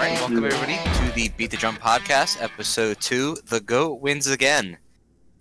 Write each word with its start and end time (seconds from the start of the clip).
right, 0.00 0.18
welcome 0.18 0.42
everybody 0.42 0.76
to 0.76 1.14
the 1.14 1.28
Beat 1.36 1.50
the 1.50 1.58
Drum 1.58 1.76
podcast, 1.76 2.42
episode 2.42 2.98
two. 3.00 3.36
The 3.44 3.60
GOAT 3.60 4.00
wins 4.00 4.28
again. 4.28 4.78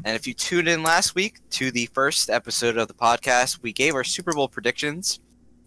And 0.04 0.18
if 0.18 0.28
you 0.28 0.34
tuned 0.34 0.68
in 0.68 0.84
last 0.84 1.16
week 1.16 1.39
to 1.52 1.71
the 1.71 1.86
first 1.93 2.29
episode 2.29 2.75
of 2.75 2.89
the 2.89 2.93
podcast, 2.93 3.61
we 3.61 3.71
gave 3.71 3.95
our 3.95 4.04
Super 4.04 4.34
Bowl 4.34 4.50
predictions. 4.50 5.21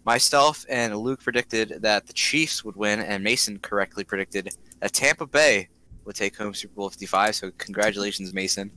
Myself 0.05 0.63
and 0.69 0.95
Luke 0.95 1.23
predicted 1.23 1.79
that 1.81 2.05
the 2.05 2.13
Chiefs 2.13 2.63
would 2.63 2.75
win, 2.75 2.99
and 2.99 3.23
Mason 3.23 3.57
correctly 3.57 4.03
predicted 4.03 4.55
that 4.79 4.93
Tampa 4.93 5.25
Bay 5.25 5.69
would 6.05 6.15
take 6.15 6.37
home 6.37 6.53
Super 6.53 6.75
Bowl 6.75 6.89
55. 6.91 7.35
So, 7.35 7.51
congratulations, 7.57 8.31
Mason. 8.31 8.69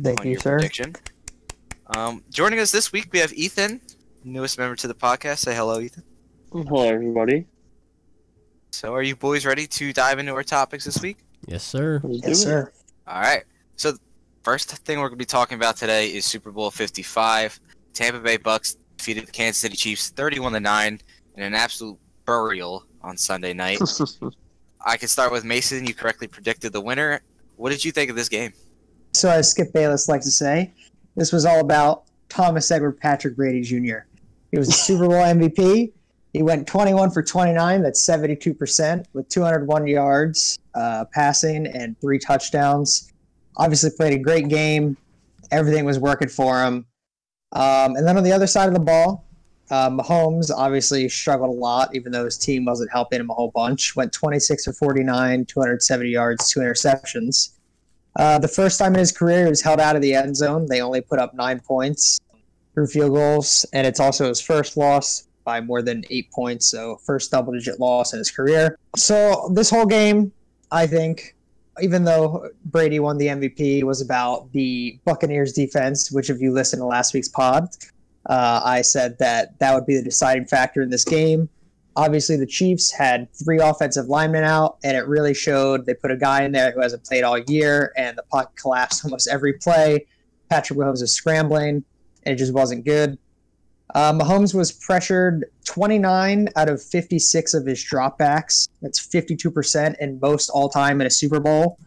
Thank 0.00 0.20
on 0.20 0.26
you, 0.28 0.32
your 0.32 0.40
sir. 0.40 0.56
prediction. 0.56 0.94
Um, 1.94 2.24
joining 2.30 2.58
us 2.58 2.72
this 2.72 2.90
week, 2.90 3.12
we 3.12 3.18
have 3.18 3.34
Ethan, 3.34 3.82
newest 4.24 4.56
member 4.56 4.76
to 4.76 4.88
the 4.88 4.94
podcast. 4.94 5.40
Say 5.40 5.54
hello, 5.54 5.78
Ethan. 5.78 6.04
Hello, 6.52 6.88
everybody. 6.88 7.44
So, 8.72 8.94
are 8.94 9.02
you 9.02 9.14
boys 9.14 9.44
ready 9.44 9.66
to 9.66 9.92
dive 9.92 10.18
into 10.18 10.32
our 10.32 10.42
topics 10.42 10.86
this 10.86 11.02
week? 11.02 11.18
Yes, 11.46 11.62
sir. 11.62 12.00
Yes, 12.08 12.42
sir. 12.42 12.72
All 13.06 13.20
right. 13.20 13.44
So, 13.76 13.98
first 14.42 14.70
thing 14.70 14.98
we're 14.98 15.08
going 15.08 15.18
to 15.18 15.22
be 15.22 15.26
talking 15.26 15.56
about 15.56 15.76
today 15.76 16.08
is 16.08 16.24
Super 16.24 16.50
Bowl 16.50 16.70
55. 16.70 17.60
Tampa 17.92 18.18
Bay 18.18 18.38
Bucks 18.38 18.78
defeated 18.96 19.26
the 19.26 19.32
Kansas 19.32 19.60
City 19.60 19.76
Chiefs 19.76 20.08
31 20.08 20.54
to 20.54 20.60
9 20.60 21.00
in 21.36 21.42
an 21.42 21.54
absolute 21.54 21.98
burial 22.24 22.86
on 23.02 23.18
Sunday 23.18 23.52
night. 23.52 23.78
I 24.86 24.96
can 24.96 25.08
start 25.08 25.32
with 25.32 25.44
Mason. 25.44 25.86
You 25.86 25.92
correctly 25.92 26.26
predicted 26.26 26.72
the 26.72 26.80
winner. 26.80 27.20
What 27.56 27.70
did 27.70 27.84
you 27.84 27.92
think 27.92 28.08
of 28.08 28.16
this 28.16 28.30
game? 28.30 28.54
So, 29.12 29.28
as 29.28 29.50
Skip 29.50 29.74
Bayless 29.74 30.08
likes 30.08 30.24
to 30.24 30.30
say, 30.30 30.72
this 31.14 31.30
was 31.30 31.44
all 31.44 31.60
about 31.60 32.04
Thomas 32.30 32.70
Edward 32.70 32.98
Patrick 32.98 33.36
Brady 33.36 33.60
Jr. 33.60 34.06
He 34.50 34.56
was 34.56 34.68
the 34.68 34.72
Super 34.72 35.08
Bowl 35.08 35.20
MVP. 35.22 35.92
He 36.32 36.42
went 36.42 36.66
21 36.66 37.10
for 37.10 37.22
29. 37.22 37.82
That's 37.82 38.04
72% 38.04 39.04
with 39.12 39.28
201 39.28 39.86
yards 39.86 40.58
uh, 40.74 41.04
passing 41.12 41.66
and 41.66 41.98
three 42.00 42.18
touchdowns. 42.18 43.12
Obviously, 43.56 43.90
played 43.90 44.14
a 44.14 44.18
great 44.18 44.48
game. 44.48 44.96
Everything 45.50 45.84
was 45.84 45.98
working 45.98 46.28
for 46.28 46.62
him. 46.62 46.86
Um, 47.52 47.96
and 47.96 48.06
then 48.06 48.16
on 48.16 48.24
the 48.24 48.32
other 48.32 48.46
side 48.46 48.68
of 48.68 48.74
the 48.74 48.80
ball, 48.80 49.26
uh, 49.70 49.90
Mahomes 49.90 50.50
obviously 50.50 51.08
struggled 51.08 51.50
a 51.50 51.58
lot, 51.58 51.94
even 51.94 52.12
though 52.12 52.24
his 52.24 52.38
team 52.38 52.64
wasn't 52.64 52.90
helping 52.90 53.20
him 53.20 53.28
a 53.28 53.34
whole 53.34 53.50
bunch. 53.50 53.94
Went 53.94 54.12
26 54.12 54.64
for 54.64 54.72
49, 54.72 55.44
270 55.44 56.10
yards, 56.10 56.48
two 56.48 56.60
interceptions. 56.60 57.50
Uh, 58.16 58.38
the 58.38 58.48
first 58.48 58.78
time 58.78 58.94
in 58.94 58.98
his 58.98 59.12
career, 59.12 59.44
he 59.44 59.50
was 59.50 59.62
held 59.62 59.80
out 59.80 59.96
of 59.96 60.02
the 60.02 60.14
end 60.14 60.36
zone. 60.36 60.66
They 60.66 60.80
only 60.80 61.02
put 61.02 61.18
up 61.18 61.34
nine 61.34 61.60
points 61.60 62.18
through 62.74 62.86
field 62.86 63.12
goals, 63.12 63.66
and 63.72 63.86
it's 63.86 64.00
also 64.00 64.28
his 64.28 64.40
first 64.40 64.76
loss 64.76 65.28
by 65.44 65.60
more 65.60 65.82
than 65.82 66.04
eight 66.10 66.30
points. 66.30 66.66
So, 66.68 66.96
first 67.04 67.30
double 67.30 67.52
digit 67.52 67.80
loss 67.80 68.12
in 68.12 68.18
his 68.18 68.30
career. 68.30 68.78
So, 68.96 69.50
this 69.54 69.70
whole 69.70 69.86
game, 69.86 70.32
I 70.70 70.86
think, 70.86 71.34
even 71.80 72.04
though 72.04 72.50
Brady 72.66 73.00
won 73.00 73.18
the 73.18 73.26
MVP, 73.28 73.82
was 73.84 74.00
about 74.00 74.52
the 74.52 74.98
Buccaneers 75.04 75.52
defense, 75.52 76.12
which, 76.12 76.30
if 76.30 76.40
you 76.40 76.52
listen 76.52 76.78
to 76.78 76.84
last 76.84 77.14
week's 77.14 77.28
pod, 77.28 77.68
uh, 78.26 78.60
I 78.64 78.82
said 78.82 79.18
that 79.18 79.58
that 79.58 79.74
would 79.74 79.86
be 79.86 79.96
the 79.96 80.02
deciding 80.02 80.46
factor 80.46 80.82
in 80.82 80.90
this 80.90 81.04
game. 81.04 81.48
Obviously, 81.94 82.36
the 82.36 82.46
Chiefs 82.46 82.90
had 82.90 83.28
three 83.34 83.58
offensive 83.58 84.06
linemen 84.06 84.44
out, 84.44 84.78
and 84.82 84.96
it 84.96 85.06
really 85.06 85.34
showed. 85.34 85.84
They 85.84 85.94
put 85.94 86.10
a 86.10 86.16
guy 86.16 86.42
in 86.44 86.52
there 86.52 86.72
who 86.72 86.80
hasn't 86.80 87.04
played 87.04 87.22
all 87.22 87.38
year, 87.38 87.92
and 87.96 88.16
the 88.16 88.22
puck 88.30 88.56
collapsed 88.56 89.04
almost 89.04 89.28
every 89.28 89.54
play. 89.54 90.06
Patrick 90.48 90.78
Mahomes 90.78 91.00
was 91.00 91.12
scrambling, 91.12 91.84
and 92.24 92.34
it 92.34 92.36
just 92.36 92.54
wasn't 92.54 92.84
good. 92.84 93.18
Uh, 93.94 94.12
Mahomes 94.12 94.54
was 94.54 94.72
pressured 94.72 95.44
29 95.64 96.48
out 96.56 96.68
of 96.68 96.82
56 96.82 97.54
of 97.54 97.66
his 97.66 97.78
dropbacks. 97.78 98.68
That's 98.80 99.00
52% 99.06 99.96
in 100.00 100.18
most 100.20 100.48
all 100.48 100.68
time 100.68 101.00
in 101.00 101.06
a 101.06 101.10
Super 101.10 101.40
Bowl. 101.40 101.78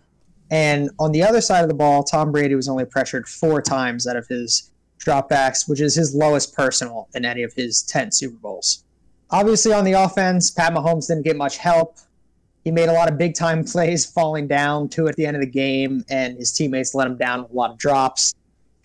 And 0.52 0.92
on 1.00 1.12
the 1.12 1.24
other 1.24 1.42
side 1.42 1.64
of 1.64 1.70
the 1.70 1.76
ball, 1.76 2.04
Tom 2.04 2.32
Brady 2.32 2.54
was 2.54 2.70
only 2.70 2.86
pressured 2.86 3.28
four 3.28 3.62
times 3.62 4.06
out 4.06 4.16
of 4.16 4.28
his 4.28 4.72
dropbacks, 5.00 5.68
which 5.68 5.82
is 5.82 5.96
his 5.96 6.14
lowest 6.14 6.56
personal 6.56 7.08
in 7.16 7.26
any 7.26 7.42
of 7.44 7.54
his 7.54 7.82
10 7.84 8.12
Super 8.12 8.38
Bowls. 8.38 8.84
Obviously, 9.32 9.74
on 9.74 9.84
the 9.84 9.94
offense, 9.94 10.52
Pat 10.52 10.74
Mahomes 10.74 11.08
didn't 11.08 11.24
get 11.24 11.36
much 11.36 11.58
help. 11.58 11.98
He 12.64 12.72
made 12.72 12.90
a 12.90 12.94
lot 12.94 13.12
of 13.12 13.18
big 13.18 13.34
time 13.34 13.64
plays 13.66 14.06
falling 14.06 14.48
down 14.48 14.90
two 14.90 15.08
at 15.08 15.16
the 15.16 15.26
end 15.26 15.36
of 15.36 15.42
the 15.42 15.50
game, 15.50 16.06
and 16.10 16.38
his 16.38 16.52
teammates 16.52 16.94
let 16.94 17.08
him 17.08 17.18
down 17.18 17.44
with 17.44 17.52
a 17.52 17.56
lot 17.56 17.72
of 17.72 17.78
drops. 17.78 18.36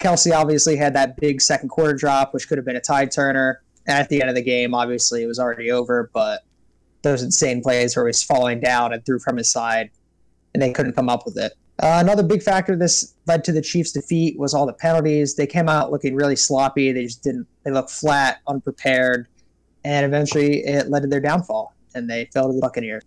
Kelce 0.00 0.34
obviously 0.34 0.77
had 0.77 0.94
that 0.94 1.16
big 1.16 1.41
second 1.43 1.69
quarter 1.69 1.93
drop, 1.93 2.33
which 2.33 2.49
could 2.49 2.59
have 2.59 2.65
been 2.65 2.77
a 2.77 2.81
tide 2.81 3.11
turner. 3.11 3.62
And 3.87 3.99
at 3.99 4.09
the 4.09 4.21
end 4.21 4.31
of 4.31 4.34
the 4.34 4.43
game, 4.43 4.75
obviously, 4.75 5.22
it 5.22 5.27
was 5.27 5.38
already 5.38 5.71
over, 5.71 6.11
but 6.12 6.43
those 7.03 7.22
insane 7.22 7.62
plays 7.62 7.94
where 7.97 8.06
he 8.06 8.09
was 8.09 8.22
falling 8.22 8.61
down 8.61 8.93
and 8.93 9.05
threw 9.05 9.19
from 9.19 9.37
his 9.37 9.50
side, 9.50 9.91
and 10.55 10.62
they 10.62 10.72
couldn't 10.72 10.94
come 10.94 11.09
up 11.09 11.25
with 11.27 11.37
it. 11.37 11.53
Uh, 11.83 11.99
another 11.99 12.22
big 12.22 12.43
factor 12.43 12.77
this 12.77 13.15
led 13.27 13.43
to 13.44 13.53
the 13.53 13.62
Chiefs' 13.62 13.93
defeat 13.93 14.38
was 14.38 14.53
all 14.53 14.66
the 14.66 14.72
penalties. 14.72 15.34
They 15.34 15.47
came 15.47 15.69
out 15.69 15.91
looking 15.91 16.15
really 16.15 16.37
sloppy. 16.37 16.93
They 16.93 17.05
just 17.05 17.22
didn't. 17.22 17.47
They 17.65 17.71
looked 17.71 17.91
flat, 17.91 18.41
unprepared, 18.47 19.28
and 19.84 20.05
eventually 20.05 20.65
it 20.65 20.88
led 20.88 21.03
to 21.03 21.09
their 21.09 21.21
downfall, 21.21 21.75
and 21.94 22.09
they 22.09 22.27
fell 22.32 22.49
to 22.49 22.55
the 22.55 22.61
Buccaneers. 22.61 23.05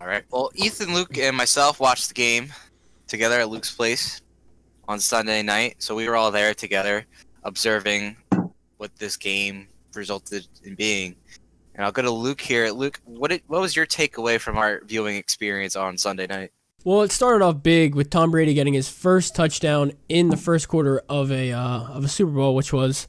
All 0.00 0.06
right. 0.06 0.24
Well, 0.30 0.50
Ethan, 0.54 0.94
Luke, 0.94 1.18
and 1.18 1.36
myself 1.36 1.80
watched 1.80 2.08
the 2.08 2.14
game 2.14 2.52
together 3.08 3.40
at 3.40 3.48
Luke's 3.48 3.74
place 3.74 4.20
on 4.88 5.00
Sunday 5.00 5.42
night. 5.42 5.76
So 5.78 5.94
we 5.94 6.08
were 6.08 6.16
all 6.16 6.30
there 6.30 6.54
together, 6.54 7.04
observing 7.44 8.16
what 8.76 8.94
this 8.96 9.16
game 9.16 9.68
resulted 9.94 10.46
in 10.64 10.74
being. 10.74 11.16
And 11.74 11.84
I'll 11.84 11.92
go 11.92 12.02
to 12.02 12.10
Luke 12.10 12.40
here. 12.40 12.70
Luke, 12.70 13.00
what 13.04 13.30
did, 13.30 13.42
what 13.46 13.60
was 13.60 13.76
your 13.76 13.86
takeaway 13.86 14.40
from 14.40 14.56
our 14.56 14.80
viewing 14.84 15.16
experience 15.16 15.76
on 15.76 15.98
Sunday 15.98 16.26
night? 16.26 16.52
Well, 16.84 17.02
it 17.02 17.10
started 17.10 17.44
off 17.44 17.62
big 17.62 17.96
with 17.96 18.10
Tom 18.10 18.30
Brady 18.30 18.54
getting 18.54 18.74
his 18.74 18.88
first 18.88 19.34
touchdown 19.34 19.92
in 20.08 20.28
the 20.28 20.36
first 20.36 20.68
quarter 20.68 21.02
of 21.08 21.32
a 21.32 21.50
uh, 21.50 21.80
of 21.80 22.04
a 22.04 22.08
Super 22.08 22.30
Bowl, 22.30 22.54
which 22.54 22.72
was 22.72 23.08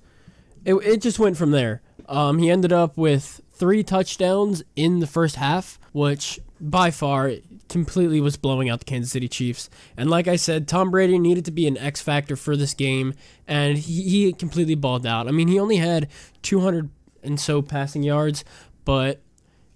it. 0.65 0.73
It 0.73 1.01
just 1.03 1.19
went 1.19 1.37
from 1.37 1.51
there. 1.51 1.83
Um, 2.09 2.39
he 2.39 2.49
ended 2.49 2.73
up 2.73 2.97
with 2.97 3.39
three 3.51 3.83
touchdowns 3.83 4.63
in 4.75 4.99
the 4.99 5.05
first 5.05 5.35
half, 5.35 5.79
which 5.91 6.39
by 6.59 6.89
far 6.89 7.31
completely 7.69 8.21
was 8.21 8.37
blowing 8.37 8.69
out 8.69 8.79
the 8.79 8.85
Kansas 8.85 9.11
City 9.11 9.27
Chiefs. 9.27 9.69
And 9.95 10.09
like 10.09 10.27
I 10.27 10.35
said, 10.35 10.67
Tom 10.67 10.91
Brady 10.91 11.19
needed 11.19 11.45
to 11.45 11.51
be 11.51 11.67
an 11.67 11.77
X 11.77 12.01
factor 12.01 12.35
for 12.35 12.55
this 12.55 12.73
game, 12.73 13.13
and 13.47 13.77
he, 13.77 14.03
he 14.03 14.33
completely 14.33 14.75
balled 14.75 15.05
out. 15.05 15.27
I 15.27 15.31
mean, 15.31 15.47
he 15.47 15.59
only 15.59 15.77
had 15.77 16.07
200 16.41 16.89
and 17.23 17.39
so 17.39 17.61
passing 17.61 18.03
yards, 18.03 18.43
but 18.85 19.21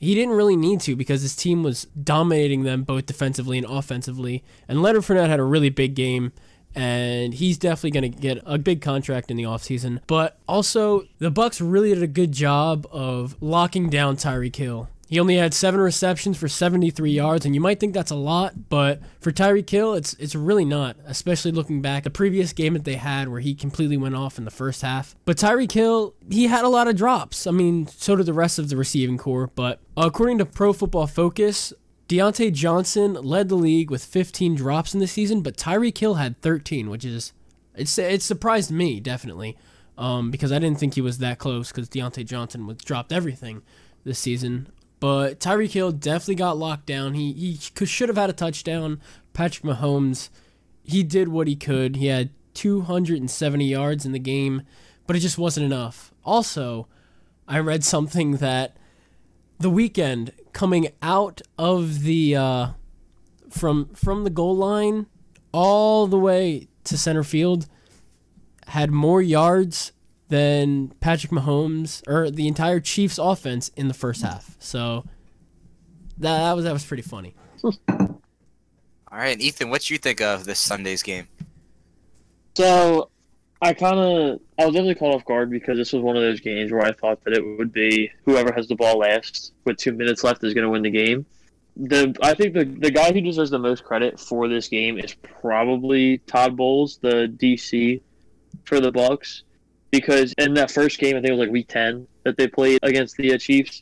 he 0.02 0.16
didn't 0.16 0.34
really 0.34 0.56
need 0.56 0.80
to 0.82 0.96
because 0.96 1.22
his 1.22 1.36
team 1.36 1.62
was 1.62 1.86
dominating 2.02 2.64
them 2.64 2.84
both 2.84 3.06
defensively 3.06 3.58
and 3.58 3.68
offensively. 3.68 4.44
And 4.68 4.82
Leonard 4.82 5.04
Fournette 5.04 5.30
had 5.30 5.40
a 5.40 5.44
really 5.44 5.70
big 5.70 5.94
game, 5.94 6.32
and 6.74 7.36
he's 7.36 7.58
definitely 7.58 7.92
going 7.92 8.12
to 8.12 8.20
get 8.20 8.42
a 8.46 8.58
big 8.58 8.82
contract 8.82 9.30
in 9.30 9.38
the 9.38 9.44
offseason. 9.44 10.00
But 10.08 10.40
also, 10.48 11.04
the 11.20 11.30
Bucks 11.30 11.62
really 11.62 11.94
did 11.94 12.02
a 12.02 12.08
good 12.08 12.32
job 12.32 12.88
of 12.92 13.36
locking 13.42 13.90
down 13.90 14.16
Tyreek 14.16 14.56
Hill. 14.56 14.90
He 15.12 15.20
only 15.20 15.36
had 15.36 15.54
seven 15.54 15.82
receptions 15.82 16.38
for 16.38 16.48
73 16.48 17.12
yards, 17.12 17.46
and 17.46 17.54
you 17.54 17.60
might 17.60 17.82
think 17.82 17.94
that's 17.94 18.12
a 18.12 18.16
lot, 18.16 18.70
but 18.70 19.02
for 19.20 19.30
Tyreek 19.30 19.70
Hill, 19.70 19.94
it's 19.94 20.14
it's 20.14 20.36
really 20.36 20.64
not. 20.64 20.96
Especially 21.06 21.52
looking 21.52 21.82
back 21.82 22.06
the 22.06 22.10
previous 22.10 22.54
game 22.54 22.76
that 22.76 22.86
they 22.86 22.96
had, 22.96 23.28
where 23.28 23.42
he 23.42 23.54
completely 23.54 23.98
went 23.98 24.16
off 24.16 24.38
in 24.38 24.46
the 24.46 24.52
first 24.52 24.82
half. 24.84 25.14
But 25.26 25.36
Tyreek 25.36 25.74
Hill, 25.74 26.16
he 26.30 26.48
had 26.48 26.64
a 26.64 26.70
lot 26.70 26.88
of 26.88 26.96
drops. 26.96 27.46
I 27.46 27.52
mean, 27.52 27.88
so 27.88 28.16
did 28.16 28.26
the 28.26 28.32
rest 28.32 28.58
of 28.58 28.70
the 28.70 28.78
receiving 28.78 29.18
core. 29.18 29.48
But 29.54 29.82
according 29.98 30.38
to 30.38 30.46
Pro 30.46 30.72
Football 30.72 31.08
Focus, 31.08 31.74
Diontae 32.08 32.54
Johnson 32.54 33.16
led 33.16 33.50
the 33.50 33.56
league 33.56 33.92
with 33.92 34.06
15 34.06 34.56
drops 34.56 34.94
in 34.94 35.02
the 35.02 35.08
season, 35.08 35.42
but 35.42 35.58
Tyreek 35.58 35.98
Hill 35.98 36.14
had 36.14 36.42
13, 36.42 36.90
which 36.90 37.04
is 37.04 37.34
it's 37.76 37.98
it 37.98 38.22
surprised 38.22 38.72
me 38.72 39.02
definitely, 39.02 39.58
um, 39.98 40.32
because 40.32 40.54
I 40.54 40.60
didn't 40.60 40.80
think 40.80 40.94
he 40.94 41.02
was 41.02 41.18
that 41.18 41.38
close 41.38 41.70
because 41.70 41.90
Diontae 41.90 42.26
Johnson 42.26 42.66
was 42.66 42.78
dropped 42.78 43.12
everything 43.12 43.62
this 44.06 44.18
season. 44.18 44.72
But 45.02 45.40
Tyreek 45.40 45.72
Hill 45.72 45.92
definitely 45.92 46.36
got 46.36 46.58
locked 46.58 46.86
down. 46.86 47.16
He 47.16 47.34
he 47.34 47.86
should 47.86 48.08
have 48.08 48.18
had 48.18 48.30
a 48.30 48.34
touchdown. 48.34 49.02
Patrick 49.34 49.66
Mahomes, 49.66 50.30
he 50.84 51.02
did 51.02 51.28
what 51.28 51.48
he 51.48 51.56
could. 51.56 51.96
He 51.96 52.06
had 52.06 52.30
270 52.54 53.66
yards 53.66 54.06
in 54.06 54.12
the 54.12 54.20
game, 54.20 54.62
but 55.08 55.16
it 55.16 55.20
just 55.20 55.40
wasn't 55.40 55.66
enough. 55.66 56.14
Also, 56.24 56.88
I 57.48 57.58
read 57.58 57.84
something 57.84 58.34
that 58.38 58.78
the 59.60 59.72
weekend 59.72 60.34
coming 60.54 60.90
out 61.02 61.42
of 61.58 62.04
the 62.04 62.36
uh, 62.36 62.68
from 63.50 63.88
from 63.96 64.24
the 64.24 64.30
goal 64.30 64.56
line 64.56 65.08
all 65.52 66.06
the 66.06 66.20
way 66.20 66.68
to 66.84 66.96
center 66.96 67.24
field 67.24 67.68
had 68.68 68.92
more 68.92 69.22
yards 69.22 69.94
than 70.32 70.88
Patrick 71.02 71.30
Mahomes 71.30 72.02
or 72.08 72.32
the 72.32 72.48
entire 72.48 72.80
Chiefs 72.80 73.18
offense 73.18 73.70
in 73.76 73.90
the 73.90 73.94
first 73.94 74.22
half. 74.22 74.56
So 74.60 75.04
that, 76.18 76.38
that 76.38 76.56
was 76.56 76.64
that 76.64 76.72
was 76.72 76.86
pretty 76.86 77.04
funny. 77.04 77.36
All 77.64 77.68
right, 79.12 79.34
and 79.34 79.42
Ethan, 79.42 79.70
what 79.70 79.82
do 79.82 79.94
you 79.94 79.98
think 79.98 80.22
of 80.22 80.46
this 80.46 80.58
Sunday's 80.58 81.04
game? 81.04 81.28
So, 82.56 83.10
I 83.62 83.74
kind 83.74 84.00
of 84.00 84.40
I 84.58 84.66
was 84.66 84.74
definitely 84.74 84.96
caught 84.96 85.14
off 85.14 85.26
guard 85.26 85.50
because 85.52 85.78
this 85.78 85.92
was 85.92 86.02
one 86.02 86.16
of 86.16 86.22
those 86.22 86.40
games 86.40 86.72
where 86.72 86.82
I 86.82 86.94
thought 86.94 87.22
that 87.26 87.34
it 87.34 87.46
would 87.58 87.74
be 87.74 88.10
whoever 88.24 88.54
has 88.54 88.70
the 88.70 88.76
ball 88.76 89.00
last 89.00 89.52
with 89.66 89.76
two 89.78 89.92
minutes 89.92 90.24
left 90.24 90.46
is 90.46 90.54
going 90.54 90.64
to 90.64 90.70
win 90.70 90.82
the 90.82 90.90
game. 90.90 91.26
The 91.76 92.16
I 92.24 92.36
think 92.36 92.54
the 92.54 92.64
the 92.64 92.90
guy 92.90 93.12
who 93.12 93.20
deserves 93.20 93.50
the 93.50 93.60
most 93.60 93.84
credit 93.84 94.18
for 94.18 94.48
this 94.48 94.70
game 94.70 94.98
is 94.98 95.14
probably 95.14 96.20
Todd 96.20 96.56
Bowles, 96.56 97.00
the 97.00 97.28
DC 97.38 98.00
for 98.64 98.80
the 98.80 98.94
Bucks, 98.94 99.44
because 99.92 100.34
in 100.38 100.54
that 100.56 100.72
first 100.72 101.00
game 101.00 101.16
I 101.16 101.20
think 101.20 101.30
it 101.30 101.34
was 101.34 101.40
like 101.40 101.52
week 101.52 101.68
ten 101.68 102.08
that 102.24 102.38
they 102.38 102.48
played 102.48 102.80
against 102.84 103.18
the 103.18 103.34
uh, 103.34 103.38
Chiefs. 103.38 103.82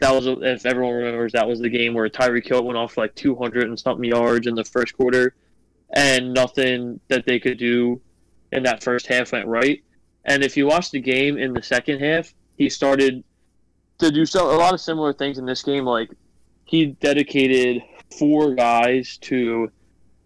That 0.00 0.12
was 0.12 0.26
if 0.26 0.64
everyone 0.64 0.94
remembers 0.94 1.32
that 1.32 1.46
was 1.46 1.60
the 1.60 1.68
game 1.68 1.92
where 1.92 2.08
Tyreek 2.08 2.48
Hill 2.48 2.64
went 2.64 2.78
off 2.78 2.94
for 2.94 3.02
like 3.02 3.14
two 3.14 3.34
hundred 3.34 3.64
and 3.68 3.78
something 3.78 4.04
yards 4.04 4.46
in 4.46 4.54
the 4.54 4.64
first 4.64 4.96
quarter, 4.96 5.34
and 5.92 6.32
nothing 6.32 7.00
that 7.08 7.26
they 7.26 7.38
could 7.38 7.58
do 7.58 8.00
in 8.52 8.62
that 8.62 8.82
first 8.82 9.06
half 9.06 9.32
went 9.32 9.46
right. 9.46 9.82
And 10.24 10.42
if 10.42 10.56
you 10.56 10.66
watch 10.66 10.90
the 10.90 11.00
game 11.00 11.38
in 11.38 11.52
the 11.52 11.62
second 11.62 12.00
half, 12.00 12.32
he 12.56 12.68
started 12.68 13.24
to 13.98 14.10
do 14.10 14.26
so 14.26 14.54
a 14.54 14.56
lot 14.56 14.74
of 14.74 14.80
similar 14.80 15.12
things 15.12 15.38
in 15.38 15.46
this 15.46 15.62
game. 15.62 15.84
Like 15.84 16.10
he 16.64 16.86
dedicated 16.86 17.82
four 18.18 18.54
guys 18.54 19.18
to 19.22 19.70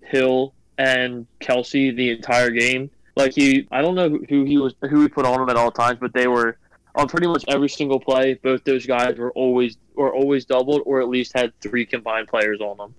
Hill 0.03 0.55
and 0.79 1.27
Kelce 1.41 1.95
the 1.95 2.11
entire 2.11 2.51
game. 2.51 2.91
Like 3.17 3.33
he, 3.33 3.69
I 3.71 3.81
don't 3.81 3.95
know 3.95 4.19
who 4.29 4.45
he 4.45 4.59
was, 4.59 4.75
who 4.89 5.03
he 5.03 5.09
put 5.09 5.25
on 5.25 5.39
them 5.39 5.49
at 5.49 5.57
all 5.57 5.71
times, 5.71 5.99
but 6.01 6.13
they 6.13 6.27
were 6.27 6.59
on 6.95 7.09
pretty 7.09 7.27
much 7.27 7.45
every 7.49 7.69
single 7.69 8.01
play. 8.01 8.35
Both 8.35 8.65
those 8.65 8.87
guys 8.87 9.17
were 9.19 9.31
always 9.33 9.77
were 9.95 10.13
always 10.13 10.45
doubled, 10.45 10.83
or 10.85 11.01
at 11.01 11.09
least 11.09 11.33
had 11.35 11.53
three 11.61 11.87
combined 11.87 12.29
players 12.29 12.61
on 12.61 12.77
them. 12.77 12.95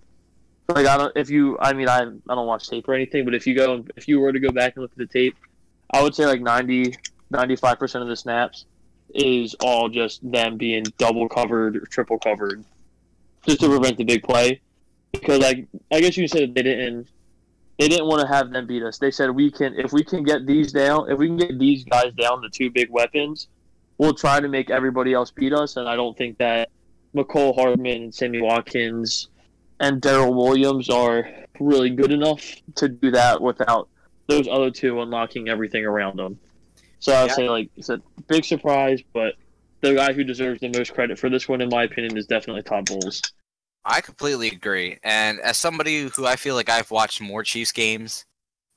Like 0.69 0.87
I 0.87 0.97
don't, 0.97 1.15
if 1.15 1.29
you, 1.29 1.57
I 1.59 1.73
mean, 1.73 1.89
I 1.89 2.01
I 2.01 2.35
don't 2.35 2.47
watch 2.47 2.69
tape 2.69 2.87
or 2.87 2.93
anything, 2.93 3.25
but 3.25 3.35
if 3.35 3.45
you 3.45 3.55
go, 3.55 3.85
if 3.95 4.07
you 4.07 4.19
were 4.19 4.31
to 4.31 4.39
go 4.39 4.51
back 4.51 4.75
and 4.75 4.81
look 4.81 4.91
at 4.91 4.97
the 4.97 5.05
tape, 5.05 5.35
I 5.91 6.01
would 6.01 6.15
say 6.15 6.25
like 6.25 6.41
90, 6.41 6.95
95 7.29 7.79
percent 7.79 8.01
of 8.01 8.07
the 8.07 8.15
snaps 8.15 8.65
is 9.13 9.55
all 9.61 9.89
just 9.89 10.29
them 10.29 10.57
being 10.57 10.83
double 10.97 11.29
covered 11.29 11.77
or 11.77 11.81
triple 11.81 12.17
covered, 12.17 12.63
just 13.45 13.59
to 13.59 13.69
prevent 13.69 13.97
the 13.97 14.03
big 14.03 14.23
play. 14.23 14.61
Because 15.11 15.39
like 15.39 15.67
I 15.91 15.99
guess 15.99 16.17
you 16.17 16.27
said 16.27 16.55
they 16.55 16.63
didn't, 16.63 17.07
they 17.79 17.87
didn't 17.87 18.07
want 18.07 18.21
to 18.21 18.27
have 18.27 18.51
them 18.51 18.67
beat 18.67 18.83
us. 18.83 18.97
They 18.97 19.11
said 19.11 19.31
we 19.31 19.51
can, 19.51 19.73
if 19.77 19.91
we 19.91 20.03
can 20.03 20.23
get 20.23 20.45
these 20.45 20.71
down, 20.71 21.11
if 21.11 21.17
we 21.17 21.27
can 21.27 21.37
get 21.37 21.59
these 21.59 21.83
guys 21.83 22.13
down, 22.13 22.41
the 22.41 22.49
two 22.49 22.71
big 22.71 22.89
weapons, 22.89 23.47
we'll 23.97 24.13
try 24.13 24.39
to 24.39 24.47
make 24.47 24.69
everybody 24.69 25.13
else 25.13 25.31
beat 25.31 25.53
us. 25.53 25.75
And 25.77 25.87
I 25.87 25.95
don't 25.95 26.17
think 26.17 26.37
that 26.37 26.69
Mecole 27.15 27.55
Hardman 27.55 28.03
and 28.03 28.15
Sammy 28.15 28.41
Watkins 28.41 29.29
and 29.79 30.01
Darrel 30.01 30.33
Williams 30.33 30.89
are 30.89 31.27
really 31.59 31.89
good 31.89 32.11
enough 32.11 32.41
to 32.75 32.87
do 32.87 33.11
that 33.11 33.41
without 33.41 33.89
those 34.27 34.47
other 34.47 34.71
two 34.71 35.01
unlocking 35.01 35.49
everything 35.49 35.85
around 35.85 36.17
them. 36.17 36.39
So 36.99 37.13
I 37.13 37.23
would 37.23 37.31
Yeah. 37.31 37.35
say 37.35 37.49
like 37.49 37.69
it's 37.75 37.89
a 37.89 38.01
big 38.27 38.45
surprise, 38.45 39.01
but 39.13 39.35
the 39.81 39.93
guy 39.93 40.13
who 40.13 40.23
deserves 40.23 40.61
the 40.61 40.69
most 40.69 40.93
credit 40.93 41.19
for 41.19 41.29
this 41.29 41.47
one, 41.47 41.61
in 41.61 41.69
my 41.69 41.83
opinion, 41.83 42.17
is 42.17 42.25
definitely 42.25 42.63
Todd 42.63 42.85
Bowles. 42.85 43.21
I 43.85 44.01
completely 44.01 44.47
agree. 44.49 44.97
And 45.03 45.39
as 45.41 45.57
somebody 45.57 46.07
who 46.07 46.25
I 46.25 46.35
feel 46.35 46.55
like 46.55 46.69
I've 46.69 46.89
watched 46.89 47.21
more 47.21 47.43
Chiefs 47.43 47.71
games 47.71 48.25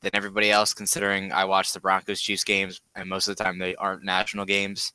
than 0.03 0.11
everybody 0.13 0.51
else, 0.51 0.75
considering 0.75 1.33
I 1.33 1.45
watch 1.47 1.73
the 1.73 1.81
Broncos 1.81 2.21
Chiefs 2.21 2.45
games, 2.45 2.81
and 2.95 3.09
most 3.09 3.27
of 3.27 3.37
the 3.37 3.43
time 3.43 3.59
they 3.59 3.75
aren't 3.77 4.05
national 4.05 4.45
games, 4.45 4.93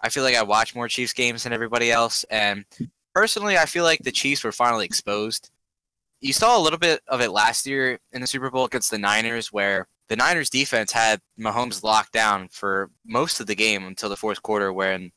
I 0.00 0.10
feel 0.10 0.22
like 0.22 0.36
I 0.36 0.42
watch 0.42 0.76
more 0.76 0.86
Chiefs 0.86 1.12
games 1.12 1.42
than 1.42 1.52
everybody 1.52 1.90
else. 1.90 2.24
And 2.30 2.64
personally, 3.14 3.58
I 3.58 3.66
feel 3.66 3.82
like 3.82 3.98
the 4.00 4.12
Chiefs 4.12 4.44
were 4.44 4.52
finally 4.52 4.86
exposed. 4.86 5.50
You 6.20 6.32
saw 6.32 6.56
a 6.56 6.62
little 6.62 6.78
bit 6.78 7.00
of 7.08 7.20
it 7.20 7.30
last 7.30 7.66
year 7.66 7.98
in 8.12 8.20
the 8.20 8.26
Super 8.28 8.50
Bowl 8.50 8.64
against 8.64 8.92
the 8.92 8.98
Niners, 8.98 9.52
where 9.52 9.88
the 10.08 10.16
Niners 10.16 10.50
defense 10.50 10.92
had 10.92 11.20
Mahomes 11.38 11.82
locked 11.82 12.12
down 12.12 12.48
for 12.48 12.90
most 13.04 13.40
of 13.40 13.48
the 13.48 13.56
game 13.56 13.86
until 13.86 14.08
the 14.08 14.16
fourth 14.16 14.40
quarter, 14.42 14.72
when 14.72 15.10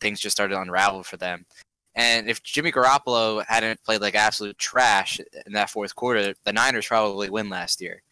things 0.00 0.20
just 0.20 0.36
started 0.36 0.54
to 0.54 0.60
unravel 0.60 1.02
for 1.02 1.16
them. 1.16 1.46
And 1.96 2.28
if 2.28 2.42
Jimmy 2.42 2.70
Garoppolo 2.70 3.42
hadn't 3.48 3.82
played 3.82 4.02
like 4.02 4.14
absolute 4.14 4.58
trash 4.58 5.18
in 5.46 5.54
that 5.54 5.70
fourth 5.70 5.96
quarter, 5.96 6.34
the 6.44 6.52
Niners 6.52 6.86
probably 6.86 7.30
win 7.30 7.48
last 7.48 7.80
year. 7.80 8.02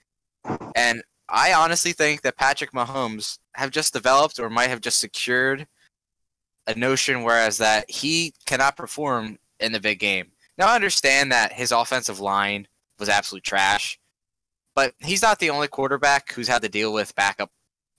And 0.74 1.02
I 1.28 1.52
honestly 1.52 1.92
think 1.92 2.22
that 2.22 2.38
Patrick 2.38 2.72
Mahomes 2.72 3.38
have 3.54 3.70
just 3.70 3.92
developed 3.92 4.38
or 4.38 4.48
might 4.48 4.70
have 4.70 4.80
just 4.80 5.00
secured 5.00 5.66
a 6.66 6.74
notion 6.74 7.22
whereas 7.22 7.58
that 7.58 7.90
he 7.90 8.32
cannot 8.46 8.76
perform 8.76 9.38
in 9.60 9.72
the 9.72 9.80
big 9.80 9.98
game. 9.98 10.32
Now 10.56 10.68
I 10.68 10.74
understand 10.74 11.30
that 11.32 11.52
his 11.52 11.70
offensive 11.70 12.20
line 12.20 12.66
was 12.98 13.10
absolute 13.10 13.44
trash, 13.44 13.98
but 14.74 14.94
he's 15.00 15.22
not 15.22 15.38
the 15.38 15.50
only 15.50 15.68
quarterback 15.68 16.32
who's 16.32 16.48
had 16.48 16.62
to 16.62 16.68
deal 16.70 16.92
with 16.92 17.14
backup 17.14 17.50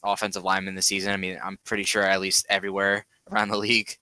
offensive 0.04 0.44
linemen 0.44 0.76
this 0.76 0.88
season. 0.88 1.14
I 1.14 1.18
mean, 1.18 1.38
I'm 1.44 1.60
pretty 1.64 1.84
sure 1.84 2.04
at 2.04 2.22
least 2.22 2.46
everywhere 2.50 3.06
around 3.32 3.50
the 3.50 3.58
league 3.58 3.98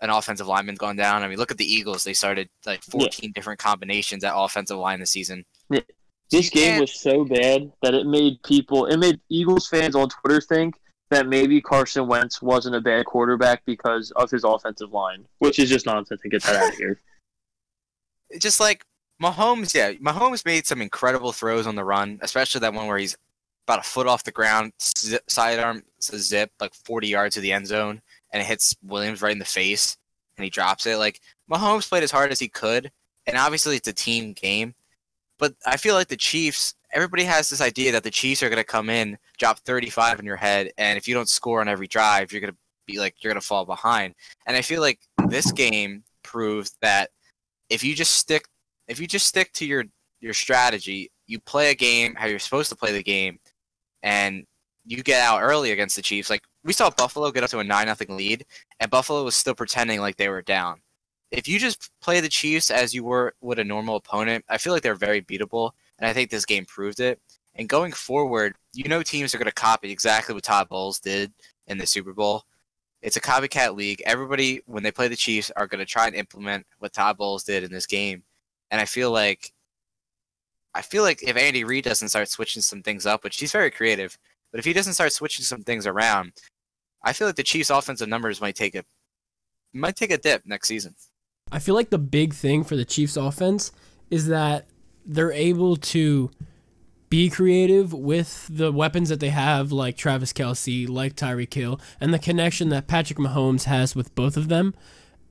an 0.00 0.10
offensive 0.10 0.46
lineman's 0.46 0.78
gone 0.78 0.96
down. 0.96 1.22
I 1.22 1.28
mean, 1.28 1.38
look 1.38 1.50
at 1.50 1.58
the 1.58 1.72
Eagles. 1.72 2.04
They 2.04 2.14
started 2.14 2.48
like 2.66 2.82
14 2.84 3.32
different 3.34 3.58
combinations 3.58 4.24
at 4.24 4.32
offensive 4.34 4.78
line 4.78 5.00
this 5.00 5.10
season. 5.10 5.44
Yeah. 5.70 5.80
This 6.30 6.50
game 6.50 6.80
was 6.80 6.92
so 6.92 7.24
bad 7.24 7.72
that 7.82 7.94
it 7.94 8.06
made 8.06 8.42
people, 8.42 8.84
it 8.86 8.98
made 8.98 9.18
Eagles 9.30 9.66
fans 9.66 9.94
on 9.94 10.08
Twitter 10.10 10.42
think 10.42 10.74
that 11.10 11.26
maybe 11.26 11.60
Carson 11.60 12.06
Wentz 12.06 12.42
wasn't 12.42 12.76
a 12.76 12.80
bad 12.80 13.06
quarterback 13.06 13.64
because 13.64 14.10
of 14.16 14.30
his 14.30 14.44
offensive 14.44 14.92
line, 14.92 15.24
which 15.38 15.58
is 15.58 15.70
just 15.70 15.86
nonsense 15.86 16.20
get 16.30 16.42
that 16.42 16.56
out 16.56 16.72
of 16.72 16.74
here. 16.74 17.00
Just 18.38 18.60
like 18.60 18.84
Mahomes, 19.22 19.72
yeah, 19.72 19.92
Mahomes 19.92 20.44
made 20.44 20.66
some 20.66 20.82
incredible 20.82 21.32
throws 21.32 21.66
on 21.66 21.76
the 21.76 21.84
run, 21.84 22.18
especially 22.20 22.60
that 22.60 22.74
one 22.74 22.86
where 22.86 22.98
he's 22.98 23.16
about 23.66 23.78
a 23.78 23.82
foot 23.82 24.06
off 24.06 24.22
the 24.22 24.30
ground, 24.30 24.72
sidearm 24.76 25.82
zip 25.98 26.50
like 26.60 26.74
40 26.74 27.08
yards 27.08 27.34
to 27.36 27.40
the 27.40 27.52
end 27.52 27.66
zone, 27.66 28.02
and 28.32 28.42
it 28.42 28.46
hits 28.46 28.76
Williams 28.82 29.22
right 29.22 29.32
in 29.32 29.38
the 29.38 29.44
face, 29.44 29.96
and 30.36 30.44
he 30.44 30.50
drops 30.50 30.86
it. 30.86 30.96
Like 30.96 31.20
Mahomes 31.50 31.88
played 31.88 32.02
as 32.02 32.10
hard 32.10 32.30
as 32.30 32.40
he 32.40 32.48
could, 32.48 32.90
and 33.26 33.36
obviously 33.36 33.76
it's 33.76 33.88
a 33.88 33.92
team 33.92 34.32
game. 34.32 34.74
But 35.38 35.54
I 35.66 35.76
feel 35.76 35.94
like 35.94 36.08
the 36.08 36.16
Chiefs, 36.16 36.74
everybody 36.92 37.24
has 37.24 37.48
this 37.48 37.60
idea 37.60 37.92
that 37.92 38.02
the 38.02 38.10
Chiefs 38.10 38.42
are 38.42 38.48
going 38.48 38.58
to 38.58 38.64
come 38.64 38.90
in, 38.90 39.18
drop 39.38 39.60
35 39.60 40.18
in 40.18 40.26
your 40.26 40.36
head, 40.36 40.72
and 40.78 40.98
if 40.98 41.06
you 41.06 41.14
don't 41.14 41.28
score 41.28 41.60
on 41.60 41.68
every 41.68 41.86
drive, 41.86 42.32
you're 42.32 42.40
going 42.40 42.52
to 42.52 42.58
be 42.86 42.98
like 42.98 43.22
you're 43.22 43.32
going 43.32 43.40
to 43.40 43.46
fall 43.46 43.64
behind. 43.64 44.14
And 44.46 44.56
I 44.56 44.62
feel 44.62 44.80
like 44.80 44.98
this 45.28 45.52
game 45.52 46.02
proved 46.22 46.72
that 46.82 47.10
if 47.70 47.84
you 47.84 47.94
just 47.94 48.14
stick 48.14 48.46
if 48.88 48.98
you 48.98 49.06
just 49.06 49.26
stick 49.26 49.52
to 49.52 49.66
your 49.66 49.84
your 50.20 50.34
strategy, 50.34 51.10
you 51.26 51.38
play 51.38 51.70
a 51.70 51.74
game 51.74 52.14
how 52.16 52.26
you're 52.26 52.38
supposed 52.38 52.70
to 52.70 52.76
play 52.76 52.92
the 52.92 53.02
game, 53.02 53.38
and 54.02 54.44
you 54.84 55.02
get 55.02 55.20
out 55.20 55.42
early 55.42 55.70
against 55.70 55.94
the 55.94 56.02
Chiefs. 56.02 56.30
Like 56.30 56.42
we 56.64 56.72
saw 56.72 56.90
Buffalo 56.90 57.30
get 57.30 57.44
up 57.44 57.50
to 57.50 57.60
a 57.60 57.64
nine 57.64 57.86
nothing 57.86 58.16
lead, 58.16 58.44
and 58.80 58.90
Buffalo 58.90 59.24
was 59.24 59.36
still 59.36 59.54
pretending 59.54 60.00
like 60.00 60.16
they 60.16 60.28
were 60.28 60.42
down. 60.42 60.80
If 61.30 61.46
you 61.46 61.58
just 61.58 61.90
play 62.00 62.20
the 62.20 62.28
Chiefs 62.28 62.70
as 62.70 62.94
you 62.94 63.04
were 63.04 63.34
with 63.40 63.58
a 63.58 63.64
normal 63.64 63.96
opponent, 63.96 64.44
I 64.48 64.58
feel 64.58 64.72
like 64.72 64.82
they're 64.82 64.94
very 64.94 65.20
beatable, 65.20 65.72
and 65.98 66.08
I 66.08 66.12
think 66.12 66.30
this 66.30 66.46
game 66.46 66.64
proved 66.64 67.00
it. 67.00 67.20
And 67.54 67.68
going 67.68 67.92
forward, 67.92 68.54
you 68.72 68.88
know 68.88 69.02
teams 69.02 69.34
are 69.34 69.38
going 69.38 69.46
to 69.46 69.52
copy 69.52 69.90
exactly 69.90 70.34
what 70.34 70.44
Todd 70.44 70.68
Bowles 70.68 71.00
did 71.00 71.32
in 71.66 71.78
the 71.78 71.86
Super 71.86 72.12
Bowl. 72.12 72.44
It's 73.02 73.16
a 73.16 73.20
copycat 73.20 73.76
league. 73.76 74.02
Everybody, 74.06 74.62
when 74.66 74.82
they 74.82 74.90
play 74.90 75.08
the 75.08 75.16
Chiefs, 75.16 75.50
are 75.56 75.66
going 75.66 75.80
to 75.80 75.84
try 75.84 76.06
and 76.06 76.16
implement 76.16 76.66
what 76.78 76.92
Todd 76.92 77.16
Bowles 77.16 77.44
did 77.44 77.64
in 77.64 77.72
this 77.72 77.86
game. 77.86 78.22
And 78.70 78.80
I 78.80 78.84
feel 78.84 79.10
like, 79.10 79.52
I 80.74 80.82
feel 80.82 81.02
like 81.02 81.22
if 81.22 81.36
Andy 81.36 81.64
Reid 81.64 81.84
doesn't 81.84 82.08
start 82.10 82.28
switching 82.28 82.62
some 82.62 82.82
things 82.82 83.06
up, 83.06 83.24
which 83.24 83.38
he's 83.38 83.52
very 83.52 83.70
creative, 83.70 84.18
but 84.50 84.58
if 84.58 84.64
he 84.64 84.72
doesn't 84.72 84.94
start 84.94 85.12
switching 85.12 85.44
some 85.44 85.62
things 85.62 85.86
around, 85.86 86.32
I 87.02 87.12
feel 87.12 87.28
like 87.28 87.36
the 87.36 87.42
Chiefs' 87.42 87.70
offensive 87.70 88.08
numbers 88.08 88.40
might 88.40 88.56
take 88.56 88.74
a 88.74 88.84
might 89.72 89.96
take 89.96 90.10
a 90.10 90.18
dip 90.18 90.46
next 90.46 90.68
season. 90.68 90.94
I 91.52 91.58
feel 91.58 91.74
like 91.74 91.90
the 91.90 91.98
big 91.98 92.34
thing 92.34 92.64
for 92.64 92.76
the 92.76 92.84
Chiefs 92.84 93.16
offense 93.16 93.72
is 94.10 94.26
that 94.28 94.66
they're 95.04 95.32
able 95.32 95.76
to 95.76 96.30
be 97.10 97.30
creative 97.30 97.92
with 97.92 98.48
the 98.50 98.70
weapons 98.70 99.08
that 99.08 99.20
they 99.20 99.30
have, 99.30 99.72
like 99.72 99.96
Travis 99.96 100.32
Kelce, 100.32 100.88
like 100.88 101.16
Tyreek 101.16 101.52
Hill, 101.52 101.80
and 102.00 102.12
the 102.12 102.18
connection 102.18 102.68
that 102.68 102.86
Patrick 102.86 103.18
Mahomes 103.18 103.64
has 103.64 103.96
with 103.96 104.14
both 104.14 104.36
of 104.36 104.48
them. 104.48 104.74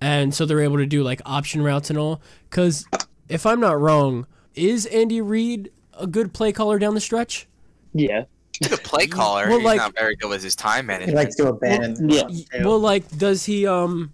And 0.01 0.33
so 0.33 0.45
they're 0.45 0.61
able 0.61 0.77
to 0.77 0.85
do 0.85 1.03
like 1.03 1.21
option 1.25 1.61
routes 1.61 1.89
and 1.89 1.99
all. 1.99 2.21
Because 2.49 2.85
if 3.29 3.45
I'm 3.45 3.59
not 3.59 3.79
wrong, 3.79 4.25
is 4.55 4.85
Andy 4.87 5.21
Reid 5.21 5.71
a 5.93 6.07
good 6.07 6.33
play 6.33 6.51
caller 6.51 6.79
down 6.79 6.95
the 6.95 7.01
stretch? 7.01 7.47
Yeah. 7.93 8.25
He's 8.59 8.71
a 8.71 8.77
play 8.77 9.07
caller. 9.07 9.47
Well, 9.47 9.57
he's 9.59 9.65
like- 9.65 9.77
not 9.77 9.93
very 9.95 10.15
good 10.15 10.29
with 10.29 10.43
his 10.43 10.55
time 10.55 10.89
He 10.89 11.11
likes 11.11 11.35
to 11.35 11.47
abandon. 11.49 12.09
Yeah. 12.09 12.21
runs, 12.23 12.45
Y- 12.51 12.59
too. 12.59 12.67
Well, 12.67 12.79
like, 12.79 13.09
does 13.17 13.45
he 13.45 13.67
um, 13.67 14.13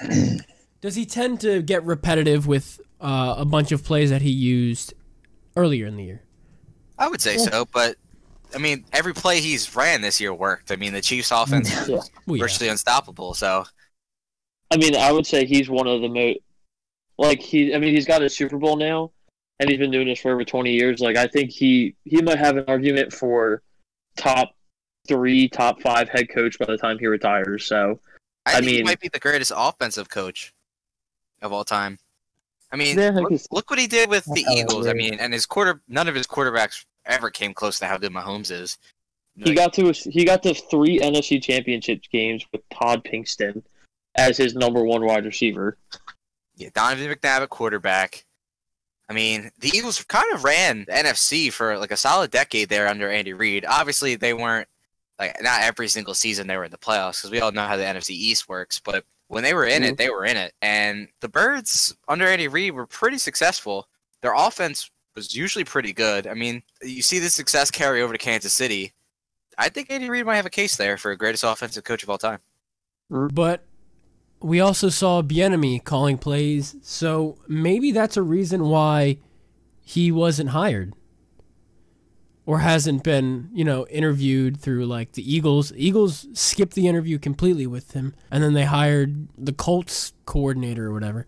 does 0.80 0.94
he 0.94 1.04
tend 1.06 1.40
to 1.42 1.62
get 1.62 1.84
repetitive 1.84 2.46
with 2.46 2.80
uh, 3.00 3.34
a 3.38 3.44
bunch 3.44 3.72
of 3.72 3.84
plays 3.84 4.10
that 4.10 4.22
he 4.22 4.30
used 4.30 4.94
earlier 5.56 5.86
in 5.86 5.96
the 5.96 6.04
year? 6.04 6.22
I 6.98 7.08
would 7.08 7.20
say 7.20 7.36
so, 7.36 7.66
but 7.72 7.96
I 8.54 8.58
mean, 8.58 8.84
every 8.92 9.12
play 9.14 9.40
he's 9.40 9.74
ran 9.74 10.02
this 10.02 10.20
year 10.20 10.32
worked. 10.32 10.70
I 10.70 10.76
mean, 10.76 10.92
the 10.92 11.00
Chiefs' 11.00 11.30
offense 11.30 11.72
is 11.76 11.88
Yeah. 11.88 11.96
Well, 12.26 12.36
yeah. 12.36 12.42
virtually 12.44 12.68
unstoppable. 12.68 13.34
So 13.34 13.64
I 14.70 14.76
mean, 14.76 14.96
I 14.96 15.10
would 15.12 15.26
say 15.26 15.44
he's 15.44 15.68
one 15.68 15.86
of 15.86 16.00
the 16.00 16.08
most 16.08 16.38
like 17.18 17.40
he. 17.40 17.74
I 17.74 17.78
mean, 17.78 17.94
he's 17.94 18.06
got 18.06 18.22
a 18.22 18.28
Super 18.30 18.56
Bowl 18.56 18.76
now, 18.76 19.10
and 19.60 19.68
he's 19.68 19.78
been 19.78 19.90
doing 19.90 20.06
this 20.06 20.20
for 20.20 20.32
over 20.32 20.44
twenty 20.44 20.72
years. 20.72 21.00
Like, 21.00 21.16
I 21.16 21.26
think 21.26 21.50
he 21.50 21.94
he 22.04 22.22
might 22.22 22.38
have 22.38 22.56
an 22.56 22.64
argument 22.68 23.12
for 23.12 23.62
top 24.16 24.54
three, 25.08 25.48
top 25.48 25.80
five 25.82 26.08
head 26.08 26.28
coach 26.28 26.58
by 26.58 26.66
the 26.66 26.76
time 26.78 26.98
he 26.98 27.06
retires. 27.06 27.64
So 27.64 28.00
I, 28.46 28.52
I 28.52 28.54
think 28.56 28.66
he 28.66 28.76
mean- 28.78 28.84
might 28.84 29.00
be 29.00 29.08
the 29.08 29.18
greatest 29.18 29.52
offensive 29.54 30.08
coach 30.08 30.52
of 31.40 31.52
all 31.52 31.64
time. 31.64 31.98
I 32.70 32.76
mean, 32.76 32.98
Yeah, 32.98 33.08
I 33.08 33.20
look, 33.20 33.32
look 33.50 33.68
what 33.70 33.78
he 33.78 33.86
did 33.86 34.08
with 34.08 34.24
the 34.24 34.46
Eagles. 34.50 34.86
I 34.86 34.94
mean, 34.94 35.14
and 35.20 35.32
his 35.34 35.44
quarter, 35.44 35.82
none 35.88 36.08
of 36.08 36.14
his 36.14 36.26
quarterbacks 36.26 36.86
ever 37.04 37.28
came 37.30 37.52
close 37.52 37.78
to 37.80 37.86
how 37.86 37.98
good 37.98 38.12
Mahomes 38.12 38.50
is. 38.50 38.78
he 39.36 39.54
got 39.54 39.72
to 39.74 39.92
he 39.92 40.24
got 40.24 40.42
to 40.44 40.54
three 40.54 40.98
NFC 40.98 41.42
Championship 41.42 42.00
games 42.10 42.46
with 42.52 42.62
Todd 42.70 43.04
Pinkston 43.04 43.62
as 44.14 44.38
his 44.38 44.54
number 44.54 44.82
one 44.84 45.04
wide 45.04 45.26
receiver. 45.26 45.76
yeah, 46.56 46.68
Donovan 46.74 47.10
McNabb 47.12 47.42
at 47.42 47.50
quarterback. 47.50 48.24
I 49.12 49.14
mean, 49.14 49.50
the 49.58 49.68
Eagles 49.74 50.02
kind 50.04 50.32
of 50.32 50.42
ran 50.42 50.86
the 50.86 50.92
NFC 50.92 51.52
for 51.52 51.76
like 51.76 51.90
a 51.90 51.98
solid 51.98 52.30
decade 52.30 52.70
there 52.70 52.88
under 52.88 53.10
Andy 53.10 53.34
Reid. 53.34 53.66
Obviously, 53.68 54.14
they 54.14 54.32
weren't 54.32 54.66
like 55.18 55.36
not 55.42 55.60
every 55.60 55.86
single 55.88 56.14
season 56.14 56.46
they 56.46 56.56
were 56.56 56.64
in 56.64 56.70
the 56.70 56.78
playoffs 56.78 57.20
because 57.20 57.30
we 57.30 57.38
all 57.38 57.52
know 57.52 57.66
how 57.66 57.76
the 57.76 57.82
NFC 57.82 58.12
East 58.12 58.48
works. 58.48 58.80
But 58.80 59.04
when 59.28 59.42
they 59.42 59.52
were 59.52 59.66
in 59.66 59.82
it, 59.82 59.88
mm-hmm. 59.88 59.94
they 59.96 60.08
were 60.08 60.24
in 60.24 60.38
it. 60.38 60.54
And 60.62 61.08
the 61.20 61.28
Birds 61.28 61.94
under 62.08 62.26
Andy 62.26 62.48
Reid 62.48 62.72
were 62.72 62.86
pretty 62.86 63.18
successful. 63.18 63.86
Their 64.22 64.32
offense 64.32 64.90
was 65.14 65.36
usually 65.36 65.64
pretty 65.64 65.92
good. 65.92 66.26
I 66.26 66.32
mean, 66.32 66.62
you 66.80 67.02
see 67.02 67.18
the 67.18 67.28
success 67.28 67.70
carry 67.70 68.00
over 68.00 68.14
to 68.14 68.18
Kansas 68.18 68.54
City. 68.54 68.94
I 69.58 69.68
think 69.68 69.90
Andy 69.90 70.08
Reid 70.08 70.24
might 70.24 70.36
have 70.36 70.46
a 70.46 70.50
case 70.50 70.76
there 70.76 70.96
for 70.96 71.14
greatest 71.16 71.44
offensive 71.44 71.84
coach 71.84 72.02
of 72.02 72.08
all 72.08 72.16
time. 72.16 72.38
But 73.10 73.62
we 74.42 74.60
also 74.60 74.88
saw 74.88 75.22
Bieniemy 75.22 75.84
calling 75.84 76.18
plays, 76.18 76.76
so 76.82 77.38
maybe 77.48 77.92
that's 77.92 78.16
a 78.16 78.22
reason 78.22 78.64
why 78.64 79.18
he 79.80 80.10
wasn't 80.12 80.50
hired 80.50 80.94
or 82.44 82.58
hasn't 82.58 83.04
been, 83.04 83.48
you 83.52 83.64
know, 83.64 83.86
interviewed 83.86 84.60
through 84.60 84.84
like 84.86 85.12
the 85.12 85.34
Eagles. 85.34 85.72
Eagles 85.76 86.26
skipped 86.32 86.74
the 86.74 86.88
interview 86.88 87.18
completely 87.18 87.66
with 87.66 87.92
him, 87.92 88.14
and 88.30 88.42
then 88.42 88.52
they 88.54 88.64
hired 88.64 89.28
the 89.38 89.52
Colts 89.52 90.12
coordinator 90.26 90.86
or 90.86 90.92
whatever. 90.92 91.26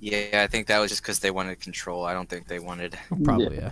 Yeah, 0.00 0.42
I 0.42 0.48
think 0.48 0.66
that 0.66 0.80
was 0.80 0.90
just 0.90 1.02
because 1.02 1.20
they 1.20 1.30
wanted 1.30 1.60
control. 1.60 2.04
I 2.04 2.12
don't 2.12 2.28
think 2.28 2.48
they 2.48 2.58
wanted 2.58 2.98
Probably, 3.22 3.56
yeah. 3.56 3.70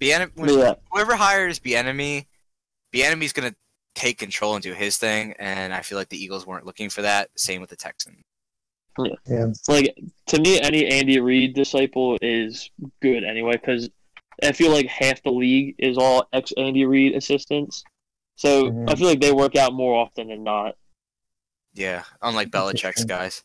Bien- 0.00 0.30
when 0.34 0.50
Yeah. 0.58 0.74
whoever 0.90 1.14
hires 1.14 1.60
Bieniemy, 1.60 2.26
Bieniemy's 2.92 3.32
gonna 3.32 3.54
take 3.94 4.18
control 4.18 4.54
and 4.54 4.62
do 4.62 4.72
his 4.72 4.98
thing, 4.98 5.34
and 5.38 5.72
I 5.72 5.80
feel 5.82 5.98
like 5.98 6.08
the 6.08 6.22
Eagles 6.22 6.46
weren't 6.46 6.66
looking 6.66 6.90
for 6.90 7.02
that. 7.02 7.30
Same 7.36 7.60
with 7.60 7.70
the 7.70 7.76
Texans. 7.76 8.22
Yeah. 9.26 9.46
Like 9.68 9.96
to 10.26 10.40
me, 10.40 10.60
any 10.60 10.86
Andy 10.86 11.18
Reid 11.18 11.54
disciple 11.54 12.16
is 12.22 12.70
good 13.02 13.24
anyway 13.24 13.52
because 13.52 13.90
I 14.42 14.52
feel 14.52 14.70
like 14.70 14.86
half 14.86 15.20
the 15.24 15.30
league 15.32 15.74
is 15.78 15.98
all 15.98 16.28
ex 16.32 16.52
Andy 16.56 16.84
Reid 16.84 17.14
assistants. 17.16 17.82
So 18.36 18.70
Mhm. 18.70 18.90
I 18.90 18.94
feel 18.94 19.08
like 19.08 19.20
they 19.20 19.32
work 19.32 19.56
out 19.56 19.72
more 19.72 19.94
often 19.96 20.28
than 20.28 20.44
not. 20.44 20.76
Yeah, 21.72 22.04
unlike 22.22 22.50
Belichick's 22.50 23.00
Interesting. 23.02 23.06
guys. 23.08 23.42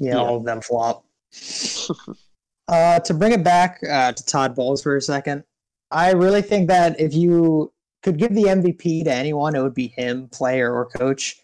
Yeah, 0.00 0.12
Yeah. 0.12 0.16
all 0.18 0.36
of 0.36 0.44
them 0.44 0.62
flop. 0.62 1.04
uh, 2.68 3.00
to 3.00 3.14
bring 3.14 3.32
it 3.32 3.44
back 3.44 3.80
uh, 3.88 4.12
to 4.12 4.24
Todd 4.24 4.54
Bowles 4.54 4.82
for 4.82 4.96
a 4.96 5.00
second, 5.02 5.44
I 5.90 6.12
really 6.12 6.42
think 6.42 6.68
that 6.68 6.98
if 7.00 7.14
you 7.14 7.72
could 8.06 8.18
give 8.18 8.34
the 8.34 8.44
MVP 8.44 9.02
to 9.02 9.12
anyone, 9.12 9.56
it 9.56 9.62
would 9.62 9.74
be 9.74 9.88
him, 9.88 10.28
player 10.28 10.72
or 10.72 10.86
coach. 10.86 11.40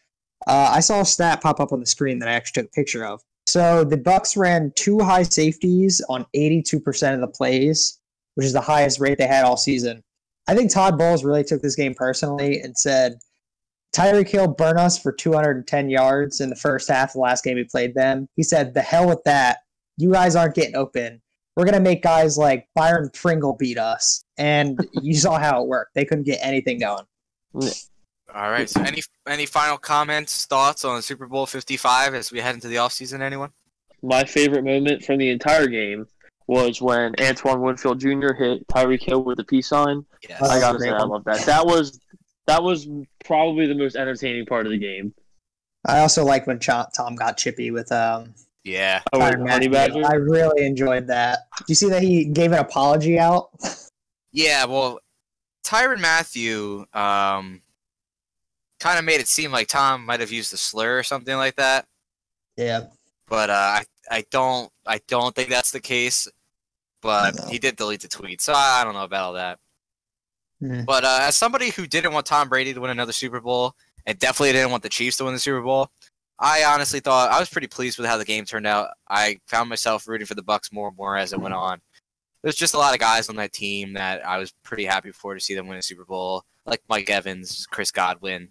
Uh, 0.47 0.71
I 0.73 0.79
saw 0.79 1.01
a 1.01 1.05
stat 1.05 1.41
pop 1.41 1.59
up 1.59 1.73
on 1.73 1.81
the 1.81 1.87
screen 1.87 2.21
that 2.21 2.29
I 2.29 2.33
actually 2.33 2.63
took 2.63 2.71
a 2.71 2.75
picture 2.75 3.05
of. 3.05 3.21
So 3.49 3.83
the 3.83 3.97
Bucks 3.97 4.37
ran 4.37 4.73
two 4.77 5.01
high 5.01 5.25
safeties 5.25 6.01
on 6.09 6.25
82% 6.37 7.15
of 7.15 7.21
the 7.21 7.27
plays, 7.27 7.99
which 8.37 8.47
is 8.47 8.53
the 8.53 8.61
highest 8.61 9.01
rate 9.01 9.19
they 9.19 9.27
had 9.27 9.45
all 9.45 9.57
season. 9.57 10.05
I 10.47 10.55
think 10.55 10.71
Todd 10.71 10.97
Bowles 10.97 11.25
really 11.25 11.43
took 11.43 11.63
this 11.63 11.75
game 11.75 11.95
personally 11.95 12.61
and 12.61 12.79
said, 12.79 13.19
Tyreek 13.93 14.29
Hill 14.29 14.47
burned 14.47 14.79
us 14.79 14.97
for 14.97 15.11
210 15.11 15.91
yards 15.91 16.41
in 16.41 16.49
the 16.49 16.57
first 16.57 16.89
half 16.89 17.11
of 17.11 17.15
the 17.15 17.19
last 17.19 17.43
game 17.43 17.57
he 17.57 17.65
played 17.65 17.95
them. 17.95 18.29
He 18.37 18.45
said, 18.45 18.73
the 18.73 18.83
hell 18.83 19.09
with 19.09 19.23
that. 19.25 19.59
You 19.97 20.13
guys 20.13 20.37
aren't 20.37 20.55
getting 20.55 20.77
open. 20.77 21.21
We're 21.57 21.65
going 21.65 21.75
to 21.75 21.81
make 21.81 22.03
guys 22.03 22.39
like 22.39 22.67
Byron 22.75 23.11
Pringle 23.13 23.55
beat 23.55 23.79
us. 23.79 24.25
And 24.39 24.79
you 25.03 25.15
saw 25.15 25.39
how 25.39 25.63
it 25.63 25.69
worked. 25.69 25.95
They 25.95 26.05
couldn't 26.05 26.25
get 26.25 26.39
anything 26.43 26.79
going. 26.79 27.05
All 28.35 28.51
right. 28.51 28.69
So 28.69 28.81
any 28.83 29.03
any 29.29 29.47
final 29.47 29.77
comments, 29.77 30.47
thoughts 30.47 30.85
on 30.85 31.03
Super 31.03 31.27
Bowl 31.27 31.45
Fifty 31.45 31.77
Five 31.77 32.15
as 32.15 32.33
we 32.33 32.41
head 32.41 32.55
into 32.55 32.69
the 32.69 32.77
offseason? 32.77 33.21
Anyone? 33.21 33.51
My 34.03 34.25
favorite 34.25 34.65
moment 34.65 35.05
from 35.05 35.19
the 35.19 35.29
entire 35.29 35.67
game 35.67 36.07
was 36.47 36.81
when 36.81 37.15
Antoine 37.21 37.61
Winfield 37.61 38.01
Jr. 38.01 38.33
hit 38.33 38.67
Tyreek 38.69 39.03
Hill 39.03 39.23
with 39.23 39.37
the 39.37 39.45
peace 39.45 39.69
sign. 39.69 40.05
Yes. 40.29 40.43
I 40.43 40.59
gotta 40.59 40.81
say, 40.81 40.91
I 40.91 41.03
love 41.03 41.25
that. 41.25 41.45
That 41.45 41.67
was 41.67 42.01
that 42.47 42.63
was 42.63 42.89
probably 43.25 43.67
the 43.67 43.75
most 43.75 43.97
entertaining 43.97 44.47
part 44.47 44.67
of 44.67 44.73
the 44.73 44.79
game. 44.79 45.15
I 45.87 46.01
also 46.01 46.25
like 46.25 46.47
when 46.47 46.59
Cho- 46.59 46.87
Tom 46.97 47.17
got 47.17 47.37
chippy 47.37 47.71
with 47.71 47.91
um, 47.93 48.35
yeah. 48.65 49.03
Oh, 49.13 49.21
Honey 49.21 49.43
Matthew. 49.43 49.71
Badger. 49.71 50.05
I 50.07 50.15
really 50.15 50.65
enjoyed 50.65 51.07
that. 51.09 51.41
Do 51.59 51.65
you 51.69 51.75
see 51.75 51.89
that 51.89 52.03
he 52.03 52.25
gave 52.25 52.53
an 52.53 52.59
apology 52.59 53.19
out? 53.19 53.51
Yeah. 54.33 54.65
Well, 54.65 55.01
Tyrann 55.65 56.01
Mathieu 56.01 56.85
um, 56.93 57.63
kind 58.81 58.99
of 58.99 59.05
made 59.05 59.21
it 59.21 59.29
seem 59.29 59.53
like 59.53 59.69
Tom 59.69 60.05
might 60.05 60.21
have 60.21 60.33
used 60.33 60.53
a 60.53 60.57
slur 60.57 60.99
or 60.99 61.03
something 61.03 61.37
like 61.37 61.57
that. 61.57 61.87
Yeah. 62.57 62.85
but 63.29 63.51
uh, 63.51 63.53
I 63.53 63.85
I 64.11 64.25
don't 64.31 64.71
I 64.87 65.01
don't 65.09 65.35
think 65.35 65.49
that's 65.49 65.71
the 65.71 65.81
case. 65.81 66.29
But 67.01 67.35
he 67.51 67.59
did 67.59 67.75
delete 67.75 68.03
the 68.03 68.09
tweet, 68.09 68.41
so 68.41 68.53
I, 68.53 68.81
I 68.81 68.85
don't 68.85 68.95
know 68.95 69.03
about 69.03 69.25
all 69.25 69.33
that. 69.33 69.59
Hmm. 70.61 70.83
But 70.85 71.03
uh, 71.03 71.19
as 71.23 71.37
somebody 71.37 71.71
who 71.71 71.89
didn't 71.89 72.13
want 72.13 72.27
Tom 72.27 72.49
Brady 72.49 72.73
to 72.73 72.81
win 72.81 72.93
another 72.93 73.13
Super 73.13 73.41
Bowl, 73.41 73.75
and 74.07 74.17
definitely 74.21 74.53
didn't 74.53 74.71
want 74.71 74.85
the 74.85 74.89
Chiefs 74.89 75.17
to 75.17 75.25
win 75.25 75.35
the 75.35 75.41
Super 75.41 75.63
Bowl, 75.63 75.91
I 76.43 76.65
honestly 76.65 76.99
thought 76.99 77.31
I 77.31 77.39
was 77.39 77.49
pretty 77.49 77.69
pleased 77.69 77.99
with 77.99 78.09
how 78.09 78.19
the 78.19 78.25
game 78.25 78.45
turned 78.45 78.67
out. 78.67 78.89
I 79.09 79.39
found 79.47 79.69
myself 79.69 80.09
rooting 80.09 80.27
for 80.27 80.35
the 80.35 80.43
Bucks 80.43 80.73
more 80.73 80.89
and 80.89 80.97
more 80.97 81.17
as 81.17 81.33
it 81.33 81.41
went 81.41 81.55
on. 81.55 81.81
There's 82.43 82.57
just 82.57 82.75
a 82.75 82.79
lot 82.79 82.95
of 82.95 82.99
guys 82.99 83.29
on 83.29 83.37
that 83.37 83.53
team 83.53 83.93
that 83.93 84.27
I 84.27 84.39
was 84.39 84.53
pretty 84.65 84.85
happy 84.85 85.13
for 85.13 85.35
to 85.35 85.41
see 85.41 85.55
them 85.55 85.69
win 85.69 85.79
a 85.79 85.83
Super 85.83 86.05
Bowl, 86.05 86.43
like 86.67 86.83
Mike 86.89 87.09
Evans, 87.09 87.65
Chris 87.71 87.93
Godwin, 87.93 88.49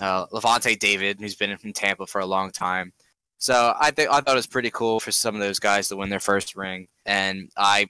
uh, 0.00 0.26
Lavonte 0.26 0.78
David, 0.78 1.20
who's 1.20 1.34
been 1.34 1.50
in 1.50 1.72
Tampa 1.72 2.06
for 2.06 2.20
a 2.20 2.26
long 2.26 2.52
time. 2.52 2.92
So 3.38 3.74
I 3.80 3.90
think 3.90 4.08
I 4.08 4.20
thought 4.20 4.34
it 4.34 4.36
was 4.36 4.46
pretty 4.46 4.70
cool 4.70 5.00
for 5.00 5.10
some 5.10 5.34
of 5.34 5.40
those 5.40 5.58
guys 5.58 5.88
to 5.88 5.96
win 5.96 6.10
their 6.10 6.20
first 6.20 6.54
ring, 6.54 6.86
and 7.06 7.50
I 7.56 7.88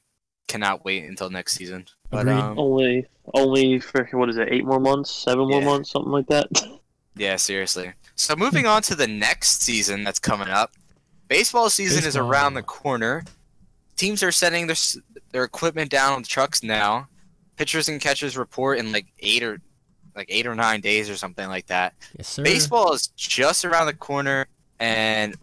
cannot 0.49 0.83
wait 0.83 1.05
until 1.05 1.29
next 1.29 1.53
season. 1.53 1.85
But 2.09 2.27
um, 2.27 2.59
Only 2.59 3.07
only 3.35 3.79
for 3.79 4.09
what 4.13 4.31
is 4.31 4.39
it? 4.39 4.49
Eight 4.51 4.65
more 4.65 4.81
months? 4.81 5.11
Seven 5.11 5.47
more 5.47 5.61
months? 5.61 5.91
Something 5.91 6.13
like 6.13 6.29
that. 6.29 6.49
yeah, 7.17 7.37
seriously. 7.37 7.93
So 8.15 8.37
moving 8.37 8.67
on 8.67 8.83
to 8.83 8.95
the 8.95 9.07
next 9.07 9.63
season 9.63 10.05
that's 10.05 10.19
coming 10.19 10.49
up, 10.49 10.73
baseball 11.29 11.71
season 11.71 12.05
is 12.05 12.17
around 12.17 12.55
the 12.55 12.63
corner. 12.63 13.25
Teams 13.97 14.23
are 14.23 14.33
setting 14.33 14.67
their 14.67 14.77
their 15.33 15.45
equipment 15.45 15.91
down 15.91 16.13
on 16.13 16.23
the 16.23 16.29
trucks 16.29 16.63
now. 16.63 17.09
Pitchers 17.57 17.89
and 17.89 18.01
catchers 18.01 18.37
report 18.37 18.79
in 18.79 18.93
like 18.93 19.07
eight 19.21 19.43
or 19.43 19.61
like 20.15 20.27
eight 20.29 20.47
or 20.47 20.55
nine 20.55 20.81
days 20.81 21.09
or 21.09 21.17
something 21.17 21.49
like 21.49 21.67
that. 21.67 21.95
Yes, 22.17 22.29
sir. 22.29 22.43
Baseball 22.43 22.93
is 22.93 23.09
just 23.09 23.65
around 23.65 23.87
the 23.87 23.95
corner, 23.95 24.47
and 24.79 25.37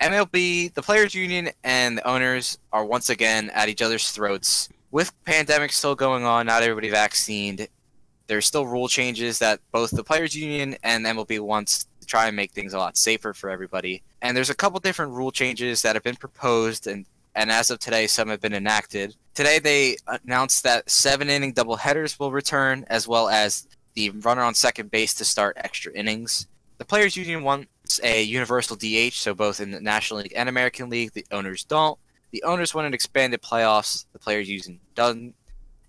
MLB, 0.00 0.72
the 0.74 0.82
players' 0.82 1.14
union, 1.14 1.50
and 1.62 1.98
the 1.98 2.06
owners 2.06 2.58
are 2.72 2.84
once 2.84 3.08
again 3.10 3.50
at 3.50 3.68
each 3.68 3.82
other's 3.82 4.10
throats. 4.10 4.68
With 4.90 5.12
pandemic 5.24 5.72
still 5.72 5.94
going 5.94 6.24
on, 6.24 6.46
not 6.46 6.62
everybody 6.62 6.88
vaccinated. 6.90 7.68
There's 8.26 8.46
still 8.46 8.66
rule 8.66 8.88
changes 8.88 9.38
that 9.38 9.60
both 9.72 9.90
the 9.90 10.04
players' 10.04 10.34
union 10.34 10.76
and 10.82 11.04
MLB 11.04 11.40
wants 11.40 11.86
to 12.00 12.06
try 12.06 12.26
and 12.26 12.36
make 12.36 12.52
things 12.52 12.72
a 12.72 12.78
lot 12.78 12.96
safer 12.96 13.32
for 13.34 13.50
everybody. 13.50 14.02
And 14.22 14.36
there's 14.36 14.50
a 14.50 14.54
couple 14.54 14.80
different 14.80 15.12
rule 15.12 15.30
changes 15.30 15.82
that 15.82 15.96
have 15.96 16.02
been 16.02 16.16
proposed, 16.16 16.86
and 16.86 17.06
and 17.34 17.50
as 17.50 17.70
of 17.70 17.80
today, 17.80 18.06
some 18.06 18.28
have 18.28 18.40
been 18.40 18.54
enacted. 18.54 19.16
Today, 19.34 19.58
they 19.58 19.96
announced 20.06 20.62
that 20.62 20.88
seven 20.88 21.28
inning 21.28 21.52
double 21.52 21.76
headers 21.76 22.18
will 22.18 22.30
return, 22.30 22.84
as 22.88 23.08
well 23.08 23.28
as 23.28 23.66
the 23.94 24.10
runner 24.10 24.42
on 24.42 24.54
second 24.54 24.90
base 24.90 25.14
to 25.14 25.24
start 25.24 25.56
extra 25.56 25.92
innings. 25.92 26.46
The 26.78 26.84
Players 26.84 27.16
Union 27.16 27.42
wants 27.42 28.00
a 28.02 28.22
universal 28.22 28.76
DH, 28.76 29.14
so 29.14 29.34
both 29.34 29.60
in 29.60 29.70
the 29.70 29.80
National 29.80 30.20
League 30.20 30.32
and 30.36 30.48
American 30.48 30.88
League, 30.90 31.12
the 31.12 31.26
owners 31.32 31.64
don't. 31.64 31.98
The 32.30 32.42
owners 32.42 32.74
want 32.74 32.86
an 32.86 32.94
expanded 32.94 33.42
playoffs, 33.42 34.06
the 34.12 34.18
Players 34.18 34.48
Union 34.48 34.80
doesn't. 34.94 35.34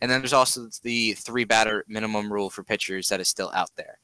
And 0.01 0.11
then 0.11 0.21
there's 0.21 0.33
also 0.33 0.69
the 0.83 1.13
three 1.13 1.45
batter 1.45 1.85
minimum 1.87 2.31
rule 2.31 2.49
for 2.49 2.63
pitchers 2.63 3.09
that 3.09 3.19
is 3.19 3.27
still 3.27 3.51
out 3.53 3.69
there. 3.75 3.97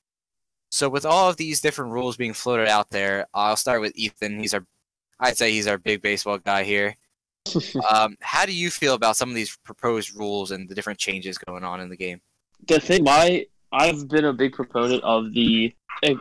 So 0.70 0.88
with 0.88 1.06
all 1.06 1.30
of 1.30 1.38
these 1.38 1.60
different 1.60 1.92
rules 1.92 2.16
being 2.16 2.34
floated 2.34 2.68
out 2.68 2.90
there, 2.90 3.28
I'll 3.34 3.58
start 3.58 3.82
with 3.82 3.92
Ethan. 3.96 4.40
He's 4.40 4.54
our, 4.54 4.66
I'd 5.20 5.38
say 5.38 5.52
he's 5.52 5.68
our 5.68 5.78
big 5.78 6.02
baseball 6.02 6.38
guy 6.38 6.64
here. 6.64 6.96
Um, 7.92 8.18
how 8.22 8.46
do 8.46 8.54
you 8.54 8.70
feel 8.70 8.94
about 8.94 9.18
some 9.18 9.30
of 9.30 9.36
these 9.36 9.58
proposed 9.64 10.16
rules 10.16 10.52
and 10.52 10.70
the 10.70 10.76
different 10.76 11.00
changes 11.00 11.40
going 11.40 11.64
on 11.64 11.82
in 11.82 11.90
the 11.90 11.98
game? 11.98 12.22
the 12.68 12.80
thing, 12.80 13.04
my 13.04 13.46
I've 13.72 14.08
been 14.08 14.26
a 14.26 14.34
big 14.34 14.54
proponent 14.54 15.04
of 15.04 15.34
the 15.34 15.74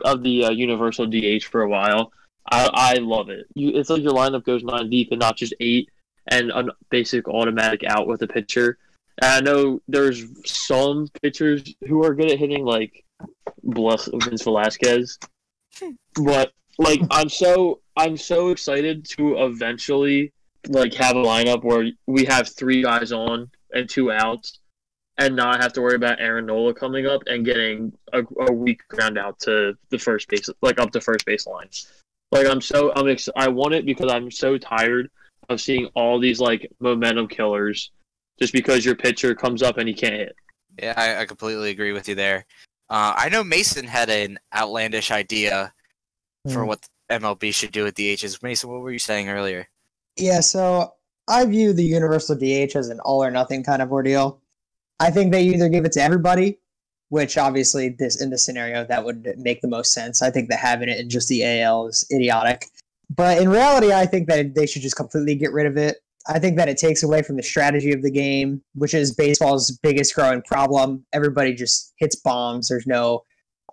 of 0.05 0.23
the 0.23 0.45
uh, 0.45 0.49
universal 0.51 1.05
DH 1.05 1.43
for 1.43 1.61
a 1.61 1.69
while. 1.69 2.11
I, 2.51 2.69
I 2.73 2.93
love 2.95 3.29
it. 3.29 3.45
You, 3.53 3.69
it's 3.69 3.89
like 3.89 4.01
your 4.01 4.13
lineup 4.13 4.43
goes 4.43 4.63
nine 4.63 4.89
deep 4.89 5.09
and 5.11 5.19
not 5.19 5.37
just 5.37 5.53
eight, 5.59 5.89
and 6.27 6.51
a 6.51 6.65
basic 6.89 7.27
automatic 7.27 7.83
out 7.85 8.07
with 8.07 8.21
a 8.21 8.27
pitcher. 8.27 8.77
And 9.19 9.31
I 9.31 9.39
know 9.41 9.81
there's 9.87 10.23
some 10.45 11.07
pitchers 11.21 11.73
who 11.87 12.03
are 12.03 12.15
good 12.15 12.31
at 12.31 12.39
hitting 12.39 12.65
like 12.65 13.03
bless 13.63 14.09
Vince 14.13 14.43
Velasquez. 14.43 15.17
But 16.15 16.51
like 16.77 17.01
I'm 17.11 17.29
so 17.29 17.81
I'm 17.95 18.17
so 18.17 18.49
excited 18.49 19.05
to 19.17 19.43
eventually 19.45 20.33
like 20.67 20.93
have 20.95 21.15
a 21.15 21.23
lineup 21.23 21.63
where 21.63 21.91
we 22.07 22.25
have 22.25 22.49
three 22.49 22.83
guys 22.83 23.11
on 23.11 23.49
and 23.73 23.89
two 23.89 24.11
outs 24.11 24.59
and 25.17 25.35
not 25.35 25.61
have 25.61 25.73
to 25.73 25.81
worry 25.81 25.95
about 25.95 26.19
Aaron 26.19 26.45
Nola 26.45 26.73
coming 26.73 27.05
up 27.05 27.23
and 27.27 27.45
getting 27.45 27.93
a, 28.13 28.23
a 28.47 28.51
weak 28.51 28.87
ground 28.87 29.17
out 29.17 29.39
to 29.41 29.73
the 29.89 29.99
first 29.99 30.27
base 30.29 30.49
like 30.61 30.79
up 30.79 30.91
to 30.91 31.01
first 31.01 31.25
base 31.25 31.45
line. 31.47 31.69
Like 32.31 32.47
I'm 32.47 32.61
so 32.61 32.91
I'm 32.95 33.09
ex- 33.09 33.29
I 33.35 33.49
want 33.49 33.73
it 33.73 33.85
because 33.85 34.11
I'm 34.11 34.31
so 34.31 34.57
tired 34.57 35.09
of 35.49 35.59
seeing 35.59 35.87
all 35.95 36.19
these 36.19 36.39
like 36.39 36.71
momentum 36.79 37.27
killers 37.27 37.91
just 38.41 38.53
because 38.53 38.83
your 38.83 38.95
pitcher 38.95 39.35
comes 39.35 39.61
up 39.61 39.77
and 39.77 39.87
he 39.87 39.93
can't 39.93 40.15
hit. 40.15 40.35
Yeah, 40.81 40.93
I, 40.97 41.21
I 41.21 41.25
completely 41.25 41.69
agree 41.69 41.91
with 41.91 42.09
you 42.09 42.15
there. 42.15 42.45
Uh, 42.89 43.13
I 43.15 43.29
know 43.29 43.43
Mason 43.43 43.85
had 43.85 44.09
an 44.09 44.39
outlandish 44.55 45.11
idea 45.11 45.71
for 46.49 46.61
Hmm. 46.61 46.67
what 46.67 46.87
MLB 47.11 47.53
should 47.53 47.71
do 47.71 47.83
with 47.83 47.93
DHs. 47.95 48.41
Mason, 48.41 48.69
what 48.69 48.81
were 48.81 48.91
you 48.91 48.99
saying 48.99 49.29
earlier? 49.29 49.67
Yeah, 50.17 50.39
so 50.39 50.93
I 51.27 51.45
view 51.45 51.71
the 51.71 51.83
universal 51.83 52.35
DH 52.35 52.75
as 52.75 52.89
an 52.89 52.99
all 53.01 53.23
or 53.23 53.29
nothing 53.29 53.63
kind 53.63 53.81
of 53.81 53.91
ordeal. 53.91 54.41
I 54.99 55.11
think 55.11 55.31
they 55.31 55.43
either 55.43 55.69
give 55.69 55.85
it 55.85 55.91
to 55.93 56.01
everybody, 56.01 56.57
which 57.09 57.37
obviously 57.37 57.89
this 57.89 58.21
in 58.21 58.29
this 58.31 58.43
scenario 58.43 58.85
that 58.85 59.05
would 59.05 59.35
make 59.37 59.61
the 59.61 59.67
most 59.67 59.93
sense. 59.93 60.21
I 60.21 60.31
think 60.31 60.49
that 60.49 60.59
having 60.59 60.89
it 60.89 60.99
in 60.99 61.09
just 61.09 61.29
the 61.29 61.43
AL 61.43 61.87
is 61.87 62.05
idiotic. 62.11 62.65
But 63.13 63.37
in 63.39 63.49
reality, 63.49 63.93
I 63.93 64.05
think 64.05 64.27
that 64.29 64.55
they 64.55 64.65
should 64.65 64.81
just 64.81 64.95
completely 64.95 65.35
get 65.35 65.51
rid 65.51 65.67
of 65.67 65.77
it. 65.77 65.97
I 66.27 66.39
think 66.39 66.57
that 66.57 66.69
it 66.69 66.77
takes 66.77 67.03
away 67.03 67.21
from 67.23 67.37
the 67.37 67.43
strategy 67.43 67.91
of 67.91 68.01
the 68.01 68.11
game, 68.11 68.61
which 68.75 68.93
is 68.93 69.13
baseball's 69.13 69.71
biggest 69.81 70.15
growing 70.15 70.41
problem. 70.43 71.05
Everybody 71.13 71.53
just 71.53 71.93
hits 71.97 72.15
bombs. 72.15 72.67
There's 72.67 72.87
no 72.87 73.21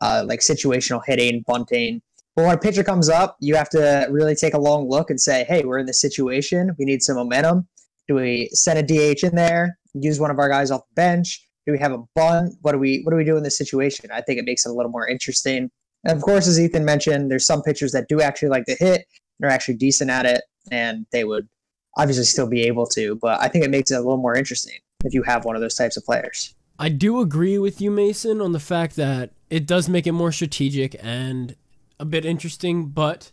uh, 0.00 0.24
like 0.26 0.40
situational 0.40 1.02
hitting, 1.06 1.44
bunting. 1.46 2.00
But 2.36 2.46
when 2.46 2.54
a 2.54 2.58
pitcher 2.58 2.84
comes 2.84 3.08
up, 3.08 3.36
you 3.40 3.56
have 3.56 3.68
to 3.70 4.06
really 4.10 4.34
take 4.34 4.54
a 4.54 4.60
long 4.60 4.88
look 4.88 5.10
and 5.10 5.20
say, 5.20 5.44
hey, 5.48 5.64
we're 5.64 5.78
in 5.78 5.86
this 5.86 6.00
situation. 6.00 6.74
We 6.78 6.84
need 6.84 7.02
some 7.02 7.16
momentum. 7.16 7.66
Do 8.06 8.14
we 8.14 8.48
send 8.52 8.78
a 8.78 8.82
DH 8.82 9.24
in 9.24 9.34
there? 9.34 9.78
Use 9.94 10.20
one 10.20 10.30
of 10.30 10.38
our 10.38 10.48
guys 10.48 10.70
off 10.70 10.82
the 10.88 10.94
bench? 10.94 11.44
Do 11.66 11.72
we 11.72 11.78
have 11.80 11.92
a 11.92 11.98
bunt? 12.14 12.54
What 12.62 12.72
do 12.72 12.78
we 12.78 13.02
what 13.02 13.10
do 13.10 13.16
we 13.16 13.24
do 13.24 13.36
in 13.36 13.42
this 13.42 13.58
situation? 13.58 14.08
I 14.12 14.22
think 14.22 14.38
it 14.38 14.44
makes 14.44 14.64
it 14.64 14.70
a 14.70 14.72
little 14.72 14.90
more 14.90 15.06
interesting. 15.06 15.70
And 16.04 16.16
of 16.16 16.22
course, 16.22 16.46
as 16.46 16.58
Ethan 16.58 16.84
mentioned, 16.84 17.30
there's 17.30 17.44
some 17.44 17.60
pitchers 17.60 17.92
that 17.92 18.08
do 18.08 18.20
actually 18.22 18.48
like 18.48 18.64
to 18.66 18.76
hit. 18.78 19.04
They're 19.40 19.50
actually 19.50 19.76
decent 19.76 20.10
at 20.10 20.24
it, 20.24 20.42
and 20.70 21.06
they 21.12 21.24
would 21.24 21.48
obviously 21.98 22.24
still 22.24 22.46
be 22.46 22.62
able 22.62 22.86
to. 22.86 23.16
But 23.16 23.40
I 23.40 23.48
think 23.48 23.64
it 23.64 23.70
makes 23.70 23.90
it 23.90 23.96
a 23.96 24.00
little 24.00 24.16
more 24.16 24.36
interesting 24.36 24.78
if 25.04 25.12
you 25.12 25.22
have 25.24 25.44
one 25.44 25.56
of 25.56 25.60
those 25.60 25.74
types 25.74 25.96
of 25.96 26.04
players. 26.04 26.54
I 26.78 26.88
do 26.88 27.20
agree 27.20 27.58
with 27.58 27.80
you, 27.80 27.90
Mason, 27.90 28.40
on 28.40 28.52
the 28.52 28.60
fact 28.60 28.96
that 28.96 29.30
it 29.50 29.66
does 29.66 29.88
make 29.88 30.06
it 30.06 30.12
more 30.12 30.30
strategic 30.30 30.96
and 31.02 31.56
a 31.98 32.04
bit 32.04 32.24
interesting, 32.24 32.86
but 32.86 33.32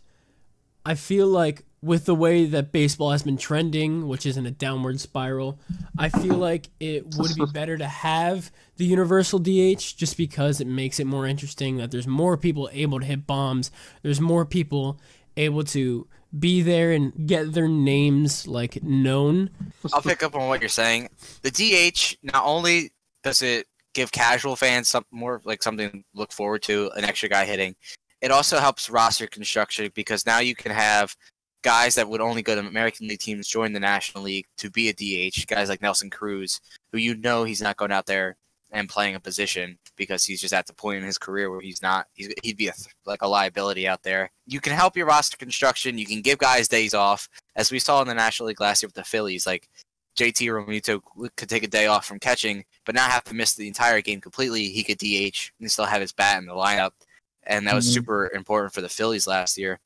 I 0.84 0.94
feel 0.96 1.28
like 1.28 1.64
with 1.82 2.06
the 2.06 2.14
way 2.14 2.46
that 2.46 2.72
baseball 2.72 3.12
has 3.12 3.22
been 3.22 3.36
trending, 3.36 4.08
which 4.08 4.26
is 4.26 4.36
in 4.36 4.46
a 4.46 4.50
downward 4.50 4.98
spiral, 4.98 5.60
I 5.96 6.08
feel 6.08 6.34
like 6.34 6.68
it 6.80 7.14
would 7.16 7.36
be 7.36 7.46
better 7.52 7.78
to 7.78 7.86
have 7.86 8.50
the 8.76 8.84
universal 8.84 9.38
DH 9.38 9.94
just 9.96 10.16
because 10.16 10.60
it 10.60 10.66
makes 10.66 10.98
it 10.98 11.06
more 11.06 11.26
interesting 11.26 11.76
that 11.76 11.92
there's 11.92 12.08
more 12.08 12.36
people 12.36 12.68
able 12.72 12.98
to 12.98 13.06
hit 13.06 13.26
bombs, 13.26 13.70
there's 14.02 14.20
more 14.20 14.44
people 14.44 14.98
able 15.36 15.62
to 15.64 16.08
be 16.38 16.62
there 16.62 16.92
and 16.92 17.12
get 17.26 17.52
their 17.52 17.68
names 17.68 18.46
like 18.46 18.82
known. 18.82 19.50
I'll 19.92 20.02
pick 20.02 20.22
up 20.22 20.34
on 20.34 20.48
what 20.48 20.60
you're 20.60 20.68
saying. 20.68 21.08
The 21.42 21.50
DH 21.50 22.16
not 22.22 22.44
only 22.44 22.90
does 23.22 23.42
it 23.42 23.66
give 23.94 24.12
casual 24.12 24.56
fans 24.56 24.88
some 24.88 25.04
more 25.10 25.40
like 25.44 25.62
something 25.62 25.90
to 25.90 26.02
look 26.14 26.32
forward 26.32 26.62
to, 26.62 26.90
an 26.96 27.04
extra 27.04 27.28
guy 27.28 27.44
hitting. 27.44 27.74
It 28.20 28.30
also 28.30 28.58
helps 28.58 28.90
roster 28.90 29.26
construction 29.26 29.90
because 29.94 30.26
now 30.26 30.38
you 30.38 30.54
can 30.54 30.72
have 30.72 31.16
guys 31.62 31.94
that 31.94 32.08
would 32.08 32.20
only 32.20 32.42
go 32.42 32.54
to 32.54 32.60
American 32.60 33.08
League 33.08 33.20
teams 33.20 33.48
join 33.48 33.72
the 33.72 33.80
National 33.80 34.22
League 34.22 34.46
to 34.58 34.70
be 34.70 34.88
a 34.88 34.92
DH. 34.92 35.46
Guys 35.46 35.68
like 35.68 35.82
Nelson 35.82 36.10
Cruz, 36.10 36.60
who 36.92 36.98
you 36.98 37.16
know 37.16 37.44
he's 37.44 37.62
not 37.62 37.76
going 37.76 37.92
out 37.92 38.06
there 38.06 38.36
and 38.72 38.88
playing 38.88 39.14
a 39.14 39.20
position 39.20 39.78
because 39.96 40.24
he's 40.24 40.40
just 40.40 40.52
at 40.54 40.66
the 40.66 40.72
point 40.72 40.98
in 40.98 41.04
his 41.04 41.18
career 41.18 41.50
where 41.50 41.60
he's 41.60 41.82
not. 41.82 42.06
He's, 42.14 42.32
he'd 42.42 42.56
be 42.56 42.68
a, 42.68 42.72
like 43.04 43.22
a 43.22 43.28
liability 43.28 43.86
out 43.86 44.02
there. 44.02 44.30
You 44.46 44.60
can 44.60 44.72
help 44.72 44.96
your 44.96 45.06
roster 45.06 45.36
construction. 45.36 45.98
You 45.98 46.06
can 46.06 46.20
give 46.20 46.38
guys 46.38 46.68
days 46.68 46.92
off, 46.94 47.28
as 47.54 47.70
we 47.70 47.78
saw 47.78 48.02
in 48.02 48.08
the 48.08 48.14
National 48.14 48.48
League 48.48 48.60
last 48.60 48.82
year 48.82 48.88
with 48.88 48.94
the 48.94 49.04
Phillies. 49.04 49.46
Like 49.46 49.68
JT 50.18 50.46
Realmuto 50.48 51.00
could 51.36 51.48
take 51.48 51.62
a 51.62 51.68
day 51.68 51.86
off 51.86 52.06
from 52.06 52.18
catching, 52.18 52.64
but 52.84 52.94
not 52.94 53.10
have 53.10 53.24
to 53.24 53.34
miss 53.34 53.54
the 53.54 53.68
entire 53.68 54.00
game 54.00 54.20
completely. 54.20 54.66
He 54.68 54.82
could 54.82 54.98
DH 54.98 55.52
and 55.60 55.70
still 55.70 55.84
have 55.84 56.00
his 56.00 56.12
bat 56.12 56.38
in 56.38 56.46
the 56.46 56.54
lineup, 56.54 56.92
and 57.44 57.66
that 57.66 57.74
was 57.74 57.88
Mhm. 57.88 57.94
super 57.94 58.30
important 58.34 58.74
for 58.74 58.80
the 58.80 58.88
Phillies 58.88 59.26
last 59.26 59.56
year. 59.56 59.78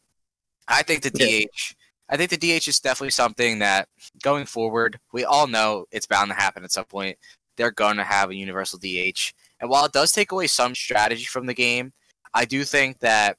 I 0.68 0.82
think 0.82 1.02
the 1.02 1.10
Yeah. 1.14 1.46
DH. 1.46 1.74
I 2.08 2.16
think 2.16 2.30
the 2.30 2.36
DH 2.36 2.66
is 2.66 2.80
definitely 2.80 3.10
something 3.10 3.60
that 3.60 3.88
going 4.22 4.44
forward, 4.46 4.98
we 5.12 5.24
all 5.24 5.46
know 5.46 5.86
it's 5.92 6.06
bound 6.06 6.28
to 6.30 6.34
happen 6.34 6.64
at 6.64 6.72
some 6.72 6.84
point. 6.86 7.16
They're 7.60 7.70
going 7.70 7.98
to 7.98 8.04
have 8.04 8.30
a 8.30 8.34
universal 8.34 8.78
DH, 8.78 9.34
and 9.60 9.68
while 9.68 9.84
it 9.84 9.92
does 9.92 10.12
take 10.12 10.32
away 10.32 10.46
some 10.46 10.74
strategy 10.74 11.26
from 11.26 11.44
the 11.44 11.52
game, 11.52 11.92
I 12.32 12.46
do 12.46 12.64
think 12.64 13.00
that 13.00 13.36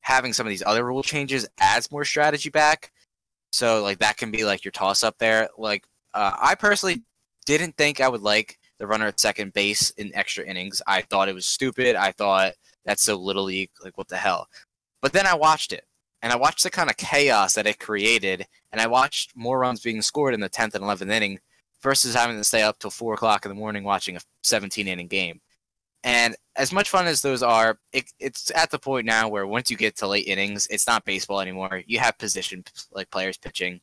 having 0.00 0.32
some 0.32 0.46
of 0.46 0.50
these 0.50 0.62
other 0.64 0.82
rule 0.82 1.02
changes 1.02 1.46
adds 1.60 1.92
more 1.92 2.06
strategy 2.06 2.48
back. 2.48 2.92
So 3.52 3.82
like 3.82 3.98
that 3.98 4.16
can 4.16 4.30
be 4.30 4.46
like 4.46 4.64
your 4.64 4.72
toss 4.72 5.04
up 5.04 5.18
there. 5.18 5.50
Like 5.58 5.84
uh, 6.14 6.32
I 6.40 6.54
personally 6.54 7.02
didn't 7.44 7.76
think 7.76 8.00
I 8.00 8.08
would 8.08 8.22
like 8.22 8.58
the 8.78 8.86
runner 8.86 9.08
at 9.08 9.20
second 9.20 9.52
base 9.52 9.90
in 9.90 10.14
extra 10.14 10.46
innings. 10.46 10.80
I 10.86 11.02
thought 11.02 11.28
it 11.28 11.34
was 11.34 11.44
stupid. 11.44 11.96
I 11.96 12.12
thought 12.12 12.54
that's 12.86 13.02
so 13.02 13.16
little 13.16 13.44
league. 13.44 13.70
Like 13.84 13.98
what 13.98 14.08
the 14.08 14.16
hell? 14.16 14.48
But 15.02 15.12
then 15.12 15.26
I 15.26 15.34
watched 15.34 15.72
it, 15.72 15.84
and 16.22 16.32
I 16.32 16.36
watched 16.36 16.62
the 16.62 16.70
kind 16.70 16.88
of 16.88 16.96
chaos 16.96 17.54
that 17.54 17.66
it 17.66 17.78
created, 17.78 18.46
and 18.72 18.80
I 18.80 18.86
watched 18.86 19.36
more 19.36 19.58
runs 19.58 19.80
being 19.80 20.02
scored 20.02 20.34
in 20.34 20.40
the 20.40 20.48
tenth 20.48 20.74
and 20.74 20.82
eleventh 20.82 21.10
inning 21.10 21.40
versus 21.86 22.16
having 22.16 22.36
to 22.36 22.42
stay 22.42 22.62
up 22.62 22.76
till 22.80 22.90
four 22.90 23.14
o'clock 23.14 23.44
in 23.44 23.48
the 23.48 23.54
morning 23.54 23.84
watching 23.84 24.16
a 24.16 24.20
seventeen 24.42 24.88
inning 24.88 25.06
game. 25.06 25.40
And 26.02 26.34
as 26.56 26.72
much 26.72 26.90
fun 26.90 27.06
as 27.06 27.22
those 27.22 27.44
are, 27.44 27.78
it, 27.92 28.10
it's 28.18 28.50
at 28.56 28.72
the 28.72 28.78
point 28.78 29.06
now 29.06 29.28
where 29.28 29.46
once 29.46 29.70
you 29.70 29.76
get 29.76 29.96
to 29.98 30.08
late 30.08 30.26
innings, 30.26 30.66
it's 30.68 30.88
not 30.88 31.04
baseball 31.04 31.40
anymore. 31.40 31.82
You 31.86 32.00
have 32.00 32.18
position 32.18 32.64
like 32.90 33.08
players 33.12 33.38
pitching. 33.38 33.80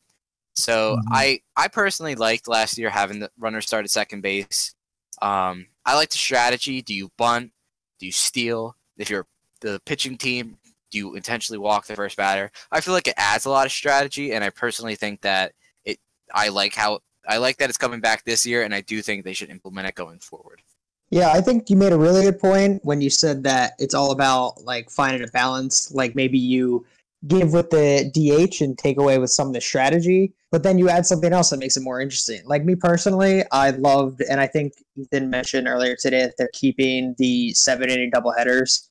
So 0.54 0.96
Mhm. 0.96 1.02
I 1.12 1.40
I 1.56 1.68
personally 1.68 2.14
liked 2.14 2.46
last 2.46 2.76
year 2.76 2.90
having 2.90 3.20
the 3.20 3.30
runner 3.38 3.62
start 3.62 3.84
at 3.86 3.90
second 3.90 4.20
base. 4.20 4.74
Um, 5.22 5.66
I 5.86 5.94
like 5.94 6.10
the 6.10 6.18
strategy. 6.18 6.82
Do 6.82 6.92
you 6.92 7.10
bunt? 7.16 7.52
Do 7.98 8.04
you 8.06 8.12
steal? 8.12 8.76
If 8.98 9.08
you're 9.08 9.26
the 9.62 9.80
pitching 9.86 10.18
team, 10.18 10.58
do 10.90 10.98
you 10.98 11.14
intentionally 11.14 11.58
walk 11.58 11.86
the 11.86 11.96
first 11.96 12.18
batter? 12.18 12.50
I 12.70 12.82
feel 12.82 12.92
like 12.92 13.08
it 13.08 13.14
adds 13.16 13.46
a 13.46 13.50
lot 13.50 13.64
of 13.66 13.72
strategy, 13.72 14.34
and 14.34 14.44
I 14.44 14.50
personally 14.50 14.94
think 14.94 15.22
that 15.22 15.52
it. 15.84 15.98
I 16.34 16.48
like 16.48 16.74
how 16.74 17.00
I 17.28 17.38
like 17.38 17.56
that 17.58 17.68
it's 17.68 17.78
coming 17.78 18.00
back 18.00 18.24
this 18.24 18.44
year, 18.46 18.62
and 18.62 18.74
I 18.74 18.80
do 18.80 19.02
think 19.02 19.24
they 19.24 19.32
should 19.32 19.50
implement 19.50 19.88
it 19.88 19.94
going 19.94 20.18
forward. 20.18 20.62
Yeah, 21.10 21.30
I 21.30 21.40
think 21.40 21.70
you 21.70 21.76
made 21.76 21.92
a 21.92 21.98
really 21.98 22.22
good 22.22 22.40
point 22.40 22.80
when 22.84 23.00
you 23.00 23.10
said 23.10 23.44
that 23.44 23.74
it's 23.78 23.94
all 23.94 24.10
about 24.10 24.62
like 24.64 24.90
finding 24.90 25.22
a 25.22 25.30
balance. 25.30 25.92
Like 25.92 26.14
maybe 26.14 26.38
you 26.38 26.86
give 27.26 27.52
with 27.52 27.70
the 27.70 28.10
DH 28.12 28.62
and 28.62 28.76
take 28.76 28.98
away 28.98 29.18
with 29.18 29.30
some 29.30 29.48
of 29.48 29.54
the 29.54 29.60
strategy, 29.60 30.32
but 30.50 30.62
then 30.62 30.78
you 30.78 30.88
add 30.88 31.06
something 31.06 31.32
else 31.32 31.50
that 31.50 31.58
makes 31.58 31.76
it 31.76 31.82
more 31.82 32.00
interesting. 32.00 32.42
Like 32.44 32.64
me 32.64 32.74
personally, 32.74 33.44
I 33.52 33.70
loved, 33.70 34.22
and 34.28 34.40
I 34.40 34.46
think 34.46 34.74
Ethan 34.96 35.30
mentioned 35.30 35.68
earlier 35.68 35.96
today 35.96 36.22
that 36.22 36.36
they're 36.36 36.50
keeping 36.52 37.14
the 37.18 37.52
seven 37.54 37.90
inning 37.90 38.10
doubleheaders. 38.10 38.88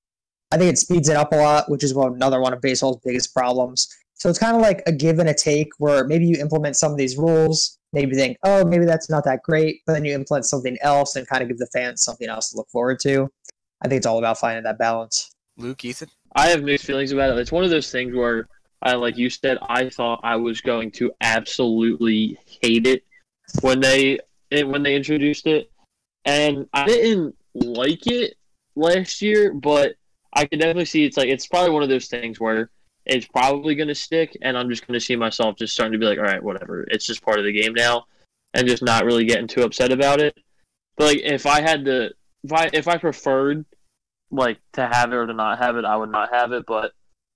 I 0.51 0.57
think 0.57 0.71
it 0.71 0.77
speeds 0.77 1.09
it 1.09 1.15
up 1.15 1.31
a 1.31 1.35
lot, 1.35 1.69
which 1.69 1.83
is 1.83 1.91
another 1.91 2.39
one 2.39 2.53
of 2.53 2.61
baseball's 2.61 3.01
biggest 3.03 3.33
problems. 3.33 3.87
So 4.23 4.29
it's 4.29 4.39
kind 4.39 4.55
of 4.55 4.61
like 4.61 4.81
a 4.87 4.91
give 4.93 5.19
and 5.19 5.27
a 5.27 5.33
take 5.33 5.67
where 5.79 6.07
maybe 6.07 6.25
you 6.25 6.37
implement 6.39 6.77
some 6.77 6.93
of 6.93 6.97
these 6.97 7.17
rules, 7.17 7.77
maybe 7.91 8.15
think, 8.15 8.37
oh, 8.43 8.63
maybe 8.63 8.85
that's 8.85 9.09
not 9.09 9.25
that 9.25 9.43
great, 9.43 9.81
but 9.85 9.91
then 9.91 10.05
you 10.05 10.13
implement 10.13 10.45
something 10.45 10.77
else 10.81 11.17
and 11.17 11.27
kind 11.27 11.41
of 11.41 11.49
give 11.49 11.57
the 11.57 11.67
fans 11.73 12.05
something 12.05 12.29
else 12.29 12.51
to 12.51 12.55
look 12.55 12.69
forward 12.69 13.01
to. 13.01 13.29
I 13.81 13.89
think 13.89 13.97
it's 13.97 14.05
all 14.05 14.19
about 14.19 14.39
finding 14.39 14.63
that 14.63 14.79
balance. 14.79 15.29
Luke, 15.57 15.83
Ethan. 15.83 16.07
I 16.37 16.47
have 16.47 16.63
mixed 16.63 16.85
feelings 16.85 17.11
about 17.11 17.31
it. 17.31 17.37
It's 17.37 17.51
one 17.51 17.65
of 17.65 17.69
those 17.69 17.91
things 17.91 18.15
where 18.15 18.47
I 18.81 18.93
like 18.93 19.17
you 19.17 19.29
said, 19.29 19.57
I 19.61 19.89
thought 19.89 20.21
I 20.23 20.37
was 20.37 20.61
going 20.61 20.91
to 20.91 21.11
absolutely 21.19 22.37
hate 22.61 22.87
it 22.87 23.03
when 23.59 23.81
they 23.81 24.19
eh, 24.51 24.63
when 24.63 24.83
they 24.83 24.95
introduced 24.95 25.47
it. 25.47 25.69
And 26.23 26.65
I 26.73 26.85
didn't 26.85 27.35
like 27.55 28.07
it 28.07 28.35
last 28.77 29.21
year, 29.21 29.53
but 29.53 29.95
I 30.31 30.45
can 30.45 30.59
definitely 30.59 30.85
see 30.85 31.03
it's 31.03 31.17
like 31.17 31.27
it's 31.27 31.45
probably 31.45 31.71
one 31.71 31.83
of 31.83 31.89
those 31.89 32.07
things 32.07 32.39
where 32.39 32.69
it's 33.05 33.27
probably 33.27 33.75
going 33.75 33.89
to 33.89 33.95
stick, 33.95 34.37
and 34.41 34.57
I'm 34.57 34.69
just 34.69 34.87
going 34.87 34.99
to 34.99 35.05
see 35.05 35.15
myself 35.15 35.57
just 35.57 35.73
starting 35.73 35.93
to 35.93 35.99
be 35.99 36.05
like, 36.05 36.17
all 36.17 36.23
right, 36.23 36.41
whatever. 36.41 36.83
It's 36.89 37.05
just 37.05 37.21
part 37.23 37.39
of 37.39 37.45
the 37.45 37.51
game 37.51 37.73
now, 37.73 38.05
and 38.53 38.67
just 38.67 38.83
not 38.83 39.05
really 39.05 39.25
getting 39.25 39.47
too 39.47 39.63
upset 39.63 39.91
about 39.91 40.21
it. 40.21 40.37
But 40.95 41.05
like, 41.05 41.19
if 41.23 41.45
I 41.45 41.61
had 41.61 41.85
to, 41.85 42.11
if 42.43 42.53
I 42.53 42.69
if 42.73 42.87
I 42.87 42.97
preferred 42.97 43.65
like 44.31 44.59
to 44.73 44.87
have 44.87 45.11
it 45.11 45.15
or 45.15 45.27
to 45.27 45.33
not 45.33 45.59
have 45.59 45.77
it, 45.77 45.85
I 45.85 45.95
would 45.95 46.11
not 46.11 46.33
have 46.33 46.51
it. 46.53 46.65
But 46.65 46.93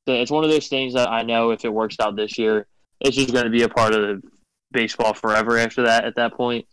it's 0.07 0.31
one 0.31 0.43
of 0.43 0.49
those 0.49 0.67
things 0.67 0.93
that 0.93 1.09
I 1.09 1.23
know 1.23 1.51
if 1.51 1.65
it 1.65 1.73
works 1.73 1.97
out 1.99 2.15
this 2.15 2.37
year, 2.37 2.67
it's 3.01 3.15
just 3.15 3.33
going 3.33 3.45
to 3.45 3.51
be 3.51 3.63
a 3.63 3.69
part 3.69 3.93
of 3.93 4.23
baseball 4.71 5.13
forever 5.13 5.57
after 5.57 5.83
that. 5.83 6.05
At 6.05 6.15
that 6.15 6.33
point, 6.33 6.65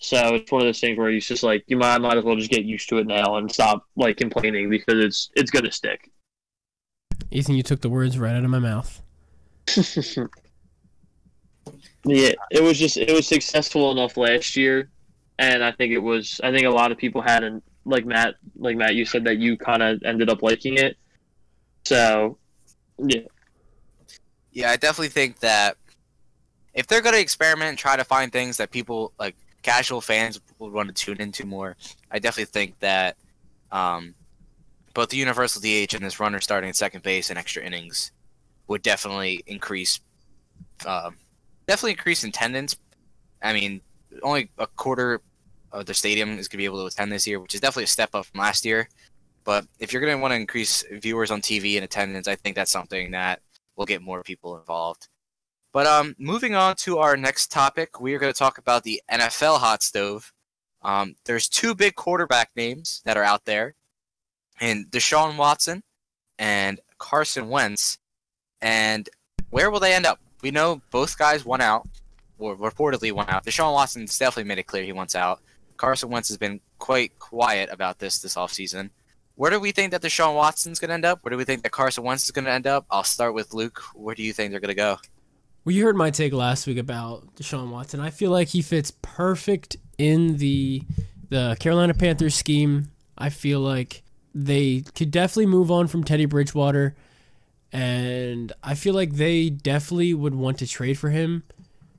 So 0.00 0.34
it's 0.34 0.50
one 0.50 0.62
of 0.62 0.66
those 0.66 0.80
things 0.80 0.96
where 0.98 1.10
you 1.10 1.20
just 1.20 1.42
like 1.42 1.64
you 1.66 1.76
might 1.76 1.98
might 1.98 2.16
as 2.16 2.24
well 2.24 2.36
just 2.36 2.50
get 2.50 2.64
used 2.64 2.88
to 2.88 2.98
it 2.98 3.06
now 3.06 3.36
and 3.36 3.52
stop 3.52 3.84
like 3.96 4.16
complaining 4.16 4.70
because 4.70 5.04
it's 5.04 5.30
it's 5.34 5.50
gonna 5.50 5.70
stick. 5.70 6.10
Ethan, 7.30 7.54
you 7.54 7.62
took 7.62 7.80
the 7.80 7.88
words 7.88 8.18
right 8.18 8.34
out 8.34 8.44
of 8.44 8.50
my 8.50 8.58
mouth. 8.58 9.02
yeah, 12.04 12.32
it 12.50 12.62
was 12.62 12.78
just 12.78 12.96
it 12.96 13.12
was 13.12 13.26
successful 13.26 13.92
enough 13.92 14.16
last 14.16 14.56
year, 14.56 14.90
and 15.38 15.62
I 15.62 15.72
think 15.72 15.92
it 15.92 15.98
was 15.98 16.40
I 16.42 16.50
think 16.50 16.66
a 16.66 16.70
lot 16.70 16.90
of 16.92 16.98
people 16.98 17.22
hadn't 17.22 17.62
like 17.84 18.04
Matt 18.04 18.34
like 18.56 18.76
Matt 18.76 18.94
you 18.94 19.04
said 19.04 19.24
that 19.24 19.38
you 19.38 19.56
kind 19.56 19.82
of 19.82 20.02
ended 20.04 20.28
up 20.28 20.42
liking 20.42 20.76
it. 20.76 20.96
So, 21.84 22.38
yeah. 22.98 23.22
Yeah, 24.52 24.70
I 24.70 24.76
definitely 24.76 25.08
think 25.08 25.38
that 25.40 25.76
if 26.74 26.86
they're 26.86 27.00
going 27.00 27.14
to 27.14 27.20
experiment 27.20 27.70
and 27.70 27.78
try 27.78 27.96
to 27.96 28.04
find 28.04 28.32
things 28.32 28.56
that 28.56 28.70
people 28.70 29.12
like 29.18 29.36
casual 29.62 30.00
fans 30.00 30.40
would 30.58 30.72
want 30.72 30.88
to 30.88 30.94
tune 30.94 31.20
into 31.20 31.46
more, 31.46 31.76
I 32.10 32.18
definitely 32.18 32.50
think 32.52 32.78
that 32.80 33.16
um, 33.70 34.14
both 34.94 35.08
the 35.10 35.16
universal 35.16 35.60
DH 35.60 35.94
and 35.94 36.04
this 36.04 36.20
runner 36.20 36.40
starting 36.40 36.70
at 36.70 36.76
second 36.76 37.02
base 37.02 37.30
and 37.30 37.38
extra 37.38 37.62
innings 37.62 38.12
would 38.66 38.82
definitely 38.82 39.42
increase, 39.46 40.00
uh, 40.86 41.10
definitely 41.66 41.92
increase 41.92 42.24
attendance. 42.24 42.76
I 43.42 43.52
mean, 43.52 43.80
only 44.22 44.50
a 44.58 44.66
quarter 44.66 45.20
of 45.72 45.86
the 45.86 45.94
stadium 45.94 46.30
is 46.38 46.48
going 46.48 46.56
to 46.56 46.56
be 46.58 46.64
able 46.64 46.80
to 46.80 46.86
attend 46.86 47.12
this 47.12 47.26
year, 47.26 47.40
which 47.40 47.54
is 47.54 47.60
definitely 47.60 47.84
a 47.84 47.88
step 47.88 48.14
up 48.14 48.26
from 48.26 48.40
last 48.40 48.64
year. 48.64 48.88
But 49.44 49.66
if 49.78 49.92
you're 49.92 50.02
going 50.02 50.16
to 50.16 50.20
want 50.20 50.32
to 50.32 50.36
increase 50.36 50.84
viewers 50.90 51.30
on 51.30 51.40
TV 51.40 51.76
and 51.76 51.84
attendance, 51.84 52.28
I 52.28 52.36
think 52.36 52.56
that's 52.56 52.70
something 52.70 53.12
that 53.12 53.40
will 53.76 53.86
get 53.86 54.02
more 54.02 54.22
people 54.22 54.58
involved. 54.58 55.08
But 55.72 55.86
um, 55.86 56.14
moving 56.18 56.54
on 56.54 56.74
to 56.76 56.98
our 56.98 57.16
next 57.16 57.50
topic, 57.50 58.00
we 58.00 58.14
are 58.14 58.18
going 58.18 58.32
to 58.32 58.38
talk 58.38 58.58
about 58.58 58.82
the 58.82 59.00
NFL 59.10 59.58
hot 59.58 59.82
stove. 59.82 60.32
Um, 60.82 61.14
there's 61.24 61.48
two 61.48 61.74
big 61.74 61.94
quarterback 61.94 62.50
names 62.56 63.02
that 63.04 63.16
are 63.16 63.22
out 63.22 63.44
there, 63.44 63.74
and 64.60 64.86
Deshaun 64.90 65.36
Watson 65.36 65.82
and 66.38 66.80
Carson 66.98 67.48
Wentz. 67.48 67.98
And 68.60 69.08
where 69.50 69.70
will 69.70 69.80
they 69.80 69.94
end 69.94 70.06
up? 70.06 70.20
We 70.42 70.50
know 70.50 70.80
both 70.90 71.18
guys 71.18 71.44
won 71.44 71.60
out, 71.60 71.86
or 72.38 72.56
reportedly 72.56 73.12
won 73.12 73.28
out. 73.28 73.44
Deshaun 73.44 73.72
Watson's 73.72 74.18
definitely 74.18 74.48
made 74.48 74.58
it 74.58 74.66
clear 74.66 74.84
he 74.84 74.92
wants 74.92 75.14
out. 75.14 75.40
Carson 75.76 76.10
Wentz 76.10 76.28
has 76.28 76.36
been 76.36 76.60
quite 76.78 77.18
quiet 77.18 77.70
about 77.72 77.98
this 77.98 78.18
this 78.18 78.34
offseason. 78.34 78.90
Where 79.34 79.50
do 79.50 79.58
we 79.58 79.72
think 79.72 79.92
that 79.92 80.02
Deshaun 80.02 80.34
Watson's 80.34 80.78
going 80.78 80.88
to 80.90 80.94
end 80.94 81.06
up? 81.06 81.20
Where 81.22 81.30
do 81.30 81.36
we 81.38 81.44
think 81.44 81.62
that 81.62 81.72
Carson 81.72 82.04
Wentz 82.04 82.24
is 82.24 82.30
going 82.30 82.44
to 82.44 82.50
end 82.50 82.66
up? 82.66 82.84
I'll 82.90 83.04
start 83.04 83.32
with 83.32 83.54
Luke. 83.54 83.82
Where 83.94 84.14
do 84.14 84.22
you 84.22 84.34
think 84.34 84.50
they're 84.50 84.60
going 84.60 84.68
to 84.68 84.74
go? 84.74 84.98
Well, 85.64 85.74
you 85.74 85.84
heard 85.84 85.96
my 85.96 86.10
take 86.10 86.32
last 86.32 86.66
week 86.66 86.78
about 86.78 87.34
Deshaun 87.36 87.70
Watson. 87.70 88.00
I 88.00 88.10
feel 88.10 88.30
like 88.30 88.48
he 88.48 88.60
fits 88.60 88.92
perfect 89.02 89.76
in 89.98 90.36
the 90.38 90.82
the 91.30 91.56
Carolina 91.60 91.94
Panthers 91.94 92.34
scheme. 92.34 92.90
I 93.16 93.30
feel 93.30 93.60
like 93.60 94.02
they 94.34 94.84
could 94.94 95.10
definitely 95.10 95.46
move 95.46 95.70
on 95.70 95.88
from 95.88 96.04
Teddy 96.04 96.26
Bridgewater, 96.26 96.94
and 97.72 98.52
I 98.62 98.74
feel 98.74 98.94
like 98.94 99.14
they 99.14 99.50
definitely 99.50 100.14
would 100.14 100.34
want 100.34 100.58
to 100.58 100.66
trade 100.66 100.98
for 100.98 101.10
him 101.10 101.44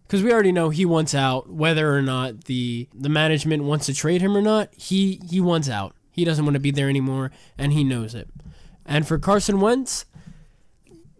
because 0.03 0.23
we 0.23 0.33
already 0.33 0.51
know 0.51 0.69
he 0.69 0.85
wants 0.85 1.15
out. 1.15 1.49
Whether 1.49 1.95
or 1.95 2.01
not 2.01 2.45
the 2.45 2.87
the 2.93 3.09
management 3.09 3.63
wants 3.63 3.85
to 3.85 3.93
trade 3.93 4.21
him 4.21 4.35
or 4.35 4.41
not, 4.41 4.73
he 4.75 5.21
he 5.29 5.39
wants 5.39 5.69
out. 5.69 5.95
He 6.11 6.25
doesn't 6.25 6.43
want 6.43 6.55
to 6.55 6.59
be 6.59 6.71
there 6.71 6.89
anymore, 6.89 7.31
and 7.57 7.71
he 7.71 7.83
knows 7.83 8.13
it. 8.13 8.29
And 8.85 9.07
for 9.07 9.17
Carson 9.17 9.61
Wentz, 9.61 10.05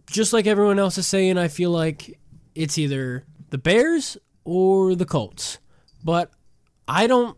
just 0.08 0.34
like 0.34 0.46
everyone 0.46 0.80
else 0.80 0.98
is 0.98 1.08
saying, 1.08 1.38
I 1.38 1.48
feel 1.48 1.72
like 1.72 2.20
it's 2.54 2.78
either 2.78 3.24
the 3.50 3.58
Bears 3.58 4.18
or 4.44 4.96
the 4.96 5.06
Colts. 5.06 5.60
But 6.04 6.32
I 6.88 7.08
don't 7.08 7.38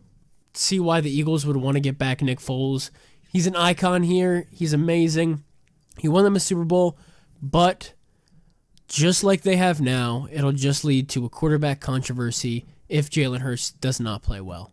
see 0.54 0.80
why 0.80 1.00
the 1.00 1.16
Eagles 1.16 1.46
would 1.46 1.56
want 1.56 1.76
to 1.76 1.80
get 1.80 1.98
back 1.98 2.22
Nick 2.22 2.40
Foles. 2.40 2.90
He's 3.34 3.48
an 3.48 3.56
icon 3.56 4.04
here. 4.04 4.46
He's 4.52 4.72
amazing. 4.72 5.42
He 5.98 6.06
won 6.06 6.22
them 6.22 6.36
a 6.36 6.40
Super 6.40 6.64
Bowl, 6.64 6.96
but 7.42 7.92
just 8.86 9.24
like 9.24 9.42
they 9.42 9.56
have 9.56 9.80
now, 9.80 10.28
it'll 10.30 10.52
just 10.52 10.84
lead 10.84 11.08
to 11.10 11.24
a 11.24 11.28
quarterback 11.28 11.80
controversy 11.80 12.64
if 12.88 13.10
Jalen 13.10 13.40
Hurts 13.40 13.72
does 13.72 13.98
not 13.98 14.22
play 14.22 14.40
well. 14.40 14.72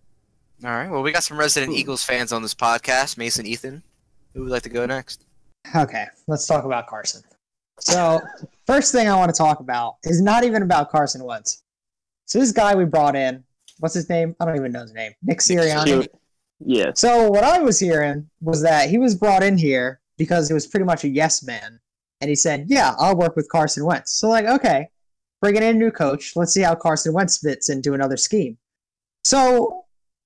All 0.63 0.69
right. 0.69 0.91
Well, 0.91 1.02
we 1.02 1.12
got 1.12 1.24
some 1.24 1.39
resident 1.39 1.74
Eagles 1.74 2.04
fans 2.04 2.32
on 2.32 2.43
this 2.43 2.54
podcast. 2.54 3.17
Mason, 3.17 3.47
Ethan, 3.47 3.82
who 4.36 4.43
would 4.43 4.52
like 4.52 4.62
to 4.62 4.69
go 4.69 4.86
next? 4.86 5.26
Okay, 5.76 6.06
let's 6.28 6.45
talk 6.45 6.63
about 6.63 6.86
Carson. 6.86 7.24
So, 7.80 8.21
first 8.67 8.91
thing 8.91 9.08
I 9.08 9.15
want 9.15 9.34
to 9.34 9.38
talk 9.38 9.60
about 9.60 9.95
is 10.04 10.21
not 10.21 10.43
even 10.43 10.62
about 10.62 10.91
Carson 10.91 11.24
Wentz. 11.24 11.63
So, 12.26 12.38
this 12.38 12.52
guy 12.52 12.76
we 12.76 12.86
brought 12.86 13.15
in, 13.15 13.43
what's 13.80 13.95
his 13.95 14.08
name? 14.08 14.36
I 14.39 14.45
don't 14.45 14.56
even 14.56 14.71
know 14.71 14.82
his 14.82 14.93
name. 14.93 15.13
Nick 15.24 15.39
Sirianni. 15.39 16.08
Yeah. 16.65 16.91
So, 16.95 17.30
what 17.30 17.43
I 17.43 17.60
was 17.60 17.80
hearing 17.80 18.30
was 18.39 18.62
that 18.63 18.89
he 18.89 18.97
was 18.97 19.15
brought 19.15 19.43
in 19.43 19.58
here 19.58 20.00
because 20.17 20.47
he 20.47 20.54
was 20.54 20.67
pretty 20.67 20.86
much 20.86 21.04
a 21.04 21.10
yes 21.10 21.43
man. 21.43 21.80
And 22.19 22.30
he 22.30 22.36
said, 22.36 22.65
Yeah, 22.67 22.93
I'll 23.00 23.17
work 23.17 23.36
with 23.36 23.50
Carson 23.50 23.86
Wentz. 23.86 24.13
So, 24.13 24.30
like, 24.30 24.45
okay, 24.45 24.89
bringing 25.41 25.63
in 25.63 25.76
a 25.76 25.80
new 25.80 25.91
coach. 25.91 26.34
Let's 26.36 26.54
see 26.54 26.62
how 26.62 26.76
Carson 26.76 27.13
Wentz 27.13 27.39
fits 27.39 27.69
into 27.69 27.93
another 27.93 28.17
scheme. 28.17 28.58
So, 29.24 29.86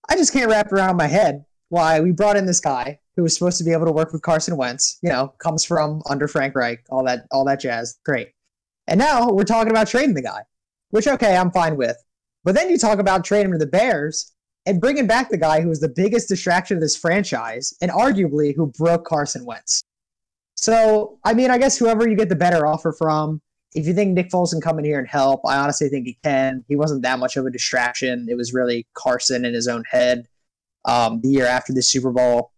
I 0.10 0.15
just 0.15 0.34
can't 0.34 0.50
wrap 0.50 0.71
around 0.71 0.98
my 0.98 1.08
head 1.08 1.45
why 1.69 2.00
we 2.00 2.12
brought 2.12 2.38
in 2.38 2.45
this 2.45 2.60
guy 2.60 3.00
who 3.15 3.24
was 3.24 3.34
supposed 3.34 3.58
to 3.58 3.63
be 3.63 3.71
able 3.71 3.86
to 3.86 3.91
work 3.91 4.12
with 4.12 4.21
Carson 4.21 4.58
Wentz, 4.58 5.00
you 5.02 5.10
know, 5.10 5.34
comes 5.39 5.63
from 5.63 6.02
under 6.10 6.28
Frank 6.28 6.56
Reich, 6.56 6.84
all 6.89 7.04
that 7.06 7.26
all 7.32 7.45
that 7.45 7.60
jazz. 7.60 7.98
Great. 8.06 8.30
And 8.88 9.00
now 9.00 9.30
we're 9.30 9.43
talking 9.43 9.71
about 9.71 9.88
trading 9.88 10.13
the 10.13 10.21
guy, 10.21 10.41
which 10.89 11.08
okay, 11.08 11.36
I'm 11.36 11.52
fine 11.52 11.78
with. 11.78 11.98
But 12.43 12.54
then 12.54 12.69
you 12.69 12.78
talk 12.78 13.00
about 13.00 13.24
trading 13.24 13.52
to 13.54 13.58
the 13.58 13.65
Bears 13.65 14.35
and 14.65 14.82
bringing 14.82 15.08
back 15.08 15.30
the 15.30 15.38
guy 15.38 15.62
who 15.62 15.69
was 15.69 15.80
the 15.80 15.89
biggest 15.89 16.28
distraction 16.28 16.78
of 16.78 16.82
this 16.82 16.95
franchise 16.95 17.73
and 17.82 17.91
arguably 17.91 18.56
who 18.56 18.67
broke 18.78 19.06
Carson 19.06 19.45
Wentz. 19.45 19.84
So, 20.56 21.19
I 21.23 21.34
mean, 21.34 21.51
I 21.51 21.58
guess 21.58 21.78
whoever 21.78 22.08
you 22.08 22.15
get 22.15 22.30
the 22.30 22.36
better 22.36 22.65
offer 22.65 22.93
from, 22.93 23.41
if 23.75 23.86
you 23.86 23.93
think 23.93 24.13
Nick 24.13 24.30
Foles 24.30 24.51
can 24.51 24.62
come 24.62 24.80
in 24.80 24.86
here 24.86 24.99
and 24.99 25.08
help, 25.08 25.41
I 25.45 25.58
honestly 25.58 25.89
think 25.89 26.08
he 26.08 26.17
can. 26.23 26.63
He 26.67 26.75
wasn't 26.75 27.04
that 27.04 27.19
much 27.19 27.36
of 27.36 27.45
a 27.45 27.51
distraction. 27.51 28.28
It 28.30 28.36
was 28.36 28.54
really 28.54 28.88
Carson 28.93 29.43
in 29.45 29.54
his 29.54 29.67
own 29.67 29.84
head 29.89 30.28
um, 30.86 31.19
the 31.21 31.30
year 31.30 31.45
after 31.45 31.73
the 31.73 31.82
Super 31.82 32.12
Bowl. 32.12 32.51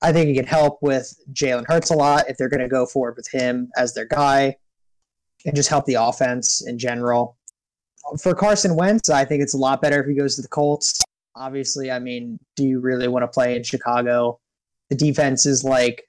I 0.00 0.12
think 0.12 0.28
he 0.28 0.34
can 0.34 0.46
help 0.46 0.78
with 0.80 1.12
Jalen 1.32 1.64
Hurts 1.68 1.90
a 1.90 1.94
lot 1.94 2.30
if 2.30 2.38
they're 2.38 2.48
going 2.48 2.62
to 2.62 2.68
go 2.68 2.86
forward 2.86 3.16
with 3.16 3.28
him 3.30 3.70
as 3.76 3.94
their 3.94 4.06
guy 4.06 4.56
and 5.44 5.54
just 5.54 5.68
help 5.68 5.84
the 5.86 5.94
offense 5.94 6.66
in 6.66 6.78
general. 6.78 7.36
For 8.22 8.34
Carson 8.34 8.74
Wentz, 8.74 9.10
I 9.10 9.24
think 9.24 9.42
it's 9.42 9.54
a 9.54 9.58
lot 9.58 9.82
better 9.82 10.00
if 10.00 10.08
he 10.08 10.14
goes 10.14 10.36
to 10.36 10.42
the 10.42 10.48
Colts. 10.48 11.02
Obviously, 11.38 11.90
I 11.90 11.98
mean, 12.00 12.38
do 12.56 12.64
you 12.64 12.80
really 12.80 13.08
want 13.08 13.22
to 13.22 13.28
play 13.28 13.54
in 13.56 13.62
Chicago? 13.62 14.40
The 14.90 14.96
defense 14.96 15.46
is 15.46 15.62
like, 15.62 16.04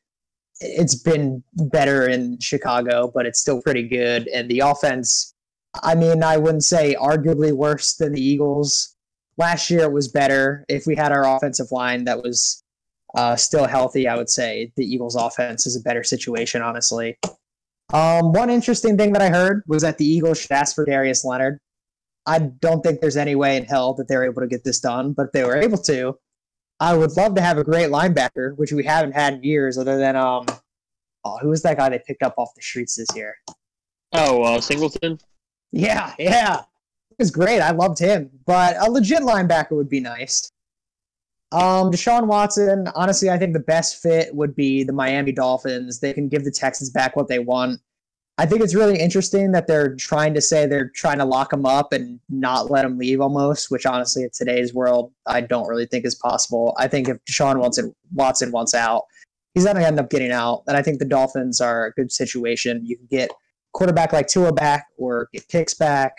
it's 0.60 0.96
been 0.96 1.44
better 1.54 2.08
in 2.08 2.39
Chicago, 2.39 3.12
but 3.13 3.26
it's 3.26 3.39
still 3.39 3.62
pretty 3.62 3.88
good. 3.88 4.28
And 4.28 4.50
the 4.50 4.60
offense, 4.60 5.34
I 5.84 5.96
mean, 5.96 6.24
I 6.24 6.38
wouldn't 6.38 6.63
say 6.63 6.96
arguably 7.00 7.54
worse 7.54 7.96
than 7.96 8.13
the 8.13 8.22
Eagles. 8.22 8.96
Last 9.38 9.70
year 9.70 9.82
it 9.82 9.94
was 9.94 10.08
better. 10.08 10.65
If 10.68 10.86
we 10.86 10.96
had 10.96 11.12
our 11.12 11.36
offensive 11.36 11.72
line 11.72 12.06
that 12.06 12.22
was 12.22 12.63
uh, 13.15 13.36
still 13.36 13.68
healthy, 13.68 14.08
I 14.08 14.15
would 14.15 14.30
say 14.30 14.72
the 14.76 14.86
Eagles' 14.86 15.15
offense 15.15 15.65
is 15.65 15.78
a 15.78 15.82
better 15.82 16.04
situation, 16.04 16.62
honestly. 16.62 17.18
Um, 17.94 18.34
one 18.34 18.50
interesting 18.50 18.98
thing 18.98 19.13
that 19.13 19.22
I 19.22 19.30
heard 19.30 19.63
was 19.68 19.82
that 19.84 19.98
the 19.98 20.06
Eagles 20.06 20.42
should 20.42 20.52
ask 20.52 20.76
for 20.76 20.86
Darius 20.86 21.24
Leonard. 21.24 21.60
I 22.30 22.38
don't 22.38 22.82
think 22.82 23.02
there's 23.02 23.18
any 23.18 23.34
way 23.34 23.58
in 23.58 23.65
hell 23.65 23.96
that 23.96 24.08
they're 24.08 24.24
able 24.24 24.44
to 24.44 24.48
get 24.48 24.63
this 24.63 24.80
done, 24.80 25.13
but 25.13 25.28
if 25.28 25.32
they 25.32 25.44
were 25.44 25.58
able 25.58 25.80
to, 25.80 26.15
I 26.80 26.96
would 26.96 27.18
love 27.18 27.34
to 27.34 27.42
have 27.42 27.58
a 27.58 27.63
great 27.63 27.89
linebacker, 27.89 28.56
which 28.56 28.72
we 28.72 28.84
haven't 28.84 29.13
had 29.13 29.34
in 29.34 29.44
years, 29.44 29.80
other 29.80 29.98
than 29.98 30.15
um, 30.15 30.46
oh, 31.26 31.38
who 31.42 31.50
was 31.50 31.63
that 31.63 31.78
guy 31.78 31.89
they 31.89 32.00
picked 32.06 32.22
up 32.22 32.36
off 32.38 32.54
the 32.56 32.62
streets 32.62 32.96
this 32.96 33.08
year? 33.15 33.36
Oh, 34.13 34.44
uh, 34.44 34.62
Singleton. 34.62 35.20
Yeah, 35.72 36.13
yeah, 36.20 36.60
it 36.60 37.18
was 37.18 37.32
great. 37.32 37.62
I 37.62 37.72
loved 37.72 37.98
him, 37.98 38.30
but 38.46 38.78
a 38.80 38.92
legit 38.92 39.22
linebacker 39.22 39.72
would 39.72 39.89
be 39.89 40.00
nice. 40.00 40.52
Um, 41.52 41.92
Deshaun 41.92 42.28
Watson, 42.28 42.89
honestly, 42.94 43.32
I 43.32 43.39
think 43.39 43.54
the 43.54 43.60
best 43.60 44.04
fit 44.04 44.36
would 44.36 44.56
be 44.56 44.84
the 44.84 44.94
Miami 44.94 45.32
Dolphins. 45.32 46.00
They 46.00 46.13
can 46.13 46.30
give 46.30 46.44
the 46.44 46.52
Texans 46.52 46.92
back 46.92 47.15
what 47.15 47.28
they 47.28 47.39
want. 47.39 47.82
I 48.39 48.45
think 48.45 48.62
it's 48.62 48.73
really 48.73 48.97
interesting 48.97 49.52
that 49.52 49.67
they're 49.67 49.95
trying 49.95 50.34
to 50.34 50.39
say 50.39 50.65
they're 50.65 50.88
trying 50.95 51.17
to 51.17 51.25
lock 51.25 51.52
him 51.52 51.65
up 51.65 51.91
and 51.91 52.21
not 52.30 52.71
let 52.71 52.86
him 52.86 52.97
leave 52.97 53.19
almost, 53.19 53.69
which 53.69 53.86
honestly, 53.86 54.23
in 54.23 54.30
today's 54.30 54.73
world, 54.73 55.12
I 55.25 55.41
don't 55.41 55.67
really 55.67 55.86
think 55.86 56.06
is 56.06 56.15
possible. 56.15 56.73
I 56.78 56.88
think 56.88 57.10
if 57.10 57.17
Deshaun 57.25 57.60
Watson, 57.60 57.93
Watson 58.13 58.54
wants 58.54 58.73
out, 58.73 59.04
he's 59.54 59.65
going 59.65 59.75
to 59.75 59.86
end 59.86 59.99
up 59.99 60.10
getting 60.10 60.32
out. 60.32 60.63
And 60.67 60.78
I 60.78 60.82
think 60.82 60.99
the 60.99 61.06
Dolphins 61.06 61.60
are 61.60 61.88
a 61.88 61.91
good 61.91 62.13
situation. 62.13 62.86
You 62.86 62.95
can 62.95 63.08
get 63.08 63.30
quarterback 63.73 64.13
like 64.13 64.28
Tua 64.28 64.54
back 64.54 64.86
or 64.95 65.28
get 65.34 65.45
picks 65.49 65.73
back. 65.73 66.13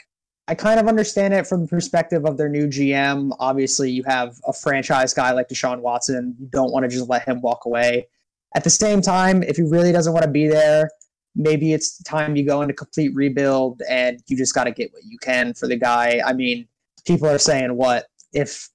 I 0.46 0.54
kind 0.54 0.78
of 0.78 0.88
understand 0.88 1.32
it 1.32 1.46
from 1.46 1.62
the 1.62 1.68
perspective 1.68 2.26
of 2.26 2.36
their 2.36 2.50
new 2.50 2.66
GM. 2.66 3.34
Obviously, 3.38 3.90
you 3.92 4.04
have 4.04 4.38
a 4.46 4.52
franchise 4.52 5.14
guy 5.14 5.32
like 5.32 5.48
Deshaun 5.48 5.80
Watson. 5.80 6.36
You 6.38 6.48
don't 6.48 6.70
want 6.70 6.84
to 6.84 6.90
just 6.90 7.08
let 7.08 7.26
him 7.26 7.40
walk 7.40 7.64
away. 7.64 8.08
At 8.54 8.64
the 8.64 8.68
same 8.68 9.00
time, 9.00 9.42
if 9.42 9.56
he 9.56 9.62
really 9.62 9.90
doesn't 9.90 10.12
want 10.12 10.24
to 10.24 10.30
be 10.30 10.48
there, 10.48 10.90
maybe 11.34 11.72
it's 11.72 12.02
time 12.02 12.36
you 12.36 12.44
go 12.44 12.62
into 12.62 12.74
complete 12.74 13.14
rebuild 13.14 13.82
and 13.88 14.20
you 14.26 14.36
just 14.36 14.54
got 14.54 14.64
to 14.64 14.70
get 14.72 14.92
what 14.92 15.02
you 15.04 15.18
can 15.18 15.54
for 15.54 15.66
the 15.68 15.76
guy. 15.76 16.20
I 16.24 16.32
mean, 16.32 16.66
people 17.06 17.28
are 17.28 17.38
saying 17.38 17.74
what 17.76 18.06
if 18.32 18.68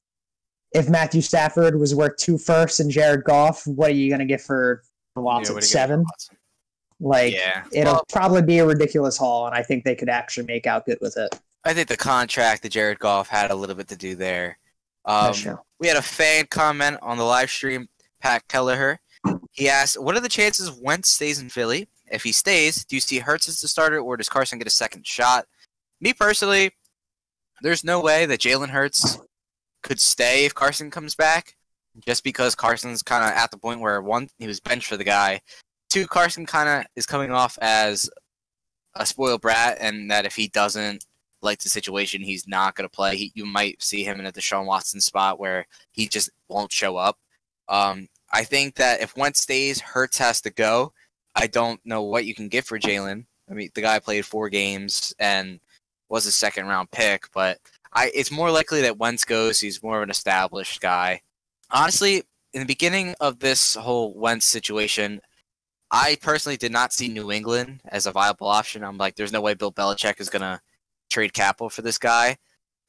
if 0.73 0.89
Matthew 0.89 1.21
Stafford 1.21 1.79
was 1.79 1.95
worth 1.95 2.17
two 2.17 2.37
firsts 2.37 2.79
and 2.79 2.91
Jared 2.91 3.23
Goff, 3.23 3.65
what 3.65 3.91
are 3.91 3.93
you 3.95 4.09
going 4.09 4.19
to 4.19 4.25
get 4.25 4.41
for 4.41 4.83
Yeah, 5.15 5.21
Watson? 5.21 5.53
what 5.55 5.61
do 5.61 5.67
you 5.67 5.71
get 5.73 5.79
for 5.79 5.87
Seven? 5.87 5.99
Watson? 6.03 6.37
Like, 6.99 7.33
yeah. 7.33 7.63
it'll 7.73 7.93
Well, 7.93 8.05
probably 8.11 8.41
be 8.41 8.59
a 8.59 8.65
ridiculous 8.65 9.17
haul, 9.17 9.47
and 9.47 9.55
I 9.55 9.63
think 9.63 9.83
they 9.83 9.95
could 9.95 10.09
actually 10.09 10.47
make 10.47 10.65
out 10.67 10.85
good 10.85 10.97
with 11.01 11.17
it. 11.17 11.33
I 11.63 11.73
think 11.73 11.87
the 11.87 11.97
contract 11.97 12.61
that 12.63 12.69
Jared 12.69 12.99
Goff 12.99 13.27
had 13.27 13.51
a 13.51 13.55
little 13.55 13.75
bit 13.75 13.87
to 13.89 13.95
do 13.97 14.15
there. 14.15 14.57
Um, 15.05 15.25
That's 15.27 15.39
true. 15.41 15.59
we 15.79 15.87
had 15.87 15.97
a 15.97 16.01
fan 16.01 16.47
comment 16.49 16.97
on 17.01 17.17
the 17.17 17.23
live 17.23 17.49
stream, 17.49 17.87
Pat 18.21 18.47
Kelleher. 18.47 18.99
He 19.51 19.67
asked, 19.69 19.99
"What 20.01 20.15
are 20.15 20.19
the 20.21 20.29
chances 20.29 20.71
Wentz 20.71 21.09
stays 21.11 21.39
in 21.39 21.49
Philly? 21.49 21.87
If 22.11 22.23
he 22.23 22.31
stays, 22.31 22.85
do 22.85 22.95
you 22.95 22.99
see 22.99 23.19
Hurts 23.19 23.47
as 23.47 23.59
the 23.59 23.67
starter, 23.67 23.99
or 23.99 24.17
does 24.17 24.29
Carson 24.29 24.59
get 24.59 24.67
a 24.67 24.71
second 24.71 25.05
shot?" 25.05 25.47
Me 26.01 26.13
personally, 26.13 26.71
there's 27.61 27.83
no 27.83 28.01
way 28.01 28.25
that 28.25 28.41
Jalen 28.41 28.69
Hurts 28.69 29.19
could 29.81 29.99
stay 29.99 30.45
if 30.45 30.53
Carson 30.53 30.91
comes 30.91 31.15
back, 31.15 31.55
just 32.05 32.23
because 32.23 32.55
Carson's 32.55 33.03
kind 33.03 33.23
of 33.23 33.31
at 33.31 33.51
the 33.51 33.57
point 33.57 33.79
where 33.79 34.01
one, 34.01 34.29
he 34.39 34.47
was 34.47 34.59
benched 34.59 34.87
for 34.87 34.97
the 34.97 35.03
guy. 35.03 35.41
Two, 35.89 36.07
Carson 36.07 36.45
kind 36.45 36.67
of 36.67 36.85
is 36.95 37.05
coming 37.05 37.31
off 37.31 37.57
as 37.61 38.09
a 38.95 39.05
spoiled 39.05 39.41
brat, 39.41 39.77
and 39.79 40.09
that 40.11 40.25
if 40.25 40.35
he 40.35 40.47
doesn't 40.47 41.05
like 41.41 41.59
the 41.59 41.69
situation, 41.69 42.21
he's 42.21 42.47
not 42.47 42.75
going 42.75 42.87
to 42.87 42.93
play. 42.93 43.15
He, 43.15 43.31
you 43.35 43.45
might 43.45 43.81
see 43.81 44.03
him 44.03 44.19
in 44.19 44.25
a 44.25 44.31
Deshaun 44.31 44.65
Watson 44.65 44.99
spot 44.99 45.39
where 45.39 45.67
he 45.91 46.07
just 46.07 46.29
won't 46.49 46.71
show 46.71 46.97
up. 46.97 47.17
Um, 47.69 48.07
I 48.31 48.43
think 48.43 48.75
that 48.75 49.01
if 49.01 49.15
Wentz 49.15 49.41
stays, 49.41 49.79
Hurts 49.79 50.17
has 50.17 50.41
to 50.41 50.49
go. 50.49 50.93
I 51.35 51.47
don't 51.47 51.79
know 51.85 52.03
what 52.03 52.25
you 52.25 52.33
can 52.33 52.47
get 52.47 52.65
for 52.65 52.79
Jalen. 52.79 53.25
I 53.49 53.53
mean, 53.53 53.69
the 53.73 53.81
guy 53.81 53.99
played 53.99 54.25
four 54.25 54.49
games 54.49 55.13
and 55.19 55.59
was 56.09 56.25
a 56.25 56.31
second 56.31 56.67
round 56.67 56.91
pick, 56.91 57.27
but 57.33 57.59
I 57.93 58.11
it's 58.13 58.31
more 58.31 58.51
likely 58.51 58.81
that 58.81 58.97
Wentz 58.97 59.25
goes. 59.25 59.59
He's 59.59 59.83
more 59.83 59.97
of 59.97 60.03
an 60.03 60.09
established 60.09 60.81
guy. 60.81 61.21
Honestly, 61.71 62.23
in 62.53 62.61
the 62.61 62.65
beginning 62.65 63.15
of 63.19 63.39
this 63.39 63.75
whole 63.75 64.13
Wentz 64.13 64.45
situation, 64.45 65.21
I 65.91 66.17
personally 66.21 66.57
did 66.57 66.71
not 66.71 66.93
see 66.93 67.07
New 67.07 67.31
England 67.31 67.81
as 67.89 68.05
a 68.05 68.11
viable 68.11 68.47
option. 68.47 68.83
I'm 68.83 68.97
like, 68.97 69.15
there's 69.15 69.33
no 69.33 69.41
way 69.41 69.53
Bill 69.53 69.71
Belichick 69.71 70.19
is 70.19 70.29
gonna 70.29 70.61
trade 71.09 71.33
capital 71.33 71.69
for 71.69 71.81
this 71.81 71.97
guy. 71.97 72.37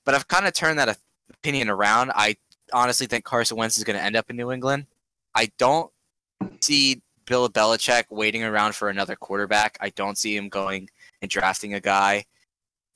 But 0.05 0.15
I've 0.15 0.29
kind 0.29 0.47
of 0.47 0.53
turned 0.53 0.79
that 0.79 0.99
opinion 1.31 1.69
around. 1.69 2.13
I 2.15 2.37
honestly 2.73 3.07
think 3.07 3.25
Carson 3.25 3.57
Wentz 3.57 3.79
is 3.79 3.85
going 3.85 3.99
to 3.99 4.05
end 4.05 4.17
up 4.17 4.31
in 4.31 4.37
New 4.37 4.53
England. 4.53 4.87
I 5.35 5.51
don't 5.59 5.91
see 6.61 7.03
Bill 7.27 7.49
Belichick 7.49 8.05
waiting 8.11 8.45
around 8.45 8.75
for 8.75 8.89
another 8.89 9.17
quarterback. 9.17 9.77
I 9.81 9.91
don't 9.91 10.19
see 10.19 10.37
him 10.37 10.49
going 10.49 10.89
and 11.21 11.31
drafting 11.31 11.75
a 11.75 11.81
guy 11.81 12.25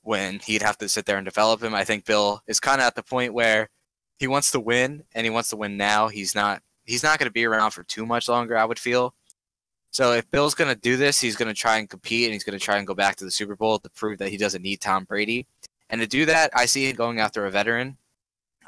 when 0.03 0.39
he'd 0.39 0.61
have 0.61 0.77
to 0.79 0.89
sit 0.89 1.05
there 1.05 1.17
and 1.17 1.25
develop 1.25 1.61
him. 1.61 1.75
I 1.75 1.83
think 1.83 2.05
Bill 2.05 2.41
is 2.47 2.59
kind 2.59 2.81
of 2.81 2.87
at 2.87 2.95
the 2.95 3.03
point 3.03 3.33
where 3.33 3.69
he 4.17 4.27
wants 4.27 4.51
to 4.51 4.59
win 4.59 5.03
and 5.13 5.25
he 5.25 5.29
wants 5.29 5.49
to 5.49 5.57
win 5.57 5.77
now. 5.77 6.07
He's 6.07 6.33
not 6.33 6.61
he's 6.85 7.03
not 7.03 7.19
going 7.19 7.27
to 7.27 7.33
be 7.33 7.45
around 7.45 7.71
for 7.71 7.83
too 7.83 8.05
much 8.05 8.27
longer, 8.27 8.57
I 8.57 8.65
would 8.65 8.79
feel. 8.79 9.13
So 9.91 10.13
if 10.13 10.29
Bill's 10.31 10.55
going 10.55 10.73
to 10.73 10.79
do 10.79 10.95
this, 10.95 11.19
he's 11.19 11.35
going 11.35 11.53
to 11.53 11.59
try 11.59 11.77
and 11.77 11.89
compete 11.89 12.25
and 12.25 12.33
he's 12.33 12.45
going 12.45 12.57
to 12.57 12.63
try 12.63 12.77
and 12.77 12.87
go 12.87 12.95
back 12.95 13.17
to 13.17 13.25
the 13.25 13.31
Super 13.31 13.57
Bowl 13.57 13.77
to 13.79 13.89
prove 13.89 14.19
that 14.19 14.29
he 14.29 14.37
doesn't 14.37 14.61
need 14.61 14.79
Tom 14.79 15.03
Brady. 15.03 15.45
And 15.89 15.99
to 15.99 16.07
do 16.07 16.25
that, 16.25 16.49
I 16.55 16.65
see 16.65 16.89
him 16.89 16.95
going 16.95 17.19
after 17.19 17.45
a 17.45 17.51
veteran. 17.51 17.97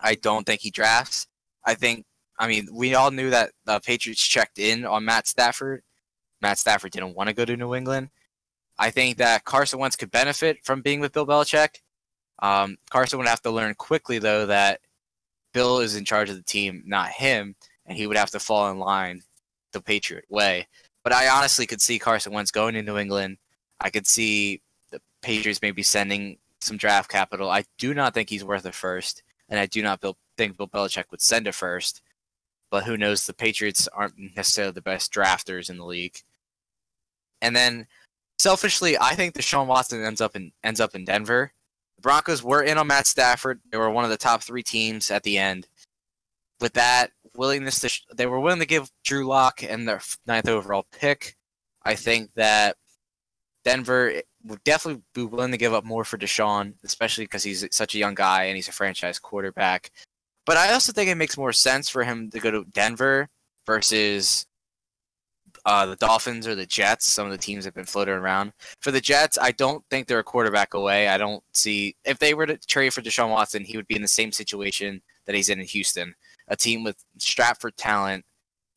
I 0.02 0.16
don't 0.16 0.46
think 0.46 0.60
he 0.60 0.70
drafts. 0.70 1.28
I 1.64 1.76
think, 1.76 2.06
I 2.38 2.48
mean, 2.48 2.68
we 2.72 2.96
all 2.96 3.12
knew 3.12 3.30
that 3.30 3.52
the 3.66 3.80
Patriots 3.80 4.26
checked 4.26 4.60
in 4.60 4.86
on 4.86 5.06
Matt 5.06 5.28
Stafford. 5.28 5.84
Matt 6.42 6.58
Stafford 6.58 6.92
didn't 6.92 7.16
want 7.16 7.30
to 7.30 7.36
go 7.36 7.46
to 7.46 7.56
New 7.56 7.76
England. 7.76 8.10
I 8.78 8.90
think 8.90 9.18
that 9.18 9.46
Carson 9.46 9.80
Wentz 9.80 9.96
could 9.96 10.12
benefit 10.12 10.58
from 10.64 10.82
being 10.82 11.00
with 11.00 11.14
Bill 11.14 11.28
Belichick. 11.28 11.82
Um, 12.40 12.78
Carson 12.90 13.20
would 13.20 13.28
have 13.28 13.42
to 13.44 13.52
learn 13.52 13.76
quickly, 13.76 14.18
though, 14.18 14.48
that 14.48 14.82
Bill 15.54 15.80
is 15.80 15.96
in 15.96 16.06
charge 16.06 16.30
of 16.30 16.36
the 16.36 16.44
team, 16.44 16.84
not 16.86 17.10
him, 17.10 17.56
and 17.86 17.98
he 17.98 18.08
would 18.08 18.18
have 18.18 18.32
to 18.32 18.40
fall 18.40 18.70
in 18.72 18.80
line 18.80 19.22
the 19.72 19.82
Patriot 19.82 20.26
way. 20.30 20.68
But 21.04 21.14
I 21.14 21.30
honestly 21.30 21.68
could 21.68 21.82
see 21.82 22.00
Carson 22.00 22.34
Wentz 22.34 22.52
going 22.52 22.74
to 22.74 22.82
New 22.82 22.98
England. 22.98 23.38
I 23.80 23.90
could 23.90 24.08
see 24.08 24.62
the 24.92 25.02
Patriots 25.22 25.62
maybe 25.62 25.84
sending 25.84 26.38
some 26.62 26.78
draft 26.78 27.12
capital. 27.12 27.50
I 27.50 27.64
do 27.78 27.94
not 27.94 28.14
think 28.14 28.30
he's 28.30 28.44
worth 28.44 28.66
a 28.66 28.72
first, 28.72 29.22
and 29.50 29.60
I 29.60 29.66
do 29.66 29.84
not 29.84 30.02
think 30.38 30.58
Bill 30.58 30.68
Belichick 30.68 31.06
would 31.12 31.22
send 31.22 31.48
a 31.48 31.52
first. 31.52 32.02
But 32.74 32.86
who 32.86 32.98
knows? 32.98 33.28
The 33.28 33.36
Patriots 33.36 33.88
aren't 33.94 34.16
necessarily 34.36 34.72
the 34.74 34.82
best 34.82 35.14
drafters 35.14 35.70
in 35.70 35.78
the 35.78 35.86
league. 35.86 36.18
And 37.40 37.56
then, 37.56 37.86
selfishly, 38.40 38.98
I 38.98 39.14
think 39.14 39.36
Deshaun 39.36 39.68
Watson 39.68 40.04
ends 40.04 40.22
up 40.22 40.36
in 40.36 40.52
ends 40.64 40.80
up 40.80 40.96
in 40.96 41.06
Denver. 41.06 41.54
The 41.98 42.02
Broncos 42.02 42.42
were 42.42 42.64
in 42.64 42.80
on 42.80 42.88
Matt 42.88 43.06
Stafford. 43.06 43.62
They 43.72 43.78
were 43.78 43.92
one 43.92 44.06
of 44.06 44.10
the 44.10 44.18
top 44.18 44.42
three 44.42 44.64
teams 44.64 45.12
at 45.12 45.22
the 45.22 45.38
end. 45.38 45.68
With 46.62 46.74
that 46.74 47.12
willingness 47.36 47.80
to, 47.82 47.90
sh- 47.90 48.08
they 48.12 48.26
were 48.26 48.40
willing 48.40 48.62
to 48.62 48.66
give 48.66 48.90
Drew 49.04 49.28
Lock 49.28 49.62
and 49.62 49.88
their 49.88 50.02
ninth 50.26 50.50
overall 50.50 50.88
pick. 50.92 51.36
I 51.84 51.94
think 51.94 52.32
that 52.38 52.78
Denver 53.64 54.10
eh, 54.10 54.22
would 54.46 54.64
definitely 54.64 55.04
be 55.14 55.26
willing 55.26 55.52
to 55.52 55.58
give 55.60 55.76
up 55.76 55.86
more 55.86 56.06
for 56.06 56.18
Deshaun, 56.18 56.74
especially 56.84 57.26
because 57.26 57.44
he's 57.44 57.68
such 57.70 57.94
a 57.94 58.00
young 58.00 58.16
guy 58.16 58.46
and 58.46 58.56
he's 58.56 58.68
a 58.68 58.72
franchise 58.72 59.20
quarterback. 59.20 59.92
But 60.46 60.58
I 60.58 60.74
also 60.74 60.92
think 60.92 61.10
it 61.10 61.16
makes 61.16 61.38
more 61.38 61.54
sense 61.54 61.90
for 61.90 62.04
him 62.04 62.30
to 62.32 62.40
go 62.40 62.52
to 62.52 62.66
Denver 62.66 63.30
versus 63.66 64.46
uh, 65.66 65.86
the 65.86 65.96
Dolphins 65.96 66.48
or 66.48 66.56
the 66.56 66.66
Jets. 66.66 67.12
Some 67.12 67.26
of 67.26 67.32
the 67.32 67.38
teams 67.38 67.66
have 67.66 67.74
been 67.74 67.86
floating 67.86 68.14
around. 68.14 68.52
For 68.82 68.92
the 68.92 69.02
Jets, 69.02 69.38
I 69.42 69.52
don't 69.52 69.84
think 69.90 70.08
they're 70.08 70.20
a 70.20 70.24
quarterback 70.24 70.74
away. 70.74 71.08
I 71.08 71.18
don't 71.18 71.44
see 71.54 71.96
if 72.04 72.20
they 72.20 72.34
were 72.34 72.46
to 72.46 72.58
trade 72.58 72.94
for 72.94 73.02
Deshaun 73.02 73.30
Watson, 73.30 73.64
he 73.64 73.78
would 73.78 73.88
be 73.88 73.96
in 73.96 74.02
the 74.02 74.08
same 74.08 74.32
situation 74.32 75.02
that 75.26 75.36
he's 75.36 75.50
in 75.50 75.60
in 75.60 75.66
Houston, 75.68 76.16
a 76.50 76.58
team 76.58 76.84
with 76.84 76.98
Stratford 77.18 77.78
talent 77.78 78.26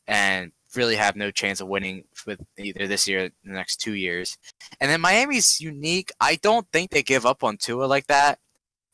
and 0.06 0.52
really 0.76 0.96
have 0.96 1.16
no 1.16 1.30
chance 1.30 1.60
of 1.60 1.68
winning 1.68 2.04
with 2.26 2.40
either 2.58 2.86
this 2.86 3.08
year 3.08 3.24
or 3.24 3.28
the 3.44 3.52
next 3.52 3.76
two 3.76 3.94
years. 3.94 4.36
And 4.80 4.90
then 4.90 5.00
Miami's 5.00 5.60
unique. 5.60 6.12
I 6.20 6.36
don't 6.36 6.66
think 6.72 6.90
they 6.90 7.02
give 7.02 7.26
up 7.26 7.42
on 7.42 7.56
Tua 7.56 7.86
like 7.86 8.06
that. 8.06 8.38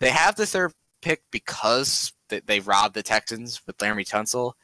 They 0.00 0.10
have 0.10 0.36
the 0.36 0.46
third 0.46 0.72
pick 1.02 1.22
because 1.30 2.12
they, 2.32 2.40
they 2.40 2.60
robbed 2.60 2.94
the 2.94 3.02
Texans 3.02 3.60
with 3.66 3.78
Laremy 3.78 4.08
Tunsil. 4.08 4.54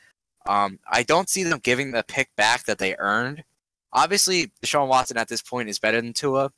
Um, 0.49 0.79
I 0.91 1.03
don't 1.03 1.29
see 1.29 1.43
them 1.43 1.61
giving 1.63 1.91
the 1.91 2.05
pick 2.09 2.31
back 2.37 2.65
that 2.65 2.79
they 2.79 2.97
earned. 2.99 3.45
Obviously, 3.93 4.51
Deshaun 4.65 4.89
Watson 4.89 5.19
at 5.19 5.29
this 5.29 5.43
point 5.43 5.69
is 5.69 5.79
better 5.79 6.01
than 6.01 6.13
Tua. 6.13 6.51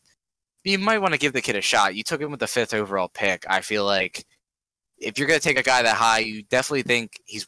You 0.64 0.78
might 0.78 0.98
want 0.98 1.14
to 1.14 1.20
give 1.20 1.32
the 1.32 1.40
kid 1.40 1.56
a 1.56 1.60
shot. 1.60 1.94
You 1.94 2.02
took 2.02 2.20
him 2.20 2.30
with 2.30 2.40
the 2.40 2.46
fifth 2.46 2.74
overall 2.74 3.08
pick. 3.08 3.44
I 3.48 3.60
feel 3.60 3.84
like 3.84 4.24
if 4.98 5.18
you're 5.18 5.28
going 5.28 5.40
to 5.40 5.44
take 5.44 5.58
a 5.58 5.62
guy 5.62 5.82
that 5.82 5.96
high, 5.96 6.18
you 6.20 6.42
definitely 6.42 6.82
think 6.82 7.20
he's 7.24 7.46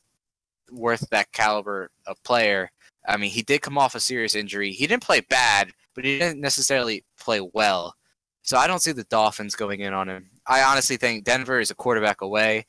worth 0.70 1.08
that 1.10 1.32
caliber 1.32 1.90
of 2.06 2.22
player. 2.24 2.70
I 3.06 3.16
mean, 3.16 3.30
he 3.30 3.42
did 3.42 3.62
come 3.62 3.78
off 3.78 3.94
a 3.94 4.00
serious 4.00 4.34
injury. 4.34 4.72
He 4.72 4.86
didn't 4.86 5.02
play 5.02 5.20
bad, 5.20 5.70
but 5.94 6.04
he 6.04 6.18
didn't 6.18 6.40
necessarily 6.40 7.04
play 7.18 7.40
well. 7.52 7.94
So 8.42 8.56
I 8.56 8.66
don't 8.66 8.82
see 8.82 8.92
the 8.92 9.04
Dolphins 9.04 9.54
going 9.54 9.80
in 9.80 9.92
on 9.92 10.08
him. 10.08 10.30
I 10.46 10.62
honestly 10.62 10.96
think 10.96 11.24
Denver 11.24 11.60
is 11.60 11.70
a 11.70 11.76
quarterback 11.76 12.22
away. 12.22 12.66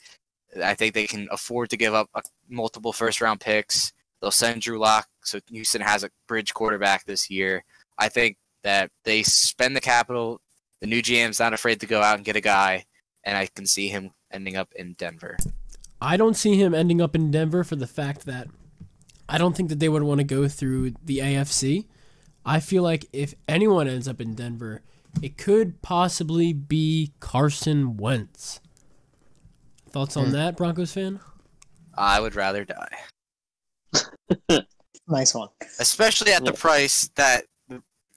I 0.62 0.74
think 0.74 0.94
they 0.94 1.08
can 1.08 1.28
afford 1.32 1.70
to 1.70 1.78
give 1.78 1.94
up 1.94 2.10
a, 2.16 2.22
multiple 2.50 2.94
first 2.94 3.22
round 3.22 3.40
picks. 3.40 3.94
They'll 4.22 4.32
send 4.32 4.62
Drew 4.62 4.80
Lock, 4.80 5.08
so 5.24 5.40
Houston 5.50 5.82
has 5.82 6.04
a 6.04 6.10
bridge 6.28 6.54
quarterback 6.54 7.06
this 7.06 7.30
year. 7.30 7.64
I 7.98 8.10
think 8.10 8.38
that 8.64 8.90
they 9.04 9.24
spend 9.24 9.76
the 9.76 9.82
capital. 9.82 10.42
The 10.80 10.88
new 10.88 11.02
GM's 11.02 11.40
not 11.40 11.54
afraid 11.54 11.80
to 11.82 11.86
go 11.86 12.02
out 12.02 12.16
and 12.16 12.26
get 12.26 12.36
a 12.36 12.42
guy, 12.42 12.86
and 13.24 13.38
I 13.38 13.48
can 13.48 13.66
see 13.66 13.90
him 13.90 14.12
ending 14.32 14.56
up 14.56 14.70
in 14.76 14.94
Denver. 14.94 15.38
I 16.02 16.18
don't 16.18 16.36
see 16.36 16.58
him 16.58 16.74
ending 16.74 17.02
up 17.02 17.16
in 17.16 17.32
Denver 17.32 17.64
for 17.64 17.76
the 17.76 17.88
fact 17.88 18.26
that 18.26 18.48
I 19.28 19.38
don't 19.38 19.56
think 19.56 19.70
that 19.70 19.80
they 19.80 19.90
would 19.90 20.04
want 20.04 20.20
to 20.20 20.26
go 20.26 20.48
through 20.48 20.94
the 21.04 21.20
AFC. 21.20 21.86
I 22.46 22.60
feel 22.60 22.84
like 22.84 23.06
if 23.14 23.34
anyone 23.48 23.88
ends 23.88 24.08
up 24.08 24.20
in 24.20 24.36
Denver, 24.36 24.82
it 25.22 25.38
could 25.38 25.82
possibly 25.82 26.52
be 26.52 27.14
Carson 27.20 27.96
Wentz. 27.98 28.60
Thoughts 29.94 30.18
on 30.18 30.26
Hmm. 30.26 30.32
that, 30.32 30.58
Broncos 30.58 30.92
fan? 30.92 31.20
I 31.96 32.20
would 32.20 32.36
rather 32.36 32.66
die. 32.66 32.98
Nice 35.08 35.34
one. 35.36 35.50
especially 35.80 36.32
at 36.32 36.46
the 36.46 36.52
Yeah. 36.54 36.60
price 36.60 37.10
that 37.16 37.46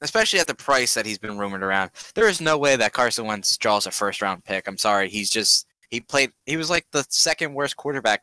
especially 0.03 0.39
at 0.39 0.47
the 0.47 0.55
price 0.55 0.95
that 0.95 1.05
he's 1.07 1.19
been 1.19 1.37
rumored 1.39 1.63
around. 1.63 1.91
There 2.15 2.29
is 2.29 2.41
no 2.41 2.57
way 2.59 2.77
that 2.77 2.93
Carson 2.93 3.25
Wentz 3.27 3.57
draws 3.57 3.87
a 3.87 3.91
first 3.91 4.23
round 4.23 4.45
pick. 4.45 4.69
I'm 4.69 4.79
sorry. 4.79 5.09
He's 5.11 5.29
just 5.29 5.67
he 5.91 6.01
played 6.01 6.31
he 6.47 6.57
was 6.57 6.71
like 6.71 6.87
the 6.93 7.05
second 7.11 7.55
worst 7.55 7.77
quarterback 7.77 8.23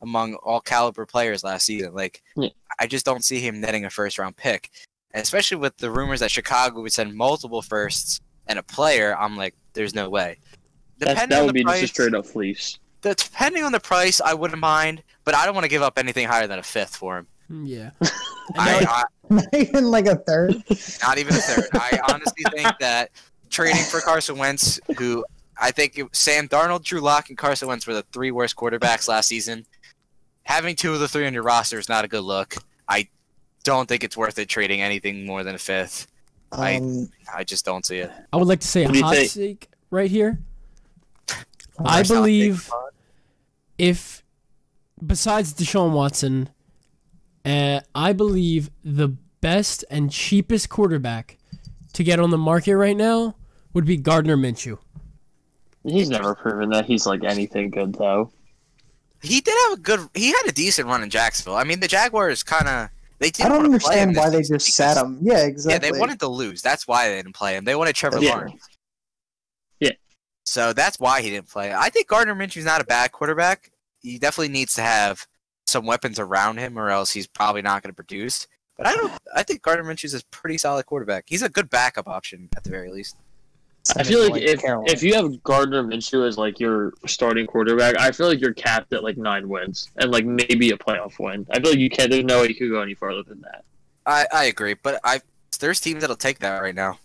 among 0.00 0.34
all 0.36 0.60
caliber 0.60 1.04
players 1.06 1.42
last 1.42 1.66
season. 1.66 1.92
Like 1.92 2.22
Yeah. 2.36 2.50
I 2.78 2.86
just 2.86 3.04
don't 3.04 3.24
see 3.24 3.40
him 3.40 3.60
netting 3.60 3.84
a 3.84 3.90
first 3.90 4.16
round 4.18 4.36
pick. 4.36 4.70
And 5.12 5.20
especially 5.22 5.56
with 5.56 5.76
the 5.78 5.90
rumors 5.90 6.20
that 6.20 6.30
Chicago 6.30 6.82
would 6.82 6.92
send 6.92 7.14
multiple 7.16 7.62
firsts 7.62 8.20
and 8.46 8.58
a 8.60 8.62
player, 8.62 9.16
I'm 9.18 9.36
like, 9.36 9.54
there's 9.72 9.94
no 9.94 10.08
way. 10.08 10.38
Depending 10.98 11.30
that 11.30 11.44
would 11.44 11.54
be 11.54 11.64
price, 11.64 11.80
just 11.80 11.92
a 11.92 11.94
straight 11.94 12.14
up 12.14 12.26
fleece. 12.26 12.78
The- 13.04 13.14
depending 13.14 13.62
on 13.62 13.72
the 13.72 13.80
price, 13.80 14.20
I 14.20 14.34
wouldn't 14.34 14.60
mind, 14.60 15.02
but 15.24 15.34
I 15.34 15.44
don't 15.46 15.54
want 15.54 15.64
to 15.64 15.68
give 15.70 15.82
up 15.82 15.98
anything 15.98 16.26
higher 16.26 16.46
than 16.46 16.58
a 16.58 16.62
fifth 16.62 16.96
for 16.96 17.18
him. 17.18 17.26
Hmm, 17.48 17.66
Yeah. 17.66 17.90
I, 18.56 18.72
And 18.78 18.86
I, 18.86 19.02
Not 19.30 19.54
even 19.54 19.90
like 19.90 20.06
a 20.06 20.16
third. 20.16 20.62
Not 21.02 21.18
even 21.18 21.34
a 21.34 21.38
third. 21.38 21.64
I 21.74 21.98
honestly 22.10 22.44
think 22.52 22.68
that 22.80 23.10
trading 23.50 23.82
for 23.84 24.00
Carson 24.00 24.36
Wentz, 24.36 24.78
who 24.98 25.24
I 25.58 25.70
think 25.70 25.98
it, 25.98 26.06
Sam 26.14 26.48
Darnold, 26.48 26.82
Drew 26.82 27.00
Lock, 27.00 27.28
and 27.30 27.38
Carson 27.38 27.68
Wentz 27.68 27.86
were 27.86 27.94
the 27.94 28.04
three 28.12 28.30
worst 28.32 28.56
quarterbacks 28.56 29.08
last 29.08 29.28
season. 29.28 29.64
having 30.42 30.76
two 30.76 30.92
of 30.92 31.00
the 31.00 31.08
three 31.08 31.26
on 31.26 31.32
your 31.32 31.42
roster 31.42 31.78
is 31.78 31.88
not 31.88 32.04
a 32.04 32.08
good 32.08 32.20
look. 32.22 32.54
I 32.86 33.08
don't 33.62 33.88
think 33.88 34.04
it's 34.04 34.14
worth 34.16 34.38
it 34.38 34.46
trading 34.48 34.82
anything 34.82 35.24
more 35.24 35.42
than 35.42 35.54
a 35.54 35.58
fifth. 35.58 36.06
I- 36.52 36.76
Um, 36.76 37.08
I 37.34 37.44
just 37.44 37.64
don't 37.64 37.84
see 37.86 37.96
it. 37.98 38.12
I 38.32 38.36
would 38.36 38.46
like 38.48 38.60
to 38.60 38.66
say 38.68 38.82
a 38.84 38.86
What 38.88 38.94
do 38.94 39.00
hot 39.02 39.16
think? 39.16 39.32
take 39.32 39.70
right 39.90 40.10
here. 40.10 40.38
I 41.78 41.98
First 42.00 42.10
take 42.10 42.16
believe 42.18 42.68
pod. 42.70 42.90
If 43.78 44.22
besides 45.04 45.52
Deshaun 45.54 45.92
Watson, 45.92 46.48
uh, 47.44 47.80
I 47.94 48.12
believe 48.12 48.70
the 48.82 49.08
best 49.40 49.84
and 49.90 50.10
cheapest 50.10 50.68
quarterback 50.68 51.36
to 51.92 52.02
get 52.04 52.18
on 52.18 52.30
the 52.30 52.38
market 52.38 52.76
right 52.76 52.96
now 52.96 53.36
would 53.72 53.84
be 53.84 53.96
Gardner 53.96 54.36
Minshew. 54.36 54.78
He's 55.84 56.08
never 56.08 56.34
proven 56.34 56.70
that 56.70 56.86
he's 56.86 57.04
like 57.06 57.22
anything 57.24 57.70
good 57.70 57.94
though. 57.94 58.32
he 59.22 59.40
did 59.42 59.54
have 59.68 59.78
a 59.78 59.82
good. 59.82 60.00
He 60.14 60.28
had 60.28 60.46
a 60.46 60.52
decent 60.52 60.88
run 60.88 61.02
in 61.02 61.10
Jacksonville. 61.10 61.56
I 61.56 61.64
mean, 61.64 61.80
the 61.80 61.88
Jaguars 61.88 62.42
kind 62.42 62.66
of 62.68 62.88
they 63.18 63.30
didn't. 63.30 63.46
I 63.52 63.54
don't 63.54 63.64
wanna 63.66 63.78
play 63.78 63.98
him 63.98 64.08
understand 64.08 64.16
why 64.16 64.30
they 64.30 64.38
this 64.38 64.46
season 64.46 64.58
just 64.58 64.76
sat 64.76 64.96
him. 64.96 65.18
Yeah, 65.20 65.44
exactly. 65.44 65.88
Yeah, 65.88 65.92
they 65.92 65.98
wanted 66.00 66.20
to 66.20 66.28
lose. 66.28 66.62
That's 66.62 66.88
why 66.88 67.10
they 67.10 67.16
didn't 67.16 67.34
play 67.34 67.54
him. 67.56 67.64
They 67.64 67.74
wanted 67.74 67.94
Trevor 67.94 68.18
Yeah. 68.20 68.30
Lawrence. 68.36 68.66
Yeah. 70.46 70.50
So 70.50 70.72
that's 70.72 71.00
why 71.00 71.22
he 71.22 71.30
didn't 71.30 71.48
play. 71.48 71.72
I 71.72 71.88
think 71.88 72.08
Gardner 72.08 72.34
Minshew's 72.34 72.64
not 72.64 72.80
a 72.80 72.84
bad 72.84 73.12
quarterback. 73.12 73.70
He 74.00 74.18
definitely 74.18 74.52
needs 74.52 74.74
to 74.74 74.82
have 74.82 75.26
some 75.66 75.86
weapons 75.86 76.18
around 76.18 76.58
him, 76.58 76.78
or 76.78 76.90
else 76.90 77.10
he's 77.10 77.26
probably 77.26 77.62
not 77.62 77.82
going 77.82 77.90
to 77.90 77.96
produce. 77.96 78.46
But 78.76 78.86
I 78.86 78.94
don't. 78.94 79.12
I 79.34 79.42
think 79.42 79.62
Gardner 79.62 79.84
Minshew's 79.84 80.14
a 80.14 80.24
pretty 80.26 80.58
solid 80.58 80.84
quarterback. 80.86 81.24
He's 81.26 81.42
a 81.42 81.48
good 81.48 81.70
backup 81.70 82.08
option 82.08 82.48
at 82.56 82.64
the 82.64 82.70
very 82.70 82.90
least. 82.90 83.16
I 83.96 84.02
feel 84.02 84.30
like 84.30 84.42
if 84.42 84.62
Carolina. 84.62 84.90
if 84.90 85.02
you 85.02 85.14
have 85.14 85.42
Gardner 85.42 85.82
Minshew 85.84 86.26
as 86.26 86.38
like 86.38 86.58
your 86.58 86.94
starting 87.06 87.46
quarterback, 87.46 87.98
I 87.98 88.12
feel 88.12 88.26
like 88.26 88.40
you're 88.40 88.54
capped 88.54 88.92
at 88.94 89.04
like 89.04 89.18
nine 89.18 89.48
wins 89.48 89.90
and 89.96 90.10
like 90.10 90.24
maybe 90.24 90.70
a 90.70 90.76
playoff 90.76 91.18
win. 91.18 91.46
I 91.50 91.60
feel 91.60 91.70
like 91.70 91.78
you 91.78 91.90
can't. 91.90 92.10
There's 92.10 92.24
no 92.24 92.40
way 92.40 92.48
you 92.48 92.54
could 92.54 92.70
go 92.70 92.80
any 92.80 92.94
farther 92.94 93.22
than 93.22 93.42
that. 93.42 93.64
I 94.06 94.26
I 94.32 94.44
agree, 94.44 94.74
but 94.74 95.00
I 95.04 95.20
there's 95.60 95.80
teams 95.80 96.00
that'll 96.00 96.16
take 96.16 96.38
that 96.38 96.62
right 96.62 96.74
now. 96.74 96.98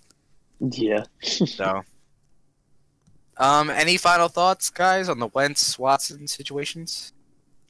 Yeah. 0.60 1.04
So. 1.21 1.84
Um, 3.39 3.69
any 3.69 3.97
final 3.97 4.28
thoughts, 4.28 4.69
guys, 4.69 5.08
on 5.10 5.19
the 5.19 5.28
Wentz 5.28 5.80
Watson 5.80 6.28
situations? 6.28 7.13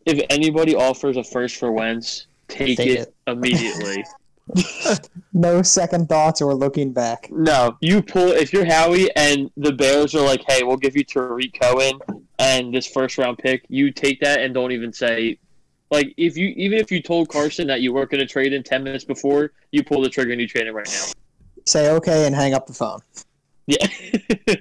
If 0.06 0.26
anybody 0.30 0.76
offers 0.76 1.16
a 1.18 1.24
first 1.24 1.58
for 1.58 1.72
Wentz, 1.72 2.28
take, 2.48 2.78
Take 2.78 2.88
it, 2.88 3.00
it. 3.00 3.14
immediately. 3.28 4.04
no 5.32 5.62
second 5.62 6.10
thoughts 6.10 6.42
or 6.42 6.56
looking 6.56 6.92
back. 6.92 7.28
no, 7.32 7.78
you 7.82 8.02
pull 8.02 8.32
if 8.32 8.52
you're 8.52 8.66
Howie 8.66 9.16
and 9.16 9.52
the 9.58 9.72
Bears 9.72 10.16
are 10.16 10.26
like, 10.26 10.42
"Hey, 10.48 10.64
we'll 10.64 10.76
give 10.78 10.96
you 10.96 11.04
Tarik 11.04 11.54
Cohen 11.62 12.00
and 12.40 12.74
this 12.74 12.88
first 12.88 13.20
round 13.20 13.38
pick." 13.38 13.64
You 13.70 13.92
take 13.92 14.20
that 14.22 14.40
and 14.40 14.52
don't 14.52 14.72
even 14.72 14.92
say, 14.92 15.38
like, 15.92 16.16
if 16.18 16.36
you 16.36 16.48
even 16.58 16.80
if 16.80 16.92
you 16.92 17.00
told 17.00 17.30
Carson 17.30 17.68
that 17.68 17.82
you 17.82 17.94
weren't 17.94 18.10
going 18.10 18.22
to 18.22 18.26
trade 18.26 18.52
in 18.54 18.64
ten 18.64 18.84
minutes 18.84 19.06
before, 19.06 19.52
you 19.72 19.84
pull 19.84 20.02
the 20.02 20.10
trigger 20.10 20.32
and 20.32 20.42
you 20.42 20.48
trade 20.48 20.66
him 20.66 20.76
right 20.76 20.90
now. 20.90 21.06
Say 21.68 21.92
okay 21.92 22.26
and 22.26 22.34
hang 22.34 22.56
up 22.56 22.66
the 22.66 22.74
phone. 22.74 23.02
Yeah. 23.68 23.86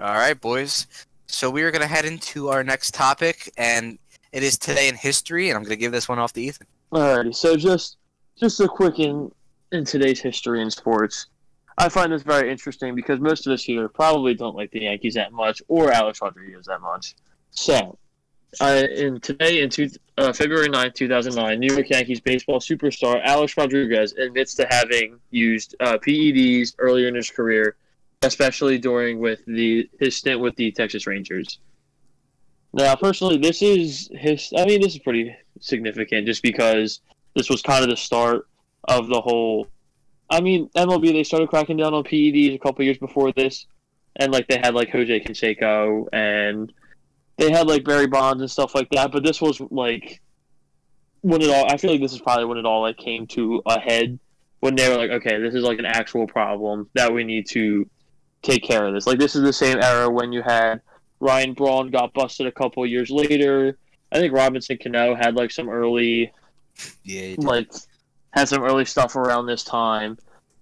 All 0.00 0.14
right, 0.14 0.40
boys. 0.40 0.86
So 1.26 1.50
we 1.50 1.62
are 1.62 1.72
going 1.72 1.82
to 1.82 1.88
head 1.88 2.04
into 2.04 2.50
our 2.50 2.62
next 2.62 2.94
topic, 2.94 3.50
and 3.58 3.98
it 4.32 4.44
is 4.44 4.56
today 4.56 4.88
in 4.88 4.94
history, 4.94 5.50
and 5.50 5.56
I'm 5.56 5.64
going 5.64 5.74
to 5.74 5.76
give 5.76 5.90
this 5.90 6.08
one 6.08 6.20
off 6.20 6.32
to 6.34 6.40
Ethan. 6.40 6.68
Alrighty, 6.92 7.34
so 7.34 7.56
just 7.56 7.98
just 8.36 8.60
a 8.60 8.68
quick 8.68 9.00
in 9.00 9.30
in 9.72 9.84
today's 9.84 10.20
history 10.20 10.62
in 10.62 10.70
sports. 10.70 11.26
I 11.76 11.88
find 11.88 12.12
this 12.12 12.22
very 12.22 12.50
interesting 12.50 12.94
because 12.94 13.18
most 13.18 13.46
of 13.46 13.52
us 13.52 13.64
here 13.64 13.88
probably 13.88 14.34
don't 14.34 14.54
like 14.54 14.70
the 14.70 14.82
Yankees 14.82 15.14
that 15.14 15.32
much 15.32 15.60
or 15.66 15.90
Alex 15.90 16.20
Rodriguez 16.22 16.66
that 16.66 16.80
much. 16.80 17.16
So, 17.50 17.98
uh, 18.60 18.84
in 18.94 19.20
today 19.20 19.62
in 19.62 19.70
two, 19.70 19.90
uh, 20.16 20.32
February 20.32 20.68
9th, 20.68 20.94
2009, 20.94 21.58
New 21.58 21.74
York 21.74 21.90
Yankees 21.90 22.20
baseball 22.20 22.60
superstar 22.60 23.20
Alex 23.24 23.56
Rodriguez 23.56 24.12
admits 24.12 24.54
to 24.54 24.66
having 24.70 25.18
used 25.30 25.74
uh, 25.80 25.98
PEDs 25.98 26.74
earlier 26.78 27.08
in 27.08 27.16
his 27.16 27.30
career, 27.30 27.76
especially 28.22 28.78
during 28.78 29.18
with 29.18 29.40
the 29.46 29.88
his 30.00 30.16
stint 30.16 30.40
with 30.40 30.56
the 30.56 30.72
Texas 30.72 31.06
Rangers. 31.06 31.58
Now, 32.72 32.94
personally, 32.96 33.38
this 33.38 33.62
is 33.62 34.10
his. 34.12 34.52
I 34.56 34.64
mean, 34.64 34.80
this 34.80 34.94
is 34.94 35.00
pretty 35.00 35.34
significant 35.60 36.26
just 36.26 36.42
because 36.42 37.00
this 37.34 37.48
was 37.48 37.62
kind 37.62 37.82
of 37.82 37.90
the 37.90 37.96
start 37.96 38.48
of 38.84 39.08
the 39.08 39.20
whole. 39.20 39.68
I 40.30 40.40
mean, 40.40 40.68
MLB 40.76 41.12
they 41.12 41.24
started 41.24 41.48
cracking 41.48 41.78
down 41.78 41.94
on 41.94 42.04
PEDs 42.04 42.54
a 42.54 42.58
couple 42.58 42.84
years 42.84 42.98
before 42.98 43.32
this, 43.32 43.66
and 44.16 44.32
like 44.32 44.46
they 44.48 44.58
had 44.58 44.74
like 44.74 44.90
Jose 44.90 45.20
Canseco 45.20 46.06
and 46.12 46.72
they 47.36 47.50
had 47.50 47.66
like 47.66 47.84
Barry 47.84 48.06
Bonds 48.06 48.42
and 48.42 48.50
stuff 48.50 48.74
like 48.74 48.88
that. 48.90 49.12
But 49.12 49.22
this 49.24 49.40
was 49.40 49.60
like 49.70 50.20
when 51.22 51.40
it 51.40 51.50
all. 51.50 51.72
I 51.72 51.76
feel 51.76 51.92
like 51.92 52.00
this 52.00 52.12
is 52.12 52.20
probably 52.20 52.44
when 52.44 52.58
it 52.58 52.66
all 52.66 52.82
like 52.82 52.98
came 52.98 53.26
to 53.28 53.62
a 53.64 53.80
head 53.80 54.18
when 54.60 54.74
they 54.74 54.88
were 54.88 54.96
like, 54.96 55.10
okay, 55.10 55.40
this 55.40 55.54
is 55.54 55.62
like 55.62 55.78
an 55.78 55.86
actual 55.86 56.26
problem 56.26 56.90
that 56.94 57.12
we 57.14 57.22
need 57.22 57.48
to 57.50 57.88
take 58.42 58.62
care 58.62 58.84
of 58.86 58.94
this. 58.94 59.06
Like 59.06 59.18
this 59.18 59.34
is 59.36 59.42
the 59.42 59.52
same 59.52 59.78
era 59.80 60.08
when 60.10 60.32
you 60.32 60.42
had 60.42 60.80
Ryan 61.20 61.52
Braun 61.54 61.90
got 61.90 62.12
busted 62.14 62.46
a 62.46 62.52
couple 62.52 62.84
years 62.86 63.10
later. 63.10 63.76
I 64.12 64.18
think 64.18 64.32
Robinson 64.32 64.78
Cano 64.78 65.14
had 65.14 65.34
like 65.34 65.50
some 65.50 65.68
early 65.68 66.32
Yeah. 67.04 67.34
like 67.38 67.70
had 68.30 68.48
some 68.48 68.62
early 68.62 68.84
stuff 68.84 69.16
around 69.16 69.46
this 69.46 69.64
time. 69.64 70.18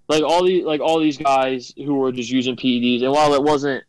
Like 0.08 0.22
all 0.22 0.44
these 0.44 0.64
like 0.64 0.80
all 0.80 1.00
these 1.00 1.18
guys 1.18 1.72
who 1.76 1.96
were 1.96 2.12
just 2.12 2.30
using 2.30 2.56
PEDs, 2.56 3.02
and 3.02 3.12
while 3.12 3.34
it 3.34 3.42
wasn't 3.42 3.84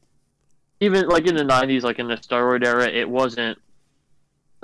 even 0.80 1.08
like 1.08 1.26
in 1.28 1.36
the 1.36 1.43
'90s, 1.43 1.84
like 1.84 2.00
in 2.00 2.08
the 2.08 2.15
steroid 2.15 2.65
era, 2.65 2.88
it 2.88 3.10
wasn't. 3.10 3.58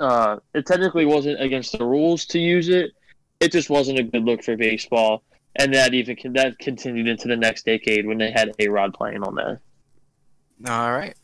Uh, 0.00 0.38
it 0.52 0.66
technically 0.66 1.06
wasn't 1.06 1.40
against 1.40 1.78
the 1.78 1.84
rules 1.84 2.26
to 2.26 2.40
use 2.40 2.68
it. 2.68 2.90
It 3.40 3.52
just 3.52 3.70
wasn't 3.70 4.00
a 4.00 4.02
good 4.02 4.24
look 4.24 4.42
for 4.42 4.56
baseball, 4.56 5.22
and 5.56 5.72
that 5.74 5.94
even 5.94 6.16
that 6.34 6.58
continued 6.58 7.08
into 7.08 7.28
the 7.28 7.36
next 7.36 7.64
decade 7.64 8.06
when 8.06 8.18
they 8.18 8.30
had 8.30 8.52
A 8.58 8.68
Rod 8.68 8.94
playing 8.94 9.22
on 9.22 9.34
there. 9.34 9.60
All 10.66 10.92
right. 10.92 11.14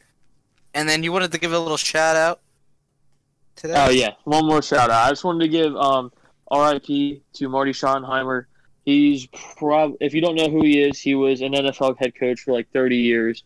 And 0.74 0.88
then 0.88 1.02
you 1.02 1.12
wanted 1.12 1.32
to 1.32 1.38
give 1.38 1.52
a 1.52 1.58
little 1.58 1.76
shout 1.76 2.16
out 2.16 2.40
today? 3.56 3.74
Oh 3.76 3.90
yeah, 3.90 4.14
one 4.24 4.46
more 4.46 4.62
shout 4.62 4.90
out. 4.90 5.06
I 5.06 5.10
just 5.10 5.24
wanted 5.24 5.40
to 5.40 5.48
give 5.48 5.74
um, 5.76 6.12
R.I.P. 6.48 7.22
to 7.34 7.48
Marty 7.48 7.72
Schottenheimer. 7.72 8.46
He's 8.84 9.26
prob 9.26 9.94
if 10.00 10.14
you 10.14 10.20
don't 10.20 10.36
know 10.36 10.48
who 10.48 10.62
he 10.64 10.82
is, 10.82 10.98
he 10.98 11.14
was 11.14 11.42
an 11.42 11.52
NFL 11.52 11.98
head 11.98 12.14
coach 12.14 12.40
for 12.40 12.52
like 12.52 12.68
30 12.72 12.96
years. 12.96 13.44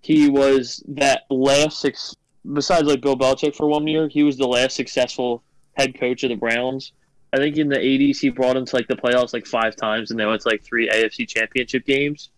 He 0.00 0.28
was 0.28 0.82
that 0.88 1.22
last 1.30 1.80
six 1.80 2.14
besides 2.52 2.86
like 2.86 3.00
Bill 3.00 3.16
Belichick 3.16 3.54
for 3.54 3.66
one 3.66 3.86
year, 3.86 4.08
he 4.08 4.22
was 4.22 4.36
the 4.36 4.46
last 4.46 4.76
successful 4.76 5.42
head 5.74 5.98
coach 5.98 6.22
of 6.22 6.30
the 6.30 6.36
Browns. 6.36 6.92
I 7.36 7.38
think 7.38 7.56
in 7.56 7.68
the 7.68 7.76
80s 7.76 8.18
he 8.18 8.30
brought 8.30 8.54
them 8.54 8.64
to 8.64 8.76
like 8.76 8.88
the 8.88 8.96
playoffs 8.96 9.32
like 9.32 9.46
five 9.46 9.76
times 9.76 10.10
and 10.10 10.18
they 10.18 10.26
went 10.26 10.42
to 10.42 10.48
like 10.48 10.64
three 10.64 10.88
AFC 10.88 11.28
championship 11.28 11.84
games. 11.84 12.30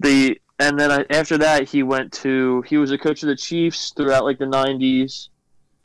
The 0.00 0.40
and 0.58 0.78
then 0.78 0.90
I, 0.90 1.04
after 1.10 1.38
that 1.38 1.68
he 1.68 1.82
went 1.82 2.12
to 2.14 2.62
he 2.62 2.76
was 2.78 2.90
a 2.90 2.98
coach 2.98 3.22
of 3.22 3.28
the 3.28 3.36
Chiefs 3.36 3.92
throughout 3.96 4.24
like 4.24 4.38
the 4.38 4.46
90s 4.46 5.28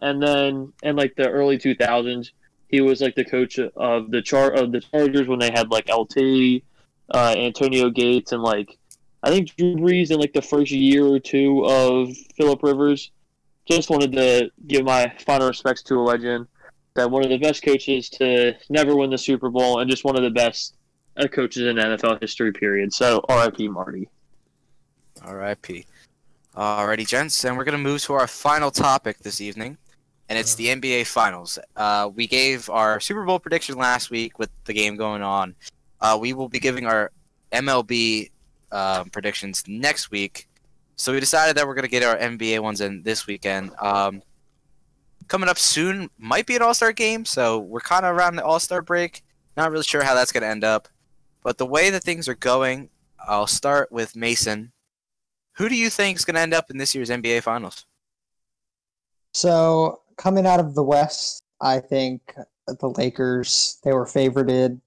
and 0.01 0.21
then 0.21 0.73
in 0.81 0.95
like 0.95 1.15
the 1.15 1.29
early 1.29 1.57
2000s 1.57 2.29
he 2.73 2.81
was 2.81 3.01
like 3.01 3.13
the 3.13 3.23
coach 3.23 3.59
of 3.59 4.09
the 4.09 4.19
char 4.19 4.49
of 4.51 4.71
the 4.71 4.81
Chargers 4.81 5.27
when 5.27 5.37
they 5.37 5.51
had 5.51 5.69
like 5.69 5.89
LT, 5.95 6.63
uh, 7.13 7.35
Antonio 7.37 7.91
Gates, 7.91 8.31
and 8.31 8.41
like 8.41 8.79
I 9.21 9.29
think 9.29 9.55
Drew 9.55 9.75
Brees 9.75 10.09
in 10.09 10.19
like 10.19 10.33
the 10.33 10.41
first 10.41 10.71
year 10.71 11.05
or 11.05 11.19
two 11.19 11.63
of 11.67 12.17
Philip 12.35 12.63
Rivers. 12.63 13.11
Just 13.69 13.91
wanted 13.91 14.13
to 14.13 14.49
give 14.65 14.83
my 14.85 15.13
final 15.19 15.49
respects 15.49 15.83
to 15.83 15.99
a 15.99 16.01
legend, 16.01 16.47
that 16.95 17.09
one 17.09 17.23
of 17.23 17.29
the 17.29 17.37
best 17.37 17.63
coaches 17.63 18.09
to 18.11 18.53
never 18.69 18.95
win 18.95 19.09
the 19.09 19.17
Super 19.17 19.49
Bowl, 19.49 19.79
and 19.79 19.89
just 19.89 20.03
one 20.03 20.15
of 20.15 20.23
the 20.23 20.29
best 20.29 20.75
coaches 21.31 21.63
in 21.63 21.75
NFL 21.77 22.21
history. 22.21 22.51
Period. 22.51 22.93
So 22.93 23.23
R.I.P. 23.29 23.67
Marty. 23.67 24.09
R.I.P. 25.21 25.85
Alrighty, 26.55 27.07
gents, 27.07 27.45
and 27.45 27.57
we're 27.57 27.63
gonna 27.63 27.79
move 27.79 28.01
to 28.03 28.13
our 28.13 28.27
final 28.27 28.69
topic 28.69 29.17
this 29.19 29.41
evening, 29.41 29.75
and 30.29 30.37
it's 30.37 30.53
the 30.53 30.67
NBA 30.67 31.07
Finals. 31.07 31.57
Uh, 31.75 32.11
we 32.13 32.27
gave 32.27 32.69
our 32.69 32.99
Super 32.99 33.25
Bowl 33.25 33.39
prediction 33.39 33.75
last 33.75 34.11
week 34.11 34.37
with 34.37 34.51
the 34.65 34.73
game 34.73 34.95
going 34.95 35.23
on. 35.23 35.55
Uh, 35.99 36.15
we 36.21 36.33
will 36.33 36.49
be 36.49 36.59
giving 36.59 36.85
our 36.85 37.11
MLB 37.51 38.29
um, 38.71 39.09
predictions 39.09 39.63
next 39.67 40.11
week. 40.11 40.47
So 40.95 41.11
we 41.11 41.19
decided 41.19 41.57
that 41.57 41.65
we're 41.65 41.73
gonna 41.73 41.87
get 41.87 42.03
our 42.03 42.17
NBA 42.17 42.59
ones 42.59 42.81
in 42.81 43.01
this 43.01 43.25
weekend. 43.25 43.71
Um, 43.79 44.21
coming 45.27 45.49
up 45.49 45.57
soon 45.57 46.09
might 46.17 46.45
be 46.45 46.55
an 46.55 46.61
All 46.61 46.73
Star 46.73 46.91
game, 46.91 47.25
so 47.25 47.59
we're 47.59 47.79
kind 47.79 48.05
of 48.05 48.15
around 48.15 48.35
the 48.35 48.45
All 48.45 48.59
Star 48.59 48.81
break. 48.81 49.23
Not 49.55 49.71
really 49.71 49.83
sure 49.83 50.03
how 50.03 50.15
that's 50.15 50.31
gonna 50.31 50.47
end 50.47 50.63
up, 50.63 50.87
but 51.43 51.57
the 51.57 51.65
way 51.65 51.89
that 51.89 52.03
things 52.03 52.27
are 52.27 52.35
going, 52.35 52.89
I'll 53.19 53.47
start 53.47 53.91
with 53.91 54.15
Mason. 54.15 54.71
Who 55.57 55.69
do 55.69 55.75
you 55.75 55.89
think 55.89 56.17
is 56.17 56.25
going 56.25 56.35
to 56.35 56.41
end 56.41 56.53
up 56.53 56.71
in 56.71 56.77
this 56.77 56.95
year's 56.95 57.09
NBA 57.09 57.43
Finals? 57.43 57.85
So 59.33 60.01
coming 60.17 60.45
out 60.45 60.59
of 60.59 60.75
the 60.75 60.83
West, 60.83 61.43
I 61.61 61.79
think 61.79 62.33
the 62.67 62.89
Lakers 62.89 63.79
they 63.83 63.93
were 63.93 64.05
favorited, 64.05 64.79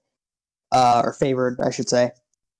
uh, 0.71 1.01
or 1.05 1.13
favored, 1.13 1.59
I 1.61 1.69
should 1.69 1.89
say. 1.89 2.11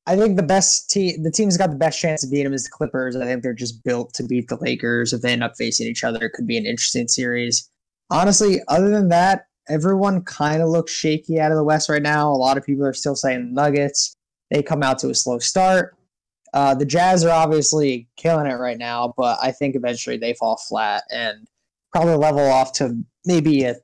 I 0.08 0.16
think 0.16 0.38
the 0.38 0.44
best 0.44 0.90
team, 0.90 1.22
the 1.22 1.30
team's 1.30 1.58
got 1.58 1.70
the 1.70 1.76
best 1.76 2.00
chance 2.00 2.24
of 2.24 2.32
beating 2.32 2.46
them 2.46 2.54
is 2.54 2.64
the 2.64 2.70
Clippers. 2.70 3.18
I 3.18 3.26
think 3.26 3.44
they're 3.44 3.54
just 3.54 3.84
built 3.84 4.14
to 4.14 4.24
beat 4.24 4.48
the 4.48 4.56
Lakers. 4.56 5.12
If 5.12 5.22
they 5.22 5.34
end 5.34 5.44
up 5.44 5.56
facing 5.58 5.88
each 5.88 6.06
other, 6.06 6.26
it 6.26 6.32
could 6.34 6.48
be 6.48 6.58
an 6.58 6.66
interesting 6.66 7.08
series. 7.10 7.70
honestly, 8.10 8.62
other 8.70 8.90
than 8.90 9.10
that, 9.10 9.48
everyone 9.70 10.24
kind 10.24 10.62
of 10.62 10.70
looks 10.70 10.94
shaky 10.94 11.42
out 11.42 11.52
of 11.52 11.58
the 11.58 11.64
West 11.64 11.90
right 11.90 12.02
now. 12.02 12.32
A 12.32 12.34
lot 12.34 12.58
of 12.58 12.66
people 12.66 12.86
are 12.86 12.94
still 12.94 13.16
saying 13.16 13.54
Nuggets. 13.54 14.16
They 14.50 14.64
come 14.64 14.82
out 14.82 14.98
to 15.00 15.10
a 15.10 15.16
slow 15.16 15.40
start. 15.40 15.96
Uh, 16.54 16.74
the 16.74 16.86
Jazz 16.86 17.26
are 17.26 17.32
obviously 17.32 18.08
killing 18.16 18.48
it 18.48 18.56
right 18.56 18.78
now, 18.78 19.14
but 19.18 19.38
I 19.42 19.52
think 19.52 19.76
eventually 19.76 20.16
they 20.16 20.34
fall 20.34 20.56
flat 20.56 21.04
and 21.12 21.46
probably 21.92 22.16
level 22.16 22.50
off 22.50 22.72
to 22.74 22.98
maybe 23.26 23.64
a 23.64 23.76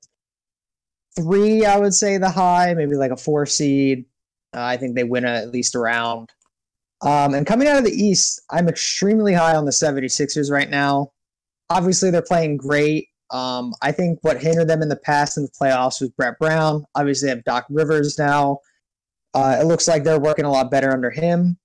three, 1.16 1.66
I 1.66 1.78
would 1.78 1.94
say 1.94 2.18
the 2.18 2.30
high, 2.30 2.74
maybe 2.74 2.96
like 2.96 3.12
a 3.12 3.18
four 3.18 3.46
seed. 3.46 4.06
Uh, 4.54 4.64
I 4.64 4.78
think 4.78 4.96
they 4.96 5.04
win 5.04 5.26
at 5.26 5.52
least 5.52 5.76
a 5.76 5.80
round. 5.80 6.30
Um, 7.02 7.34
and 7.34 7.46
coming 7.46 7.68
out 7.68 7.78
of 7.78 7.84
the 7.84 7.92
East, 7.92 8.42
I'm 8.50 8.70
extremely 8.70 9.34
high 9.34 9.56
on 9.56 9.66
the 9.66 9.72
76ers 9.72 10.50
right 10.50 10.70
now. 10.70 11.12
Obviously, 11.70 12.12
they're 12.12 12.22
playing 12.22 12.58
great. 12.58 13.08
Um, 13.32 13.74
I 13.82 13.92
think 13.92 14.20
what 14.22 14.42
hindered 14.42 14.70
them 14.70 14.82
in 14.82 14.90
the 14.90 14.96
past 14.96 15.38
in 15.38 15.44
the 15.44 15.50
playoffs 15.50 16.00
was 16.00 16.10
Brett 16.12 16.38
Brown. 16.40 16.86
Obviously, 16.96 17.28
they 17.28 17.36
have 17.36 17.44
Doc 17.44 17.66
Rivers 17.70 18.18
now. 18.18 18.60
Uh, 19.34 19.58
it 19.60 19.66
looks 19.66 19.88
like 19.88 20.04
they're 20.04 20.20
working 20.20 20.46
a 20.46 20.52
lot 20.52 20.70
better 20.70 20.92
under 20.92 21.10
him. 21.10 21.58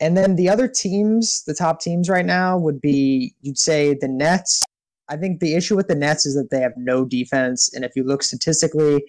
And 0.00 0.16
then 0.16 0.34
the 0.34 0.48
other 0.48 0.66
teams, 0.66 1.44
the 1.46 1.54
top 1.54 1.80
teams 1.80 2.08
right 2.08 2.26
now 2.26 2.58
would 2.58 2.80
be, 2.80 3.34
you'd 3.42 3.58
say 3.58 3.94
the 3.94 4.08
Nets. 4.08 4.64
I 5.08 5.16
think 5.16 5.38
the 5.40 5.54
issue 5.54 5.76
with 5.76 5.88
the 5.88 5.94
Nets 5.94 6.26
is 6.26 6.34
that 6.34 6.50
they 6.50 6.60
have 6.60 6.72
no 6.76 7.04
defense. 7.04 7.72
And 7.74 7.84
if 7.84 7.92
you 7.94 8.02
look 8.02 8.22
statistically 8.22 9.04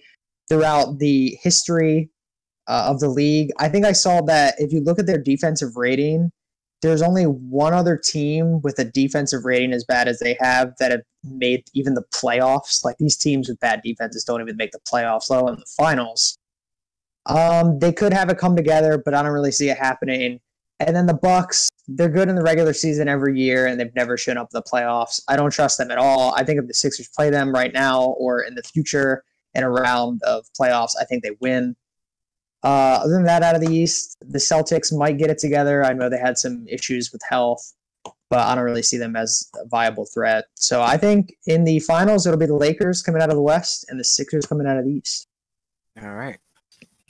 throughout 0.48 0.98
the 0.98 1.36
history 1.42 2.10
uh, 2.68 2.86
of 2.88 3.00
the 3.00 3.08
league, 3.08 3.50
I 3.58 3.68
think 3.68 3.84
I 3.84 3.92
saw 3.92 4.20
that 4.22 4.54
if 4.58 4.72
you 4.72 4.80
look 4.80 4.98
at 4.98 5.06
their 5.06 5.22
defensive 5.22 5.76
rating, 5.76 6.30
there's 6.82 7.02
only 7.02 7.24
one 7.24 7.72
other 7.72 7.96
team 7.96 8.60
with 8.62 8.78
a 8.78 8.84
defensive 8.84 9.44
rating 9.44 9.72
as 9.72 9.84
bad 9.84 10.08
as 10.08 10.18
they 10.18 10.36
have 10.40 10.74
that 10.78 10.90
have 10.90 11.00
made 11.24 11.64
even 11.74 11.94
the 11.94 12.04
playoffs. 12.14 12.84
Like 12.84 12.96
these 12.98 13.16
teams 13.16 13.48
with 13.48 13.58
bad 13.60 13.82
defenses 13.82 14.24
don't 14.24 14.40
even 14.40 14.56
make 14.56 14.72
the 14.72 14.80
playoffs, 14.80 15.30
let 15.30 15.40
in 15.48 15.58
the 15.58 15.66
finals. 15.76 16.38
Um, 17.26 17.78
they 17.78 17.92
could 17.92 18.12
have 18.12 18.28
it 18.28 18.38
come 18.38 18.54
together, 18.54 19.02
but 19.02 19.14
I 19.14 19.22
don't 19.22 19.32
really 19.32 19.50
see 19.50 19.68
it 19.70 19.78
happening. 19.78 20.40
And 20.78 20.94
then 20.94 21.06
the 21.06 21.14
Bucks, 21.14 21.68
they're 21.88 22.08
good 22.08 22.28
in 22.28 22.36
the 22.36 22.42
regular 22.42 22.74
season 22.74 23.08
every 23.08 23.40
year, 23.40 23.66
and 23.66 23.80
they've 23.80 23.94
never 23.94 24.16
shown 24.16 24.36
up 24.36 24.48
in 24.52 24.58
the 24.58 24.62
playoffs. 24.62 25.20
I 25.26 25.36
don't 25.36 25.50
trust 25.50 25.78
them 25.78 25.90
at 25.90 25.98
all. 25.98 26.34
I 26.34 26.44
think 26.44 26.60
if 26.60 26.66
the 26.66 26.74
Sixers 26.74 27.08
play 27.08 27.30
them 27.30 27.52
right 27.52 27.72
now 27.72 28.02
or 28.18 28.42
in 28.42 28.54
the 28.54 28.62
future 28.62 29.24
in 29.54 29.64
a 29.64 29.70
round 29.70 30.22
of 30.24 30.44
playoffs, 30.58 30.92
I 31.00 31.04
think 31.04 31.22
they 31.22 31.36
win. 31.40 31.74
Uh, 32.66 32.98
other 33.00 33.12
than 33.12 33.22
that, 33.22 33.44
out 33.44 33.54
of 33.54 33.60
the 33.60 33.72
East, 33.72 34.16
the 34.20 34.38
Celtics 34.38 34.92
might 34.92 35.18
get 35.18 35.30
it 35.30 35.38
together. 35.38 35.84
I 35.84 35.92
know 35.92 36.08
they 36.08 36.18
had 36.18 36.36
some 36.36 36.66
issues 36.68 37.12
with 37.12 37.22
health, 37.28 37.72
but 38.28 38.40
I 38.40 38.56
don't 38.56 38.64
really 38.64 38.82
see 38.82 38.96
them 38.96 39.14
as 39.14 39.48
a 39.54 39.68
viable 39.68 40.04
threat. 40.12 40.46
So 40.56 40.82
I 40.82 40.96
think 40.96 41.32
in 41.46 41.62
the 41.62 41.78
finals, 41.78 42.26
it'll 42.26 42.40
be 42.40 42.46
the 42.46 42.56
Lakers 42.56 43.02
coming 43.02 43.22
out 43.22 43.28
of 43.28 43.36
the 43.36 43.42
West 43.42 43.86
and 43.88 44.00
the 44.00 44.04
Sixers 44.04 44.46
coming 44.46 44.66
out 44.66 44.78
of 44.78 44.84
the 44.84 44.90
East. 44.90 45.28
All 46.02 46.10
right. 46.10 46.38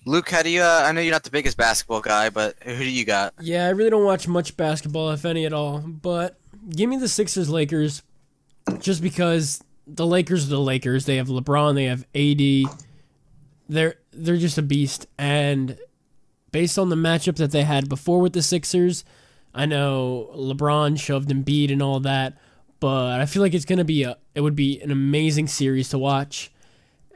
Luke, 0.04 0.28
how 0.28 0.42
do 0.42 0.50
you? 0.50 0.60
Uh, 0.60 0.82
I 0.84 0.92
know 0.92 1.00
you're 1.00 1.10
not 1.10 1.24
the 1.24 1.30
biggest 1.30 1.56
basketball 1.56 2.02
guy, 2.02 2.28
but 2.28 2.56
who 2.62 2.76
do 2.76 2.90
you 2.90 3.06
got? 3.06 3.32
Yeah, 3.40 3.66
I 3.66 3.70
really 3.70 3.88
don't 3.88 4.04
watch 4.04 4.28
much 4.28 4.58
basketball, 4.58 5.10
if 5.12 5.24
any 5.24 5.46
at 5.46 5.54
all. 5.54 5.78
But 5.78 6.38
give 6.68 6.90
me 6.90 6.98
the 6.98 7.08
Sixers 7.08 7.48
Lakers, 7.48 8.02
just 8.78 9.02
because 9.02 9.64
the 9.86 10.06
Lakers 10.06 10.44
are 10.44 10.50
the 10.50 10.60
Lakers. 10.60 11.06
They 11.06 11.16
have 11.16 11.28
LeBron, 11.28 11.74
they 11.76 11.84
have 11.86 12.04
AD. 12.14 12.85
They're 13.68 13.96
they're 14.12 14.36
just 14.36 14.58
a 14.58 14.62
beast, 14.62 15.06
and 15.18 15.78
based 16.52 16.78
on 16.78 16.88
the 16.88 16.96
matchup 16.96 17.36
that 17.36 17.50
they 17.50 17.64
had 17.64 17.88
before 17.88 18.20
with 18.20 18.32
the 18.32 18.42
Sixers, 18.42 19.04
I 19.54 19.66
know 19.66 20.30
LeBron 20.34 20.98
shoved 20.98 21.30
Embiid 21.30 21.72
and 21.72 21.82
all 21.82 22.00
that, 22.00 22.38
but 22.80 23.20
I 23.20 23.26
feel 23.26 23.42
like 23.42 23.54
it's 23.54 23.64
gonna 23.64 23.84
be 23.84 24.04
a 24.04 24.16
it 24.34 24.40
would 24.40 24.56
be 24.56 24.80
an 24.80 24.90
amazing 24.90 25.48
series 25.48 25.88
to 25.90 25.98
watch, 25.98 26.52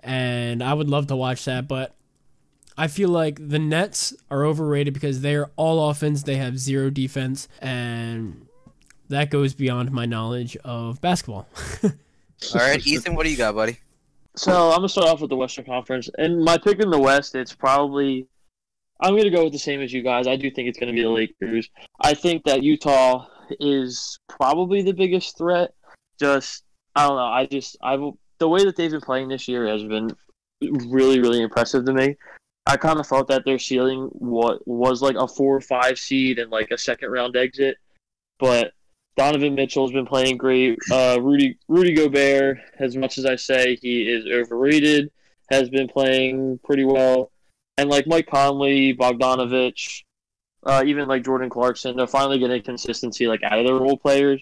and 0.03 0.63
I 0.63 0.75
would 0.75 0.89
love 0.89 1.07
to 1.09 1.17
watch 1.17 1.45
that, 1.45 1.69
but 1.69 1.95
I 2.77 2.89
feel 2.89 3.11
like 3.11 3.49
the 3.49 3.59
Nets 3.59 4.15
are 4.31 4.45
overrated 4.45 4.95
because 4.95 5.21
they're 5.21 5.51
all 5.57 5.91
offense, 5.91 6.23
they 6.23 6.37
have 6.37 6.59
zero 6.59 6.89
defense, 6.89 7.47
and 7.61 8.47
that 9.11 9.29
goes 9.31 9.55
beyond 9.55 9.91
my 9.93 10.07
knowledge 10.07 10.57
of 10.65 11.01
basketball. 11.01 11.47
All 11.83 11.91
right, 12.55 12.85
Ethan, 12.87 13.15
what 13.15 13.25
do 13.25 13.31
you 13.31 13.37
got, 13.37 13.55
buddy? 13.55 13.79
So 14.41 14.71
I'm 14.71 14.77
gonna 14.77 14.89
start 14.89 15.09
off 15.09 15.21
with 15.21 15.29
the 15.29 15.37
Western 15.37 15.67
Conference, 15.67 16.09
and 16.17 16.43
my 16.43 16.57
pick 16.57 16.81
in 16.81 16.89
the 16.89 16.99
West, 16.99 17.35
it's 17.35 17.55
probably 17.55 18.27
I'm 18.99 19.15
gonna 19.15 19.29
go 19.29 19.45
with 19.45 19.53
the 19.53 19.59
same 19.59 19.83
as 19.83 19.93
you 19.93 20.03
guys. 20.03 20.27
I 20.27 20.37
do 20.37 20.51
think 20.51 20.67
it's 20.67 20.79
gonna 20.79 20.95
be 20.95 21.03
the 21.03 21.11
Lakers. 21.11 21.69
I 22.01 22.15
think 22.15 22.45
that 22.45 22.63
Utah 22.63 23.27
is 23.61 24.19
probably 24.31 24.81
the 24.81 24.95
biggest 24.95 25.37
threat. 25.37 25.75
Just 26.19 26.65
I 26.97 27.07
don't 27.07 27.17
know. 27.17 27.23
I 27.23 27.45
just 27.45 27.77
I 27.83 27.97
the 28.39 28.49
way 28.49 28.65
that 28.65 28.77
they've 28.77 28.91
been 28.91 29.03
playing 29.03 29.29
this 29.29 29.47
year 29.47 29.67
has 29.67 29.83
been 29.83 30.11
really 30.89 31.21
really 31.21 31.43
impressive 31.43 31.85
to 31.85 31.93
me. 31.93 32.17
I 32.65 32.79
kind 32.79 32.99
of 32.99 33.07
thought 33.07 33.29
that 33.29 33.45
their 33.45 33.59
ceiling 33.59 34.09
what 34.13 34.67
was 34.67 35.03
like 35.03 35.17
a 35.17 35.29
four 35.29 35.55
or 35.55 35.61
five 35.61 35.99
seed 35.99 36.39
and 36.39 36.51
like 36.51 36.71
a 36.71 36.79
second 36.79 37.11
round 37.11 37.37
exit, 37.37 37.77
but 38.39 38.73
Donovan 39.21 39.55
Mitchell's 39.55 39.93
been 39.93 40.07
playing 40.07 40.39
great. 40.39 40.79
Uh, 40.91 41.19
Rudy 41.21 41.59
Rudy 41.69 41.93
Gobert, 41.93 42.57
as 42.79 42.97
much 42.97 43.19
as 43.19 43.27
I 43.27 43.37
say 43.37 43.77
he 43.77 44.09
is 44.09 44.25
overrated, 44.25 45.11
has 45.51 45.69
been 45.69 45.89
playing 45.89 46.59
pretty 46.65 46.85
well. 46.85 47.31
And 47.77 47.91
like 47.91 48.07
Mike 48.07 48.29
Conley, 48.29 48.95
Bogdanovic, 48.95 50.05
uh, 50.65 50.85
even 50.87 51.07
like 51.07 51.23
Jordan 51.23 51.51
Clarkson, 51.51 51.99
they're 51.99 52.07
finally 52.07 52.39
getting 52.39 52.63
consistency 52.63 53.29
like 53.29 53.43
out 53.43 53.59
of 53.59 53.67
their 53.67 53.75
role 53.75 53.99
players. 53.99 54.41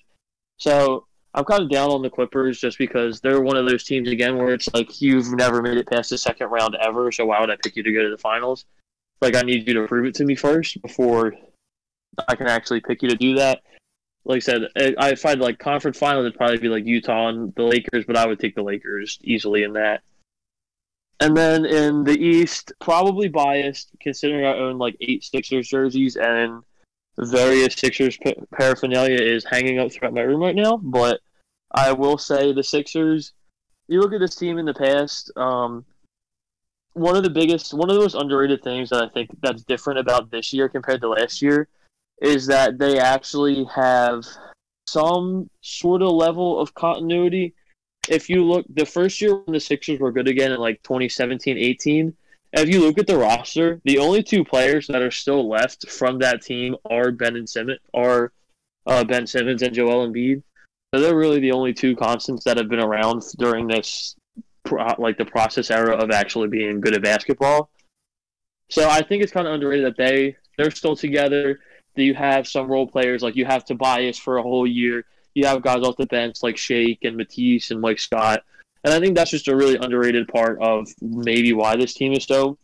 So 0.58 1.06
I'm 1.34 1.44
kind 1.44 1.64
of 1.64 1.70
down 1.70 1.90
on 1.90 2.02
the 2.02 2.10
Clippers 2.10 2.60
just 2.60 2.78
because 2.78 3.20
they're 3.20 3.40
one 3.40 3.56
of 3.56 3.68
those 3.68 3.82
teams 3.82 4.08
again 4.08 4.36
where 4.36 4.54
it's 4.54 4.72
like 4.74 5.02
you've 5.02 5.32
never 5.32 5.60
made 5.60 5.78
it 5.78 5.88
past 5.88 6.10
the 6.10 6.18
second 6.18 6.50
round 6.50 6.76
ever, 6.80 7.10
so 7.10 7.26
why 7.26 7.40
would 7.40 7.50
I 7.50 7.56
pick 7.64 7.74
you 7.74 7.82
to 7.82 7.92
go 7.92 8.04
to 8.04 8.10
the 8.10 8.18
finals? 8.18 8.64
Like 9.20 9.34
I 9.34 9.42
need 9.42 9.66
you 9.66 9.74
to 9.74 9.88
prove 9.88 10.06
it 10.06 10.14
to 10.14 10.24
me 10.24 10.36
first 10.36 10.80
before 10.82 11.34
I 12.28 12.36
can 12.36 12.46
actually 12.46 12.80
pick 12.80 13.02
you 13.02 13.08
to 13.08 13.16
do 13.16 13.34
that. 13.34 13.62
Like 14.28 14.36
I 14.36 14.40
said, 14.40 14.62
I 14.98 15.14
find 15.14 15.40
like 15.40 15.58
conference 15.58 15.98
finals 15.98 16.24
would 16.24 16.36
probably 16.36 16.58
be 16.58 16.68
like 16.68 16.84
Utah 16.84 17.28
and 17.28 17.54
the 17.54 17.62
Lakers, 17.62 18.04
but 18.06 18.16
I 18.16 18.26
would 18.26 18.38
take 18.38 18.54
the 18.54 18.62
Lakers 18.62 19.18
easily 19.22 19.62
in 19.62 19.72
that. 19.72 20.02
And 21.18 21.34
then 21.34 21.64
in 21.64 22.04
the 22.04 22.12
East, 22.12 22.72
probably 22.78 23.28
biased 23.28 23.88
considering 24.00 24.44
I 24.44 24.58
own 24.58 24.76
like 24.76 24.96
eight 25.00 25.24
Sixers 25.24 25.68
jerseys 25.68 26.16
and 26.16 26.62
various 27.16 27.74
Sixers 27.74 28.18
paraphernalia 28.52 29.18
is 29.18 29.46
hanging 29.46 29.78
up 29.78 29.90
throughout 29.90 30.12
my 30.12 30.20
room 30.20 30.42
right 30.42 30.54
now. 30.54 30.76
But 30.76 31.20
I 31.72 31.92
will 31.92 32.18
say 32.18 32.52
the 32.52 32.62
Sixers. 32.62 33.32
You 33.88 34.00
look 34.00 34.12
at 34.12 34.20
this 34.20 34.36
team 34.36 34.58
in 34.58 34.66
the 34.66 34.74
past. 34.74 35.32
Um, 35.36 35.86
one 36.92 37.16
of 37.16 37.22
the 37.22 37.30
biggest, 37.30 37.72
one 37.72 37.88
of 37.88 37.96
the 37.96 38.02
most 38.02 38.14
underrated 38.14 38.62
things 38.62 38.90
that 38.90 39.02
I 39.02 39.08
think 39.08 39.30
that's 39.40 39.62
different 39.62 40.00
about 40.00 40.30
this 40.30 40.52
year 40.52 40.68
compared 40.68 41.00
to 41.00 41.08
last 41.08 41.40
year 41.40 41.68
is 42.20 42.46
that 42.46 42.78
they 42.78 42.98
actually 42.98 43.64
have 43.64 44.24
some 44.88 45.48
sort 45.60 46.02
of 46.02 46.12
level 46.12 46.60
of 46.60 46.74
continuity. 46.74 47.54
If 48.08 48.30
you 48.30 48.44
look, 48.44 48.66
the 48.68 48.86
first 48.86 49.20
year 49.20 49.34
when 49.34 49.52
the 49.52 49.60
Sixers 49.60 50.00
were 50.00 50.12
good 50.12 50.28
again 50.28 50.52
in 50.52 50.58
like 50.58 50.82
2017 50.82 51.58
18, 51.58 52.16
if 52.54 52.68
you 52.68 52.80
look 52.80 52.98
at 52.98 53.06
the 53.06 53.16
roster, 53.16 53.80
the 53.84 53.98
only 53.98 54.22
two 54.22 54.44
players 54.44 54.86
that 54.86 55.02
are 55.02 55.10
still 55.10 55.48
left 55.48 55.88
from 55.90 56.18
that 56.20 56.42
team 56.42 56.76
are 56.90 57.10
Ben 57.12 57.36
and 57.36 57.48
Simmons, 57.48 57.80
are 57.92 58.32
uh, 58.86 59.04
Ben 59.04 59.26
Simmons 59.26 59.62
and 59.62 59.74
Joel 59.74 60.08
Embiid. 60.08 60.42
So 60.94 61.00
they're 61.00 61.16
really 61.16 61.40
the 61.40 61.52
only 61.52 61.74
two 61.74 61.94
constants 61.94 62.44
that 62.44 62.56
have 62.56 62.68
been 62.68 62.80
around 62.80 63.22
during 63.38 63.66
this, 63.66 64.16
like 64.96 65.18
the 65.18 65.26
process 65.26 65.70
era 65.70 65.94
of 65.94 66.10
actually 66.10 66.48
being 66.48 66.80
good 66.80 66.94
at 66.94 67.02
basketball. 67.02 67.68
So 68.70 68.88
I 68.88 69.02
think 69.02 69.22
it's 69.22 69.32
kind 69.32 69.46
of 69.46 69.52
underrated 69.52 69.86
that 69.86 69.96
they 69.98 70.36
they're 70.56 70.70
still 70.70 70.96
together. 70.96 71.60
That 71.98 72.04
you 72.04 72.14
have 72.14 72.46
some 72.46 72.68
role 72.68 72.86
players 72.86 73.22
like 73.22 73.34
you 73.34 73.44
have 73.44 73.64
Tobias 73.64 74.16
for 74.16 74.38
a 74.38 74.42
whole 74.42 74.68
year. 74.68 75.04
You 75.34 75.46
have 75.46 75.62
guys 75.62 75.82
off 75.82 75.96
the 75.96 76.06
bench 76.06 76.44
like 76.44 76.56
Shake 76.56 77.00
and 77.02 77.16
Matisse 77.16 77.72
and 77.72 77.80
Mike 77.80 77.98
Scott. 77.98 78.44
And 78.84 78.94
I 78.94 79.00
think 79.00 79.16
that's 79.16 79.32
just 79.32 79.48
a 79.48 79.56
really 79.56 79.76
underrated 79.76 80.28
part 80.28 80.62
of 80.62 80.86
maybe 81.00 81.52
why 81.52 81.74
this 81.74 81.94
team 81.94 82.12
is 82.12 82.22
so 82.22 82.56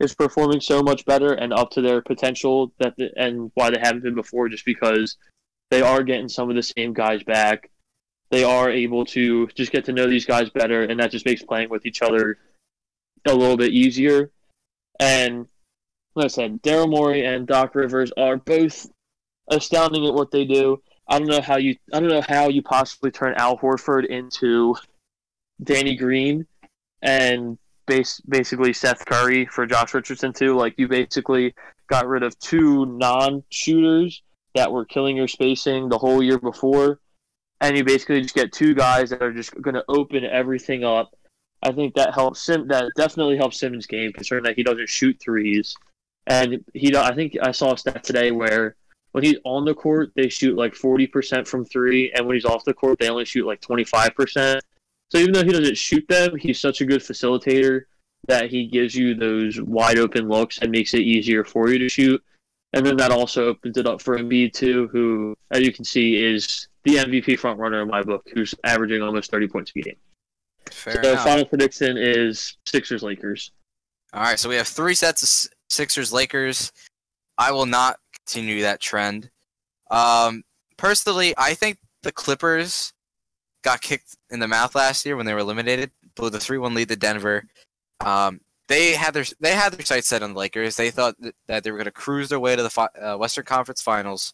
is 0.00 0.14
performing 0.14 0.60
so 0.60 0.82
much 0.82 1.06
better 1.06 1.32
and 1.32 1.54
up 1.54 1.70
to 1.70 1.80
their 1.80 2.02
potential 2.02 2.72
that 2.78 2.94
the, 2.98 3.10
and 3.16 3.50
why 3.54 3.70
they 3.70 3.78
haven't 3.80 4.02
been 4.02 4.14
before 4.14 4.50
just 4.50 4.66
because 4.66 5.16
they 5.70 5.80
are 5.80 6.02
getting 6.02 6.28
some 6.28 6.50
of 6.50 6.56
the 6.56 6.62
same 6.62 6.92
guys 6.92 7.22
back. 7.22 7.70
They 8.28 8.44
are 8.44 8.68
able 8.68 9.06
to 9.06 9.46
just 9.54 9.72
get 9.72 9.86
to 9.86 9.94
know 9.94 10.06
these 10.06 10.26
guys 10.26 10.50
better 10.50 10.82
and 10.82 11.00
that 11.00 11.10
just 11.10 11.24
makes 11.24 11.42
playing 11.42 11.70
with 11.70 11.86
each 11.86 12.02
other 12.02 12.36
a 13.26 13.34
little 13.34 13.56
bit 13.56 13.72
easier. 13.72 14.30
And 15.00 15.46
like 16.14 16.26
I 16.26 16.28
said, 16.28 16.62
Daryl 16.62 16.88
Morey 16.88 17.24
and 17.24 17.46
Doc 17.46 17.74
Rivers 17.74 18.12
are 18.16 18.36
both 18.36 18.86
astounding 19.50 20.06
at 20.06 20.14
what 20.14 20.30
they 20.30 20.44
do. 20.44 20.82
I 21.08 21.18
don't 21.18 21.28
know 21.28 21.40
how 21.40 21.56
you 21.56 21.76
I 21.92 22.00
don't 22.00 22.08
know 22.08 22.22
how 22.26 22.48
you 22.48 22.62
possibly 22.62 23.10
turn 23.10 23.34
Al 23.36 23.58
Horford 23.58 24.06
into 24.06 24.76
Danny 25.62 25.96
Green 25.96 26.46
and 27.02 27.58
base 27.86 28.20
basically 28.20 28.72
Seth 28.72 29.04
Curry 29.04 29.46
for 29.46 29.66
Josh 29.66 29.92
Richardson 29.92 30.32
too. 30.32 30.56
Like 30.56 30.74
you 30.78 30.88
basically 30.88 31.54
got 31.88 32.06
rid 32.06 32.22
of 32.22 32.38
two 32.38 32.86
non 32.86 33.42
shooters 33.50 34.22
that 34.54 34.72
were 34.72 34.84
killing 34.84 35.16
your 35.16 35.28
spacing 35.28 35.88
the 35.88 35.98
whole 35.98 36.22
year 36.22 36.38
before 36.38 37.00
and 37.60 37.76
you 37.76 37.84
basically 37.84 38.20
just 38.20 38.34
get 38.34 38.52
two 38.52 38.74
guys 38.74 39.10
that 39.10 39.22
are 39.22 39.32
just 39.32 39.60
going 39.62 39.74
to 39.74 39.84
open 39.88 40.24
everything 40.24 40.84
up. 40.84 41.14
I 41.62 41.72
think 41.72 41.94
that 41.94 42.12
helps 42.12 42.40
Sim. 42.40 42.68
That 42.68 42.92
definitely 42.96 43.36
helps 43.38 43.58
Simmons' 43.58 43.86
game, 43.86 44.12
considering 44.12 44.44
that 44.44 44.56
he 44.56 44.62
doesn't 44.62 44.88
shoot 44.88 45.18
threes, 45.18 45.74
and 46.26 46.64
he. 46.72 46.94
I 46.96 47.14
think 47.14 47.36
I 47.42 47.52
saw 47.52 47.72
a 47.72 47.78
stat 47.78 48.04
today 48.04 48.30
where 48.30 48.76
when 49.12 49.24
he's 49.24 49.36
on 49.44 49.64
the 49.64 49.74
court, 49.74 50.12
they 50.16 50.28
shoot 50.28 50.56
like 50.56 50.74
forty 50.74 51.06
percent 51.06 51.46
from 51.46 51.64
three, 51.64 52.12
and 52.12 52.26
when 52.26 52.34
he's 52.34 52.44
off 52.44 52.64
the 52.64 52.74
court, 52.74 52.98
they 52.98 53.08
only 53.08 53.24
shoot 53.24 53.46
like 53.46 53.60
twenty 53.60 53.84
five 53.84 54.14
percent. 54.14 54.62
So 55.10 55.18
even 55.18 55.32
though 55.32 55.44
he 55.44 55.52
doesn't 55.52 55.76
shoot 55.76 56.04
them, 56.08 56.36
he's 56.36 56.60
such 56.60 56.80
a 56.80 56.86
good 56.86 57.00
facilitator 57.00 57.82
that 58.26 58.50
he 58.50 58.66
gives 58.66 58.94
you 58.94 59.14
those 59.14 59.60
wide 59.60 59.98
open 59.98 60.28
looks 60.28 60.58
and 60.58 60.70
makes 60.70 60.94
it 60.94 61.02
easier 61.02 61.44
for 61.44 61.68
you 61.68 61.78
to 61.78 61.88
shoot. 61.88 62.22
And 62.72 62.84
then 62.84 62.96
that 62.96 63.12
also 63.12 63.46
opens 63.46 63.76
it 63.76 63.86
up 63.86 64.02
for 64.02 64.18
Embiid 64.18 64.52
too, 64.52 64.88
who, 64.90 65.36
as 65.52 65.60
you 65.60 65.72
can 65.72 65.84
see, 65.84 66.16
is 66.16 66.66
the 66.82 66.96
MVP 66.96 67.38
front 67.38 67.60
runner 67.60 67.82
in 67.82 67.88
my 67.88 68.02
book, 68.02 68.26
who's 68.34 68.54
averaging 68.64 69.00
almost 69.02 69.30
thirty 69.30 69.46
points 69.46 69.72
a 69.76 69.80
game. 69.80 69.96
Fair 70.70 71.04
so 71.04 71.12
enough. 71.12 71.24
final 71.24 71.44
prediction 71.44 71.96
is 71.96 72.56
Sixers 72.66 73.02
Lakers. 73.02 73.52
All 74.12 74.22
right, 74.22 74.38
so 74.38 74.48
we 74.48 74.56
have 74.56 74.66
three 74.66 74.94
sets 74.94 75.48
Sixers 75.70 76.12
Lakers. 76.12 76.72
I 77.38 77.52
will 77.52 77.66
not 77.66 77.98
continue 78.26 78.62
that 78.62 78.80
trend. 78.80 79.30
Um, 79.90 80.44
personally, 80.76 81.34
I 81.36 81.54
think 81.54 81.78
the 82.02 82.12
Clippers 82.12 82.92
got 83.62 83.80
kicked 83.80 84.16
in 84.30 84.40
the 84.40 84.48
mouth 84.48 84.74
last 84.74 85.04
year 85.04 85.16
when 85.16 85.26
they 85.26 85.32
were 85.32 85.40
eliminated, 85.40 85.90
blew 86.14 86.30
the 86.30 86.40
three-one 86.40 86.74
lead 86.74 86.88
to 86.88 86.96
Denver. 86.96 87.44
Um, 88.00 88.40
they 88.68 88.92
had 88.92 89.14
their 89.14 89.24
they 89.40 89.52
had 89.52 89.72
their 89.72 89.84
sights 89.84 90.08
set 90.08 90.22
on 90.22 90.32
the 90.32 90.38
Lakers. 90.38 90.76
They 90.76 90.90
thought 90.90 91.16
that 91.48 91.64
they 91.64 91.70
were 91.70 91.78
going 91.78 91.84
to 91.84 91.90
cruise 91.90 92.28
their 92.28 92.40
way 92.40 92.56
to 92.56 92.62
the 92.62 92.70
fi- 92.70 92.88
uh, 93.00 93.16
Western 93.16 93.44
Conference 93.44 93.82
Finals 93.82 94.32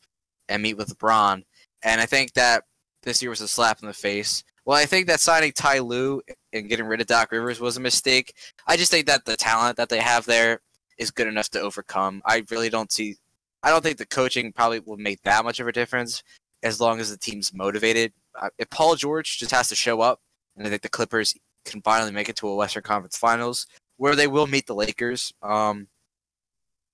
and 0.48 0.62
meet 0.62 0.76
with 0.76 0.96
LeBron. 0.96 1.44
And 1.82 2.00
I 2.00 2.06
think 2.06 2.34
that 2.34 2.64
this 3.02 3.22
year 3.22 3.30
was 3.30 3.40
a 3.40 3.48
slap 3.48 3.80
in 3.80 3.88
the 3.88 3.94
face. 3.94 4.44
Well, 4.64 4.76
I 4.76 4.84
think 4.84 5.06
that 5.06 5.20
signing 5.20 5.52
Ty 5.52 5.80
Lue 5.80 6.20
and 6.52 6.68
getting 6.68 6.86
rid 6.86 7.00
of 7.00 7.06
Doc 7.06 7.32
Rivers 7.32 7.60
was 7.60 7.76
a 7.76 7.80
mistake. 7.80 8.34
I 8.66 8.76
just 8.76 8.90
think 8.90 9.06
that 9.06 9.24
the 9.24 9.36
talent 9.36 9.76
that 9.78 9.88
they 9.88 10.00
have 10.00 10.26
there 10.26 10.60
is 11.00 11.10
good 11.10 11.26
enough 11.26 11.48
to 11.50 11.60
overcome. 11.60 12.22
I 12.24 12.44
really 12.50 12.70
don't 12.70 12.92
see. 12.92 13.16
I 13.62 13.70
don't 13.70 13.82
think 13.82 13.98
the 13.98 14.06
coaching 14.06 14.52
probably 14.52 14.80
will 14.80 14.96
make 14.96 15.22
that 15.22 15.44
much 15.44 15.58
of 15.58 15.66
a 15.66 15.72
difference 15.72 16.22
as 16.62 16.80
long 16.80 17.00
as 17.00 17.10
the 17.10 17.16
team's 17.16 17.52
motivated. 17.52 18.12
If 18.58 18.70
Paul 18.70 18.94
George 18.94 19.38
just 19.38 19.50
has 19.50 19.68
to 19.68 19.74
show 19.74 20.00
up, 20.00 20.20
and 20.56 20.66
I 20.66 20.70
think 20.70 20.82
the 20.82 20.88
Clippers 20.88 21.34
can 21.64 21.82
finally 21.82 22.12
make 22.12 22.28
it 22.28 22.36
to 22.36 22.48
a 22.48 22.54
Western 22.54 22.82
Conference 22.82 23.16
Finals 23.16 23.66
where 23.96 24.14
they 24.14 24.26
will 24.26 24.46
meet 24.46 24.66
the 24.66 24.74
Lakers. 24.74 25.32
Um, 25.42 25.88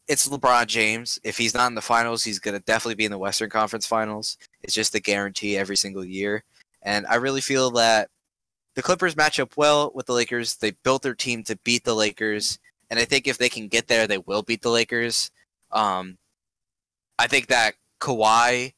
it's 0.09 0.29
LeBron 0.29 0.67
James. 0.67 1.19
If 1.25 1.37
he's 1.37 1.55
not 1.55 1.69
in 1.69 1.75
the 1.75 1.81
finals, 1.81 2.25
he's 2.25 2.39
going 2.39 2.57
to 2.57 2.65
definitely 2.65 2.95
be 2.95 3.05
in 3.05 3.11
the 3.11 3.19
Western 3.19 3.51
Conference 3.51 3.87
Finals. 3.87 4.39
It's 4.63 4.75
just 4.75 4.95
a 4.95 5.01
guarantee 5.01 5.57
every 5.57 5.77
single 5.77 6.05
year. 6.05 6.45
And 6.83 7.07
I 7.07 7.17
really 7.17 7.41
feel 7.41 7.71
that 7.73 8.09
the 8.75 8.83
Clippers 8.83 9.17
match 9.17 9.41
up 9.41 9.57
well 9.57 9.91
with 9.95 10.07
the 10.07 10.13
Lakers. 10.13 10.57
They 10.57 10.73
built 10.85 11.03
their 11.03 11.15
team 11.15 11.43
to 11.45 11.59
beat 11.65 11.85
the 11.85 11.95
Lakers. 11.95 12.59
And 12.91 13.01
I 13.01 13.05
think 13.05 13.27
if 13.27 13.39
they 13.39 13.49
can 13.49 13.69
get 13.69 13.89
there, 13.89 14.07
they 14.07 14.19
will 14.19 14.43
beat 14.43 14.63
the 14.63 14.71
Lakers. 14.71 15.31
Um, 15.73 16.19
I 17.19 17.27
think 17.27 17.49
that 17.49 17.75
Kawhi, 18.01 18.75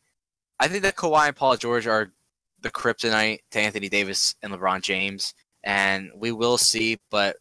I 0.61 0.69
think 0.69 0.83
that 0.83 0.97
Kawhi 0.97 1.29
and 1.29 1.37
Paul 1.37 1.57
George 1.57 1.87
are 1.87 2.13
the 2.61 2.71
kryptonite 2.71 3.41
to 3.51 3.61
Anthony 3.61 3.89
Davis 3.89 4.35
and 4.43 4.53
LeBron 4.53 4.83
James. 4.83 5.35
And 5.65 6.11
we 6.17 6.33
will 6.33 6.59
see, 6.59 6.99
but 7.11 7.37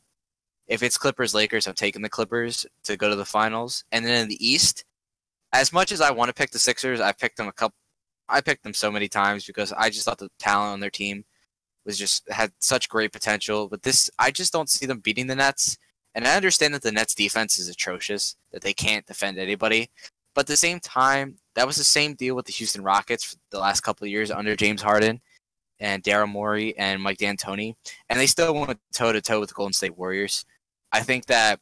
if 0.67 0.83
it's 0.83 0.97
Clippers 0.97 1.33
Lakers, 1.33 1.67
I'm 1.67 1.73
taking 1.73 2.01
the 2.01 2.09
Clippers 2.09 2.65
to 2.83 2.97
go 2.97 3.09
to 3.09 3.15
the 3.15 3.25
finals. 3.25 3.85
And 3.91 4.05
then 4.05 4.23
in 4.23 4.27
the 4.27 4.45
East, 4.45 4.83
as 5.53 5.71
much 5.71 5.91
as 5.91 6.01
I 6.01 6.11
want 6.11 6.29
to 6.29 6.33
pick 6.33 6.51
the 6.51 6.59
Sixers, 6.59 6.99
I 6.99 7.13
picked 7.13 7.37
them 7.37 7.47
a 7.47 7.53
couple. 7.53 7.77
I 8.29 8.41
picked 8.41 8.63
them 8.63 8.73
so 8.73 8.91
many 8.91 9.07
times 9.07 9.45
because 9.45 9.71
I 9.71 9.89
just 9.89 10.03
thought 10.03 10.17
the 10.17 10.29
talent 10.37 10.73
on 10.73 10.79
their 10.81 10.89
team 10.89 11.23
was 11.85 11.97
just 11.97 12.29
had 12.29 12.51
such 12.59 12.89
great 12.89 13.13
potential. 13.13 13.69
But 13.69 13.83
this, 13.83 14.09
I 14.19 14.31
just 14.31 14.51
don't 14.51 14.69
see 14.69 14.85
them 14.85 14.99
beating 14.99 15.27
the 15.27 15.35
Nets. 15.35 15.77
And 16.17 16.27
I 16.27 16.35
understand 16.35 16.73
that 16.73 16.81
the 16.81 16.91
Nets 16.91 17.13
defense 17.13 17.59
is 17.59 17.69
atrocious, 17.69 18.37
that 18.51 18.63
they 18.63 18.73
can't 18.73 19.05
defend 19.05 19.37
anybody. 19.37 19.91
But 20.33 20.41
at 20.41 20.47
the 20.47 20.57
same 20.57 20.79
time, 20.79 21.35
that 21.53 21.67
was 21.67 21.75
the 21.75 21.83
same 21.83 22.15
deal 22.15 22.35
with 22.35 22.47
the 22.47 22.53
Houston 22.53 22.81
Rockets 22.81 23.23
for 23.23 23.35
the 23.51 23.59
last 23.59 23.81
couple 23.81 24.05
of 24.05 24.09
years 24.09 24.31
under 24.31 24.55
James 24.55 24.81
Harden 24.81 25.21
and 25.79 26.03
Daryl 26.03 26.27
Morey 26.27 26.75
and 26.75 26.99
Mike 26.99 27.19
D'Antoni, 27.19 27.75
and 28.09 28.19
they 28.19 28.25
still 28.25 28.55
went 28.55 28.79
toe 28.91 29.11
to 29.11 29.21
toe 29.21 29.39
with 29.39 29.49
the 29.49 29.53
Golden 29.53 29.73
State 29.73 29.95
Warriors. 29.95 30.43
I 30.91 31.01
think 31.01 31.27
that 31.27 31.59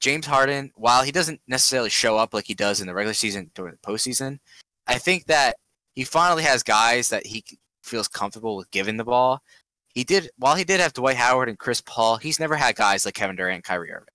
James 0.00 0.26
Harden, 0.26 0.72
while 0.74 1.04
he 1.04 1.12
doesn't 1.12 1.40
necessarily 1.46 1.90
show 1.90 2.16
up 2.16 2.34
like 2.34 2.46
he 2.46 2.54
does 2.54 2.80
in 2.80 2.88
the 2.88 2.94
regular 2.94 3.14
season 3.14 3.52
during 3.54 3.72
the 3.72 3.88
postseason, 3.88 4.40
I 4.88 4.98
think 4.98 5.26
that 5.26 5.54
he 5.94 6.02
finally 6.02 6.42
has 6.42 6.64
guys 6.64 7.08
that 7.10 7.24
he 7.24 7.44
feels 7.84 8.08
comfortable 8.08 8.56
with 8.56 8.68
giving 8.72 8.96
the 8.96 9.04
ball. 9.04 9.42
He 9.90 10.04
did 10.04 10.30
while 10.38 10.54
he 10.54 10.64
did 10.64 10.80
have 10.80 10.92
Dwight 10.92 11.16
Howard 11.16 11.48
and 11.48 11.58
Chris 11.58 11.80
Paul, 11.80 12.16
he's 12.16 12.40
never 12.40 12.56
had 12.56 12.76
guys 12.76 13.04
like 13.04 13.14
Kevin 13.14 13.36
Durant 13.36 13.56
and 13.56 13.64
Kyrie 13.64 13.92
Irving. 13.92 14.06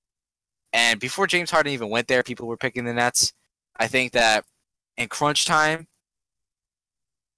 And 0.73 0.99
before 0.99 1.27
James 1.27 1.51
Harden 1.51 1.73
even 1.73 1.89
went 1.89 2.07
there, 2.07 2.23
people 2.23 2.47
were 2.47 2.57
picking 2.57 2.85
the 2.85 2.93
Nets. 2.93 3.33
I 3.77 3.87
think 3.87 4.13
that 4.13 4.45
in 4.97 5.07
crunch 5.07 5.45
time, 5.45 5.87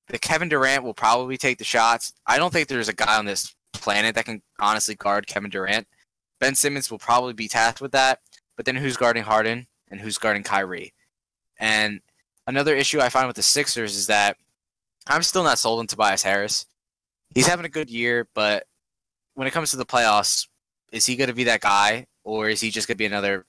the 0.07 0.19
Kevin 0.19 0.49
Durant 0.49 0.83
will 0.83 0.93
probably 0.93 1.37
take 1.37 1.57
the 1.57 1.63
shots. 1.63 2.13
I 2.25 2.37
don't 2.37 2.53
think 2.53 2.67
there's 2.67 2.89
a 2.89 2.93
guy 2.93 3.17
on 3.17 3.25
this 3.25 3.53
planet 3.73 4.15
that 4.15 4.25
can 4.25 4.41
honestly 4.59 4.95
guard 4.95 5.27
Kevin 5.27 5.49
Durant. 5.49 5.87
Ben 6.39 6.55
Simmons 6.55 6.89
will 6.89 6.99
probably 6.99 7.33
be 7.33 7.47
tasked 7.47 7.81
with 7.81 7.91
that. 7.91 8.19
But 8.55 8.65
then 8.65 8.75
who's 8.75 8.97
guarding 8.97 9.23
Harden 9.23 9.67
and 9.89 9.99
who's 9.99 10.17
guarding 10.17 10.43
Kyrie? 10.43 10.93
And 11.59 12.01
another 12.47 12.75
issue 12.75 12.99
I 12.99 13.09
find 13.09 13.27
with 13.27 13.35
the 13.35 13.43
Sixers 13.43 13.95
is 13.95 14.07
that 14.07 14.37
I'm 15.07 15.23
still 15.23 15.43
not 15.43 15.59
sold 15.59 15.79
on 15.79 15.87
Tobias 15.87 16.23
Harris. 16.23 16.65
He's 17.33 17.47
having 17.47 17.65
a 17.65 17.69
good 17.69 17.89
year, 17.89 18.27
but 18.33 18.65
when 19.33 19.47
it 19.47 19.51
comes 19.51 19.71
to 19.71 19.77
the 19.77 19.85
playoffs, 19.85 20.47
is 20.91 21.05
he 21.05 21.15
going 21.15 21.29
to 21.29 21.35
be 21.35 21.43
that 21.45 21.61
guy, 21.61 22.07
or 22.23 22.49
is 22.49 22.61
he 22.61 22.71
just 22.71 22.87
going 22.87 22.95
to 22.95 22.99
be 22.99 23.05
another 23.05 23.45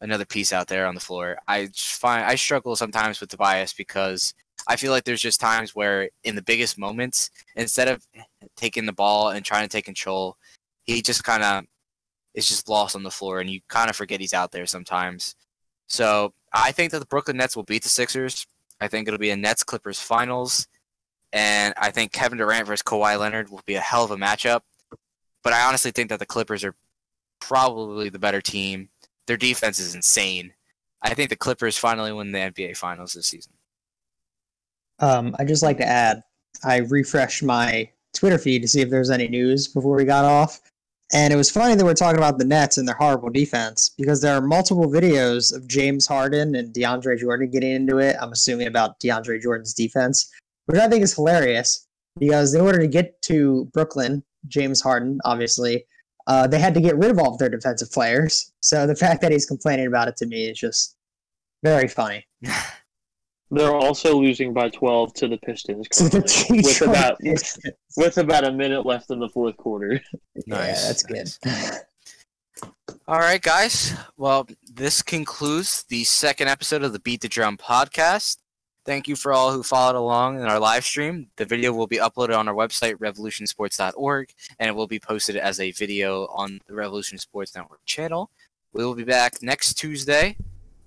another 0.00 0.24
piece 0.24 0.52
out 0.52 0.68
there 0.68 0.86
on 0.86 0.94
the 0.94 1.00
floor? 1.00 1.38
I 1.46 1.68
find 1.74 2.24
I 2.24 2.36
struggle 2.36 2.76
sometimes 2.76 3.20
with 3.20 3.30
Tobias 3.30 3.72
because 3.72 4.32
I 4.66 4.76
feel 4.76 4.92
like 4.92 5.04
there's 5.04 5.20
just 5.20 5.40
times 5.40 5.74
where 5.74 6.10
in 6.24 6.34
the 6.34 6.42
biggest 6.42 6.78
moments, 6.78 7.30
instead 7.56 7.88
of 7.88 8.06
taking 8.56 8.86
the 8.86 8.92
ball 8.92 9.30
and 9.30 9.44
trying 9.44 9.64
to 9.64 9.68
take 9.68 9.84
control, 9.84 10.36
he 10.84 11.02
just 11.02 11.24
kind 11.24 11.42
of 11.42 11.64
is 12.34 12.48
just 12.48 12.68
lost 12.68 12.96
on 12.96 13.02
the 13.02 13.10
floor, 13.10 13.40
and 13.40 13.50
you 13.50 13.60
kind 13.68 13.90
of 13.90 13.96
forget 13.96 14.20
he's 14.20 14.34
out 14.34 14.52
there 14.52 14.66
sometimes. 14.66 15.34
So 15.88 16.32
I 16.52 16.72
think 16.72 16.92
that 16.92 17.00
the 17.00 17.06
Brooklyn 17.06 17.36
Nets 17.36 17.56
will 17.56 17.64
beat 17.64 17.82
the 17.82 17.88
Sixers. 17.88 18.46
I 18.80 18.88
think 18.88 19.08
it'll 19.08 19.18
be 19.18 19.30
a 19.30 19.36
Nets 19.36 19.64
Clippers 19.64 20.00
finals, 20.00 20.68
and 21.32 21.74
I 21.76 21.90
think 21.90 22.12
Kevin 22.12 22.38
Durant 22.38 22.66
versus 22.66 22.82
Kawhi 22.82 23.18
Leonard 23.18 23.50
will 23.50 23.62
be 23.66 23.74
a 23.74 23.80
hell 23.80 24.04
of 24.04 24.10
a 24.10 24.16
matchup. 24.16 24.60
But 25.44 25.52
I 25.52 25.66
honestly 25.66 25.90
think 25.90 26.08
that 26.10 26.18
the 26.18 26.26
Clippers 26.26 26.64
are 26.64 26.74
probably 27.40 28.08
the 28.08 28.18
better 28.18 28.40
team. 28.40 28.88
Their 29.26 29.36
defense 29.36 29.78
is 29.78 29.94
insane. 29.94 30.52
I 31.02 31.14
think 31.14 31.30
the 31.30 31.36
Clippers 31.36 31.78
finally 31.78 32.12
win 32.12 32.32
the 32.32 32.38
NBA 32.38 32.76
Finals 32.76 33.12
this 33.12 33.26
season. 33.26 33.52
Um, 34.98 35.36
I'd 35.38 35.48
just 35.48 35.62
like 35.62 35.76
to 35.78 35.86
add, 35.86 36.22
I 36.64 36.78
refreshed 36.78 37.42
my 37.42 37.88
Twitter 38.14 38.38
feed 38.38 38.62
to 38.62 38.68
see 38.68 38.80
if 38.80 38.90
there's 38.90 39.10
any 39.10 39.28
news 39.28 39.68
before 39.68 39.96
we 39.96 40.04
got 40.04 40.24
off. 40.24 40.60
And 41.12 41.32
it 41.32 41.36
was 41.36 41.50
funny 41.50 41.74
that 41.74 41.84
we're 41.84 41.94
talking 41.94 42.18
about 42.18 42.38
the 42.38 42.44
Nets 42.44 42.76
and 42.76 42.86
their 42.86 42.96
horrible 42.96 43.30
defense 43.30 43.94
because 43.96 44.20
there 44.20 44.34
are 44.34 44.42
multiple 44.42 44.90
videos 44.90 45.54
of 45.54 45.66
James 45.66 46.06
Harden 46.06 46.54
and 46.54 46.74
DeAndre 46.74 47.16
Jordan 47.16 47.50
getting 47.50 47.70
into 47.70 47.98
it. 47.98 48.16
I'm 48.20 48.32
assuming 48.32 48.66
about 48.66 49.00
DeAndre 49.00 49.40
Jordan's 49.40 49.72
defense, 49.72 50.30
which 50.68 50.78
I 50.78 50.86
think 50.86 51.02
is 51.02 51.14
hilarious 51.14 51.86
because 52.18 52.52
in 52.54 52.60
order 52.60 52.78
to 52.78 52.86
get 52.86 53.20
to 53.22 53.64
Brooklyn, 53.72 54.22
James 54.48 54.82
Harden, 54.82 55.18
obviously, 55.24 55.86
uh, 56.26 56.46
they 56.46 56.58
had 56.58 56.74
to 56.74 56.80
get 56.80 56.96
rid 56.98 57.10
of 57.10 57.18
all 57.18 57.32
of 57.32 57.38
their 57.38 57.48
defensive 57.48 57.90
players. 57.90 58.52
So 58.60 58.86
the 58.86 58.94
fact 58.94 59.22
that 59.22 59.32
he's 59.32 59.46
complaining 59.46 59.86
about 59.86 60.08
it 60.08 60.16
to 60.18 60.26
me 60.26 60.50
is 60.50 60.58
just 60.58 60.96
very 61.64 61.88
funny. 61.88 62.26
They're 63.50 63.74
also 63.74 64.14
losing 64.20 64.52
by 64.52 64.68
12 64.68 65.14
to 65.14 65.28
the 65.28 65.38
Pistons 65.38 65.88
So 65.92 66.04
with 66.50 66.82
about 66.82 67.18
Pistons. 67.18 67.74
with 67.96 68.18
about 68.18 68.44
a 68.44 68.52
minute 68.52 68.84
left 68.84 69.10
in 69.10 69.20
the 69.20 69.28
fourth 69.30 69.56
quarter. 69.56 70.00
Yeah, 70.46 70.56
that's 70.66 71.02
good. 71.02 71.30
All 73.06 73.18
right, 73.18 73.40
guys. 73.40 73.94
Well, 74.18 74.46
this 74.70 75.00
concludes 75.00 75.84
the 75.88 76.04
second 76.04 76.48
episode 76.48 76.82
of 76.82 76.92
the 76.92 76.98
Beat 76.98 77.22
the 77.22 77.28
Drum 77.28 77.56
podcast. 77.56 78.36
Thank 78.88 79.06
you 79.06 79.16
for 79.16 79.34
all 79.34 79.52
who 79.52 79.62
followed 79.62 79.96
along 79.96 80.40
in 80.40 80.46
our 80.46 80.58
live 80.58 80.82
stream. 80.82 81.28
The 81.36 81.44
video 81.44 81.74
will 81.74 81.86
be 81.86 81.98
uploaded 81.98 82.34
on 82.34 82.48
our 82.48 82.54
website, 82.54 82.94
revolutionsports.org, 82.94 84.32
and 84.58 84.66
it 84.70 84.74
will 84.74 84.86
be 84.86 84.98
posted 84.98 85.36
as 85.36 85.60
a 85.60 85.72
video 85.72 86.24
on 86.28 86.58
the 86.66 86.74
Revolution 86.74 87.18
Sports 87.18 87.54
Network 87.54 87.84
channel. 87.84 88.30
We 88.72 88.86
will 88.86 88.94
be 88.94 89.04
back 89.04 89.42
next 89.42 89.74
Tuesday, 89.74 90.38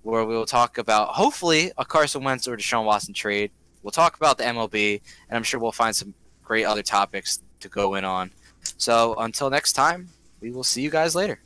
where 0.02 0.24
we 0.24 0.34
will 0.34 0.46
talk 0.46 0.78
about 0.78 1.10
hopefully 1.10 1.70
a 1.78 1.84
Carson 1.84 2.24
Wentz 2.24 2.48
or 2.48 2.56
Deshaun 2.56 2.84
Watson 2.86 3.14
trade. 3.14 3.52
We'll 3.84 3.92
talk 3.92 4.16
about 4.16 4.36
the 4.36 4.44
MLB, 4.46 5.00
and 5.28 5.36
I'm 5.36 5.44
sure 5.44 5.60
we'll 5.60 5.70
find 5.70 5.94
some 5.94 6.12
great 6.42 6.64
other 6.64 6.82
topics 6.82 7.40
to 7.60 7.68
go 7.68 7.94
in 7.94 8.04
on. 8.04 8.32
So 8.78 9.14
until 9.18 9.48
next 9.48 9.74
time, 9.74 10.08
we 10.40 10.50
will 10.50 10.64
see 10.64 10.82
you 10.82 10.90
guys 10.90 11.14
later. 11.14 11.38